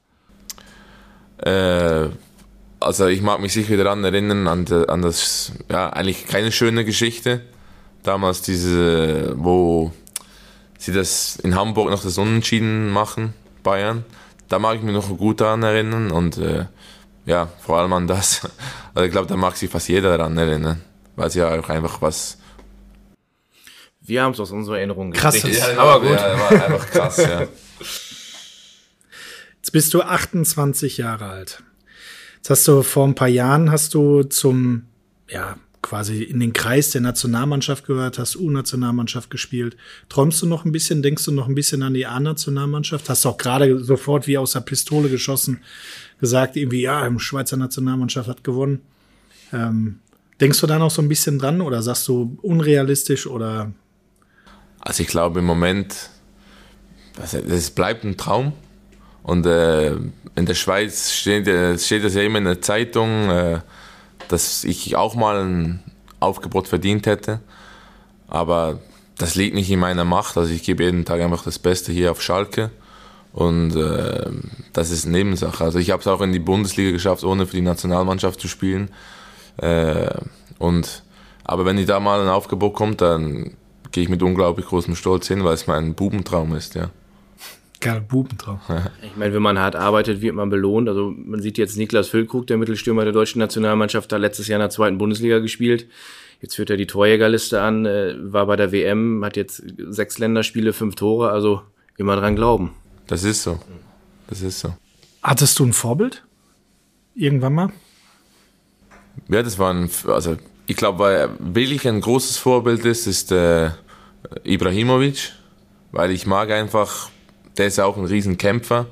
Äh, 1.38 2.08
also 2.80 3.08
ich 3.08 3.22
mag 3.22 3.42
mich 3.42 3.54
sicher 3.54 3.76
daran 3.78 4.04
erinnern, 4.04 4.48
an, 4.48 4.66
an 4.88 5.02
das, 5.02 5.52
ja, 5.70 5.90
eigentlich 5.90 6.28
keine 6.28 6.52
schöne 6.52 6.86
Geschichte. 6.86 7.42
Damals 8.04 8.42
diese, 8.42 9.34
wo 9.38 9.92
sie 10.78 10.94
das 10.94 11.36
in 11.36 11.56
Hamburg 11.56 11.90
noch 11.92 12.02
das 12.02 12.18
Unentschieden 12.18 12.90
machen, 12.90 13.34
Bayern. 13.64 14.06
Da 14.50 14.60
mag 14.60 14.78
ich 14.78 14.82
mich 14.82 14.94
noch 14.94 15.16
gut 15.18 15.42
daran 15.42 15.62
erinnern 15.62 16.12
und 16.12 16.38
äh, 16.38 16.66
ja, 17.26 17.50
vor 17.60 17.78
allem 17.80 17.94
an 17.94 18.08
das. 18.08 18.48
Also 18.94 19.06
ich 19.06 19.12
glaube, 19.14 19.28
da 19.28 19.38
mag 19.38 19.56
sich 19.56 19.72
fast 19.72 19.88
jeder 19.88 20.18
daran 20.18 20.38
erinnern, 20.38 20.82
weil 21.16 21.28
es 21.28 21.36
ja 21.36 21.58
auch 21.58 21.70
einfach 21.70 22.02
was... 22.02 22.38
Wir 24.02 24.24
haben 24.24 24.34
es 24.34 24.40
aus 24.40 24.52
unserer 24.52 24.78
Erinnerung 24.78 25.12
Krass. 25.12 25.36
gestrichen. 25.36 25.76
Ja, 25.76 25.78
aber 25.78 26.02
gut. 26.02 26.18
Ja, 26.18 26.40
war 26.40 26.52
einfach 26.52 26.90
krass, 26.90 27.18
ja. 27.18 27.48
Jetzt 29.58 29.72
bist 29.72 29.94
du 29.94 30.02
28 30.02 30.98
Jahre 30.98 31.26
alt. 31.26 31.64
Jetzt 32.38 32.50
hast 32.50 32.68
du 32.68 32.82
vor 32.82 33.06
ein 33.06 33.14
paar 33.14 33.28
Jahren 33.28 33.72
hast 33.72 33.94
du 33.94 34.24
zum, 34.24 34.88
ja, 35.30 35.56
quasi 35.82 36.24
in 36.24 36.40
den 36.40 36.54
Kreis 36.54 36.92
der 36.92 37.02
Nationalmannschaft 37.02 37.86
gehört, 37.86 38.20
hast 38.20 38.36
U-Nationalmannschaft 38.36 39.30
gespielt. 39.30 39.78
Träumst 40.10 40.42
du 40.42 40.48
noch 40.48 40.66
ein 40.66 40.72
bisschen, 40.72 41.02
denkst 41.02 41.26
du 41.26 41.32
noch 41.32 41.48
ein 41.48 41.56
bisschen 41.56 41.84
an 41.84 41.94
die 41.94 42.06
A-Nationalmannschaft? 42.06 43.10
Hast 43.10 43.26
du 43.26 43.30
auch 43.30 43.38
gerade 43.38 43.84
sofort 43.84 44.28
wie 44.28 44.38
aus 44.38 44.54
der 44.54 44.62
Pistole 44.62 45.10
geschossen 45.10 45.62
gesagt, 46.20 46.56
irgendwie, 46.56 46.82
ja, 46.82 47.08
die 47.08 47.20
Schweizer 47.20 47.58
Nationalmannschaft 47.58 48.30
hat 48.30 48.44
gewonnen. 48.44 48.82
Ähm, 49.54 50.00
denkst 50.42 50.60
du 50.60 50.68
da 50.68 50.80
noch 50.80 50.92
so 50.92 51.02
ein 51.02 51.08
bisschen 51.08 51.40
dran 51.40 51.62
oder 51.62 51.82
sagst 51.82 52.08
du 52.08 52.38
unrealistisch 52.42 53.28
oder 53.28 53.72
Also 54.80 55.04
ich 55.04 55.08
glaube 55.08 55.40
im 55.40 55.46
Moment, 55.46 56.10
das, 57.16 57.32
das 57.32 57.70
bleibt 57.72 58.04
ein 58.04 58.18
Traum. 58.18 58.54
Und 59.24 59.46
äh, 59.46 59.92
in 60.36 60.46
der 60.48 60.56
Schweiz 60.56 61.12
steht, 61.12 61.48
äh, 61.48 61.78
steht 61.78 62.04
das 62.04 62.16
ja 62.16 62.24
immer 62.24 62.40
in 62.40 62.46
der 62.46 62.62
Zeitung, 62.62 63.30
äh, 63.30 63.60
dass 64.30 64.64
ich 64.64 64.96
auch 64.96 65.14
mal 65.14 65.44
ein 65.44 65.84
Aufgebot 66.20 66.68
verdient 66.68 67.06
hätte. 67.06 67.40
Aber 68.28 68.80
das 69.18 69.36
liegt 69.36 69.54
nicht 69.54 69.70
in 69.70 69.80
meiner 69.80 70.06
Macht. 70.06 70.38
Also 70.38 70.52
ich 70.52 70.64
gebe 70.64 70.84
jeden 70.84 71.06
Tag 71.06 71.22
einfach 71.22 71.44
das 71.44 71.60
Beste 71.60 71.92
hier 71.92 72.12
auf 72.12 72.22
Schalke. 72.22 72.72
Und 73.34 73.76
äh, 73.76 74.32
das 74.74 74.90
ist 74.90 75.06
Nebensache. 75.06 75.64
Also 75.64 75.78
ich 75.78 75.92
habe 75.92 76.02
es 76.02 76.08
auch 76.08 76.22
in 76.22 76.34
die 76.34 76.40
Bundesliga 76.40 76.92
geschafft, 76.92 77.24
ohne 77.24 77.46
für 77.46 77.56
die 77.56 77.62
Nationalmannschaft 77.62 78.42
zu 78.42 78.48
spielen. 78.48 78.90
Äh, 79.58 80.10
und, 80.60 81.04
aber 81.44 81.66
wenn 81.66 81.78
die 81.78 81.86
da 81.86 82.00
mal 82.00 82.22
ein 82.22 82.28
Aufgebot 82.28 82.74
kommt, 82.74 83.02
dann 83.02 83.58
gehe 83.92 84.04
ich 84.04 84.10
mit 84.10 84.24
unglaublich 84.24 84.68
großem 84.68 84.96
Stolz 84.96 85.28
hin, 85.28 85.44
weil 85.44 85.54
es 85.54 85.68
mein 85.68 85.96
Bubentraum 85.96 86.56
ist, 86.56 86.76
ja. 86.76 86.90
geil 87.80 88.02
Bubentraum? 88.02 88.60
Ich 89.02 89.16
meine, 89.18 89.34
wenn 89.34 89.42
man 89.42 89.60
hart 89.60 89.76
arbeitet, 89.76 90.22
wird 90.22 90.36
man 90.36 90.50
belohnt. 90.50 90.88
Also 90.88 91.14
man 91.16 91.42
sieht 91.42 91.58
jetzt 91.58 91.78
Niklas 91.78 92.08
Füllkrug, 92.10 92.48
der 92.48 92.58
Mittelstürmer 92.58 93.04
der 93.04 93.14
deutschen 93.14 93.40
Nationalmannschaft, 93.40 94.12
da 94.12 94.18
letztes 94.18 94.48
Jahr 94.48 94.58
in 94.58 94.62
der 94.62 94.70
zweiten 94.70 94.98
Bundesliga 94.98 95.40
gespielt. 95.40 95.88
Jetzt 96.42 96.56
führt 96.56 96.72
er 96.72 96.78
die 96.78 96.88
Torjägerliste 96.88 97.62
an, 97.62 97.86
äh, 97.86 98.16
war 98.18 98.48
bei 98.48 98.56
der 98.56 98.72
WM, 98.72 99.24
hat 99.24 99.38
jetzt 99.38 99.64
sechs 99.90 100.18
Länderspiele, 100.18 100.74
fünf 100.74 100.96
Tore. 100.96 101.32
Also 101.32 101.62
immer 101.98 102.16
dran 102.16 102.36
glauben. 102.36 102.72
Das 103.08 103.24
ist 103.24 103.44
so. 103.44 103.60
Das 104.28 104.42
ist 104.42 104.60
so. 104.60 104.74
Hattest 105.22 105.60
du 105.60 105.66
ein 105.66 105.74
Vorbild? 105.74 106.24
Irgendwann 107.14 107.54
mal? 107.54 107.70
Ja, 109.28 109.44
das 109.44 109.58
war 109.60 109.74
ein, 109.74 109.90
also 110.08 110.38
ich 110.68 110.76
glaube, 110.76 111.00
weil 111.00 111.30
wirklich 111.40 111.88
ein 111.88 112.02
großes 112.02 112.38
Vorbild 112.38 112.86
ist, 112.86 113.08
ist 113.08 113.32
äh, 113.32 113.72
Ibrahimovic, 114.44 115.34
weil 115.92 116.12
ich 116.12 116.26
mag 116.26 116.52
einfach, 116.52 117.10
der 117.58 117.68
ist 117.68 117.80
auch 117.80 117.98
ein 117.98 118.06
Riesenkämpfer, 118.06 118.88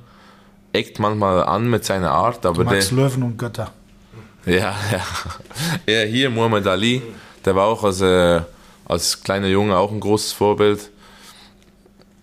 eckt 0.74 1.00
manchmal 1.00 1.44
an 1.44 1.70
mit 1.70 1.86
seiner 1.86 2.12
Art, 2.12 2.46
aber 2.46 2.64
der, 2.64 2.74
Max 2.74 2.92
Löwen 2.92 3.24
und 3.24 3.38
Götter. 3.38 3.72
Ja, 4.46 4.76
ja. 4.92 5.94
ja 5.94 6.02
hier 6.02 6.30
Muhammad 6.30 6.68
Ali, 6.68 7.02
der 7.46 7.56
war 7.56 7.68
auch 7.68 7.84
als, 7.84 8.02
äh, 8.02 8.42
als 8.86 9.22
kleiner 9.22 9.48
Junge 9.48 9.78
auch 9.78 9.92
ein 9.92 10.00
großes 10.00 10.34
Vorbild. 10.34 10.90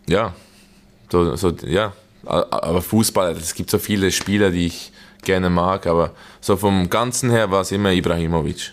Ja, 0.08 0.34
so, 1.10 1.36
so, 1.36 1.50
ja. 1.66 1.92
Aber 2.24 2.82
Fußball, 2.82 3.36
es 3.36 3.54
gibt 3.54 3.70
so 3.70 3.78
viele 3.78 4.10
Spieler, 4.10 4.50
die 4.50 4.66
ich 4.66 4.92
gerne 5.26 5.50
mag, 5.50 5.86
aber 5.86 6.12
so 6.40 6.56
vom 6.56 6.88
Ganzen 6.88 7.30
her 7.30 7.50
war 7.50 7.60
es 7.60 7.72
immer 7.72 7.92
Ibrahimovic. 7.92 8.72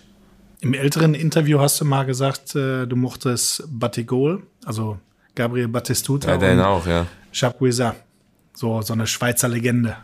Im 0.61 0.73
älteren 0.73 1.13
Interview 1.13 1.59
hast 1.59 1.81
du 1.81 1.85
mal 1.85 2.05
gesagt, 2.05 2.55
äh, 2.55 2.85
du 2.85 2.95
mochtest 2.95 3.65
Batigol, 3.67 4.43
also 4.63 4.97
Gabriel 5.35 5.67
Battistuta 5.67 6.31
Ja, 6.31 6.37
den 6.37 6.61
auch, 6.61 6.87
ja. 6.87 7.05
Chapuisat. 7.33 7.97
So, 8.55 8.81
so 8.81 8.93
eine 8.93 9.05
Schweizer 9.05 9.49
Legende. 9.49 9.97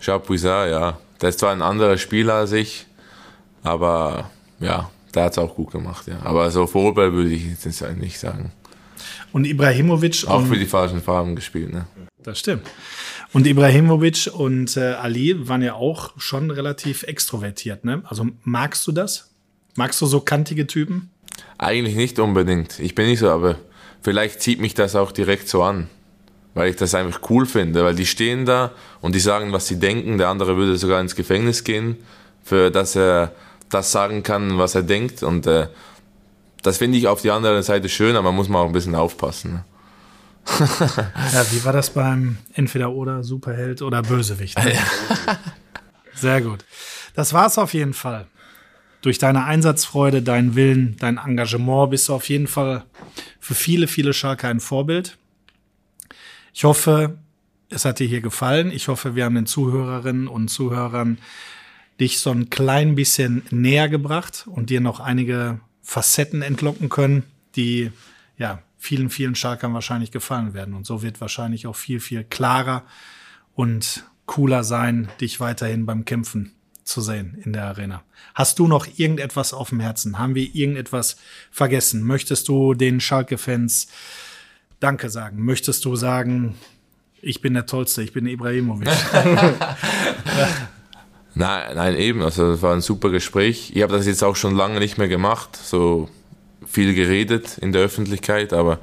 Chapuisat, 0.00 0.70
ja. 0.70 0.98
Der 1.20 1.28
ist 1.28 1.38
zwar 1.38 1.52
ein 1.52 1.62
anderer 1.62 1.96
Spieler 1.98 2.34
als 2.34 2.52
ich, 2.52 2.86
aber 3.62 4.30
ja, 4.58 4.90
der 5.14 5.24
hat 5.24 5.32
es 5.32 5.38
auch 5.38 5.54
gut 5.54 5.70
gemacht, 5.70 6.06
ja. 6.08 6.18
Aber 6.24 6.50
so 6.50 6.66
Vorbild 6.66 7.12
würde 7.12 7.30
ich 7.30 7.46
jetzt 7.46 7.66
nicht 7.98 8.18
sagen. 8.18 8.52
Und 9.32 9.44
Ibrahimovic. 9.44 10.26
Auch 10.26 10.44
für 10.44 10.56
die 10.56 10.66
falschen 10.66 11.00
Farben 11.00 11.36
gespielt, 11.36 11.72
ne? 11.72 11.86
Das 12.22 12.38
stimmt. 12.38 12.66
Und 13.32 13.46
Ibrahimovic 13.46 14.30
und 14.32 14.76
äh, 14.76 14.92
Ali 14.92 15.48
waren 15.48 15.62
ja 15.62 15.74
auch 15.74 16.12
schon 16.16 16.50
relativ 16.50 17.04
extrovertiert, 17.04 17.84
ne? 17.84 18.02
Also 18.04 18.26
magst 18.42 18.86
du 18.86 18.92
das? 18.92 19.30
Magst 19.76 20.00
du 20.00 20.06
so 20.06 20.20
kantige 20.20 20.66
Typen? 20.66 21.10
Eigentlich 21.58 21.94
nicht 21.94 22.18
unbedingt. 22.18 22.80
Ich 22.80 22.94
bin 22.94 23.06
nicht 23.06 23.20
so, 23.20 23.30
aber 23.30 23.56
vielleicht 24.02 24.40
zieht 24.42 24.60
mich 24.60 24.74
das 24.74 24.96
auch 24.96 25.12
direkt 25.12 25.48
so 25.48 25.62
an. 25.62 25.88
Weil 26.54 26.70
ich 26.70 26.76
das 26.76 26.96
einfach 26.96 27.20
cool 27.30 27.46
finde, 27.46 27.84
weil 27.84 27.94
die 27.94 28.06
stehen 28.06 28.44
da 28.44 28.72
und 29.00 29.14
die 29.14 29.20
sagen, 29.20 29.52
was 29.52 29.68
sie 29.68 29.78
denken. 29.78 30.18
Der 30.18 30.28
andere 30.28 30.56
würde 30.56 30.76
sogar 30.76 31.00
ins 31.00 31.14
Gefängnis 31.14 31.62
gehen, 31.62 31.96
für 32.42 32.72
dass 32.72 32.96
er 32.96 33.32
das 33.68 33.92
sagen 33.92 34.24
kann, 34.24 34.58
was 34.58 34.74
er 34.74 34.82
denkt. 34.82 35.22
Und 35.22 35.46
äh, 35.46 35.68
das 36.62 36.78
finde 36.78 36.98
ich 36.98 37.06
auf 37.06 37.22
die 37.22 37.30
andere 37.30 37.62
Seite 37.62 37.88
schön, 37.88 38.16
aber 38.16 38.24
man 38.24 38.34
muss 38.34 38.48
mal 38.48 38.62
auch 38.62 38.66
ein 38.66 38.72
bisschen 38.72 38.96
aufpassen. 38.96 39.52
Ne? 39.52 39.64
ja, 40.58 41.46
wie 41.52 41.64
war 41.64 41.72
das 41.72 41.90
beim 41.90 42.38
Entweder 42.54 42.90
oder 42.92 43.22
Superheld 43.22 43.82
oder 43.82 44.02
Bösewicht? 44.02 44.58
Sehr 46.14 46.40
gut. 46.40 46.64
Das 47.14 47.32
war's 47.32 47.58
auf 47.58 47.74
jeden 47.74 47.94
Fall. 47.94 48.26
Durch 49.02 49.18
deine 49.18 49.44
Einsatzfreude, 49.44 50.22
deinen 50.22 50.54
Willen, 50.54 50.96
dein 50.98 51.16
Engagement 51.16 51.90
bist 51.90 52.08
du 52.08 52.14
auf 52.14 52.28
jeden 52.28 52.46
Fall 52.46 52.84
für 53.38 53.54
viele, 53.54 53.86
viele 53.86 54.12
Schalke 54.12 54.48
ein 54.48 54.60
Vorbild. 54.60 55.16
Ich 56.52 56.64
hoffe, 56.64 57.16
es 57.70 57.84
hat 57.84 57.98
dir 57.98 58.06
hier 58.06 58.20
gefallen. 58.20 58.70
Ich 58.70 58.88
hoffe, 58.88 59.14
wir 59.14 59.24
haben 59.24 59.36
den 59.36 59.46
Zuhörerinnen 59.46 60.28
und 60.28 60.48
Zuhörern 60.48 61.18
dich 62.00 62.18
so 62.18 62.30
ein 62.30 62.50
klein 62.50 62.94
bisschen 62.94 63.42
näher 63.50 63.88
gebracht 63.88 64.46
und 64.46 64.70
dir 64.70 64.80
noch 64.80 65.00
einige 65.00 65.60
Facetten 65.82 66.42
entlocken 66.42 66.88
können, 66.88 67.22
die 67.56 67.92
ja 68.36 68.62
vielen, 68.80 69.10
vielen 69.10 69.34
Schalkern 69.34 69.74
wahrscheinlich 69.74 70.10
gefallen 70.10 70.54
werden. 70.54 70.74
Und 70.74 70.86
so 70.86 71.02
wird 71.02 71.20
wahrscheinlich 71.20 71.66
auch 71.66 71.76
viel, 71.76 72.00
viel 72.00 72.24
klarer 72.24 72.82
und 73.54 74.04
cooler 74.24 74.64
sein, 74.64 75.10
dich 75.20 75.38
weiterhin 75.38 75.84
beim 75.84 76.06
Kämpfen 76.06 76.52
zu 76.82 77.02
sehen 77.02 77.38
in 77.44 77.52
der 77.52 77.64
Arena. 77.66 78.02
Hast 78.34 78.58
du 78.58 78.66
noch 78.66 78.86
irgendetwas 78.96 79.52
auf 79.52 79.68
dem 79.68 79.80
Herzen? 79.80 80.18
Haben 80.18 80.34
wir 80.34 80.54
irgendetwas 80.54 81.18
vergessen? 81.50 82.02
Möchtest 82.04 82.48
du 82.48 82.72
den 82.74 83.00
Schalke-Fans 83.00 83.88
Danke 84.80 85.10
sagen? 85.10 85.44
Möchtest 85.44 85.84
du 85.84 85.94
sagen, 85.94 86.54
ich 87.20 87.42
bin 87.42 87.52
der 87.52 87.66
Tollste, 87.66 88.02
ich 88.02 88.14
bin 88.14 88.26
Ibrahimovic? 88.26 88.88
Nein, 91.32 91.76
nein, 91.76 91.94
eben. 91.94 92.22
Also 92.22 92.50
das 92.50 92.60
war 92.60 92.74
ein 92.74 92.80
super 92.80 93.10
Gespräch. 93.10 93.70
Ich 93.72 93.82
habe 93.82 93.92
das 93.92 94.04
jetzt 94.04 94.24
auch 94.24 94.34
schon 94.34 94.56
lange 94.56 94.80
nicht 94.80 94.98
mehr 94.98 95.06
gemacht, 95.06 95.56
so 95.56 96.08
viel 96.70 96.94
geredet 96.94 97.58
in 97.58 97.72
der 97.72 97.82
Öffentlichkeit, 97.82 98.52
aber 98.52 98.78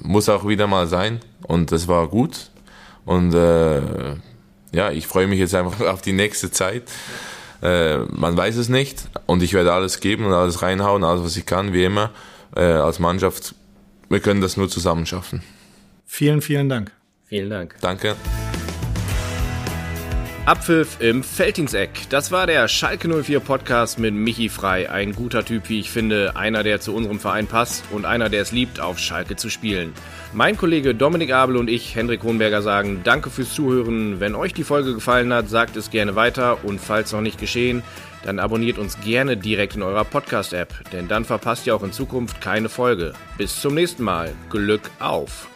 muss 0.00 0.28
auch 0.28 0.46
wieder 0.46 0.66
mal 0.66 0.86
sein. 0.86 1.20
Und 1.42 1.72
das 1.72 1.88
war 1.88 2.08
gut. 2.08 2.50
Und 3.04 3.34
äh, 3.34 3.80
ja, 4.72 4.90
ich 4.90 5.06
freue 5.06 5.26
mich 5.26 5.38
jetzt 5.38 5.54
einfach 5.54 5.80
auf 5.86 6.02
die 6.02 6.12
nächste 6.12 6.50
Zeit. 6.50 6.84
Äh, 7.62 7.98
man 7.98 8.36
weiß 8.36 8.56
es 8.56 8.68
nicht 8.68 9.08
und 9.26 9.42
ich 9.42 9.52
werde 9.52 9.72
alles 9.72 9.98
geben 10.00 10.26
und 10.26 10.32
alles 10.32 10.62
reinhauen, 10.62 11.02
alles 11.02 11.24
was 11.24 11.36
ich 11.36 11.46
kann, 11.46 11.72
wie 11.72 11.84
immer. 11.84 12.10
Äh, 12.54 12.62
als 12.62 12.98
Mannschaft, 13.00 13.54
wir 14.08 14.20
können 14.20 14.40
das 14.40 14.56
nur 14.56 14.68
zusammen 14.68 15.06
schaffen. 15.06 15.42
Vielen, 16.06 16.40
vielen 16.40 16.68
Dank. 16.68 16.92
Vielen 17.26 17.50
Dank. 17.50 17.74
Danke. 17.80 18.16
Abpfiff 20.48 20.96
im 21.00 21.22
Feltingseck. 21.22 22.08
Das 22.08 22.32
war 22.32 22.46
der 22.46 22.68
Schalke 22.68 23.06
04 23.22 23.40
Podcast 23.40 23.98
mit 23.98 24.14
Michi 24.14 24.48
Frei. 24.48 24.90
Ein 24.90 25.14
guter 25.14 25.44
Typ, 25.44 25.68
wie 25.68 25.78
ich 25.78 25.90
finde. 25.90 26.36
Einer, 26.36 26.62
der 26.62 26.80
zu 26.80 26.94
unserem 26.94 27.20
Verein 27.20 27.46
passt 27.46 27.84
und 27.90 28.06
einer, 28.06 28.30
der 28.30 28.40
es 28.40 28.50
liebt, 28.50 28.80
auf 28.80 28.98
Schalke 28.98 29.36
zu 29.36 29.50
spielen. 29.50 29.92
Mein 30.32 30.56
Kollege 30.56 30.94
Dominik 30.94 31.34
Abel 31.34 31.58
und 31.58 31.68
ich, 31.68 31.94
Hendrik 31.94 32.22
Hohenberger, 32.22 32.62
sagen 32.62 33.02
Danke 33.04 33.28
fürs 33.28 33.52
Zuhören. 33.52 34.20
Wenn 34.20 34.34
euch 34.34 34.54
die 34.54 34.64
Folge 34.64 34.94
gefallen 34.94 35.34
hat, 35.34 35.50
sagt 35.50 35.76
es 35.76 35.90
gerne 35.90 36.16
weiter 36.16 36.64
und 36.64 36.80
falls 36.80 37.12
noch 37.12 37.20
nicht 37.20 37.38
geschehen, 37.38 37.82
dann 38.24 38.38
abonniert 38.38 38.78
uns 38.78 38.98
gerne 39.02 39.36
direkt 39.36 39.76
in 39.76 39.82
eurer 39.82 40.04
Podcast-App, 40.04 40.90
denn 40.92 41.08
dann 41.08 41.26
verpasst 41.26 41.66
ihr 41.66 41.76
auch 41.76 41.82
in 41.82 41.92
Zukunft 41.92 42.40
keine 42.40 42.70
Folge. 42.70 43.12
Bis 43.36 43.60
zum 43.60 43.74
nächsten 43.74 44.02
Mal. 44.02 44.32
Glück 44.48 44.90
auf! 44.98 45.50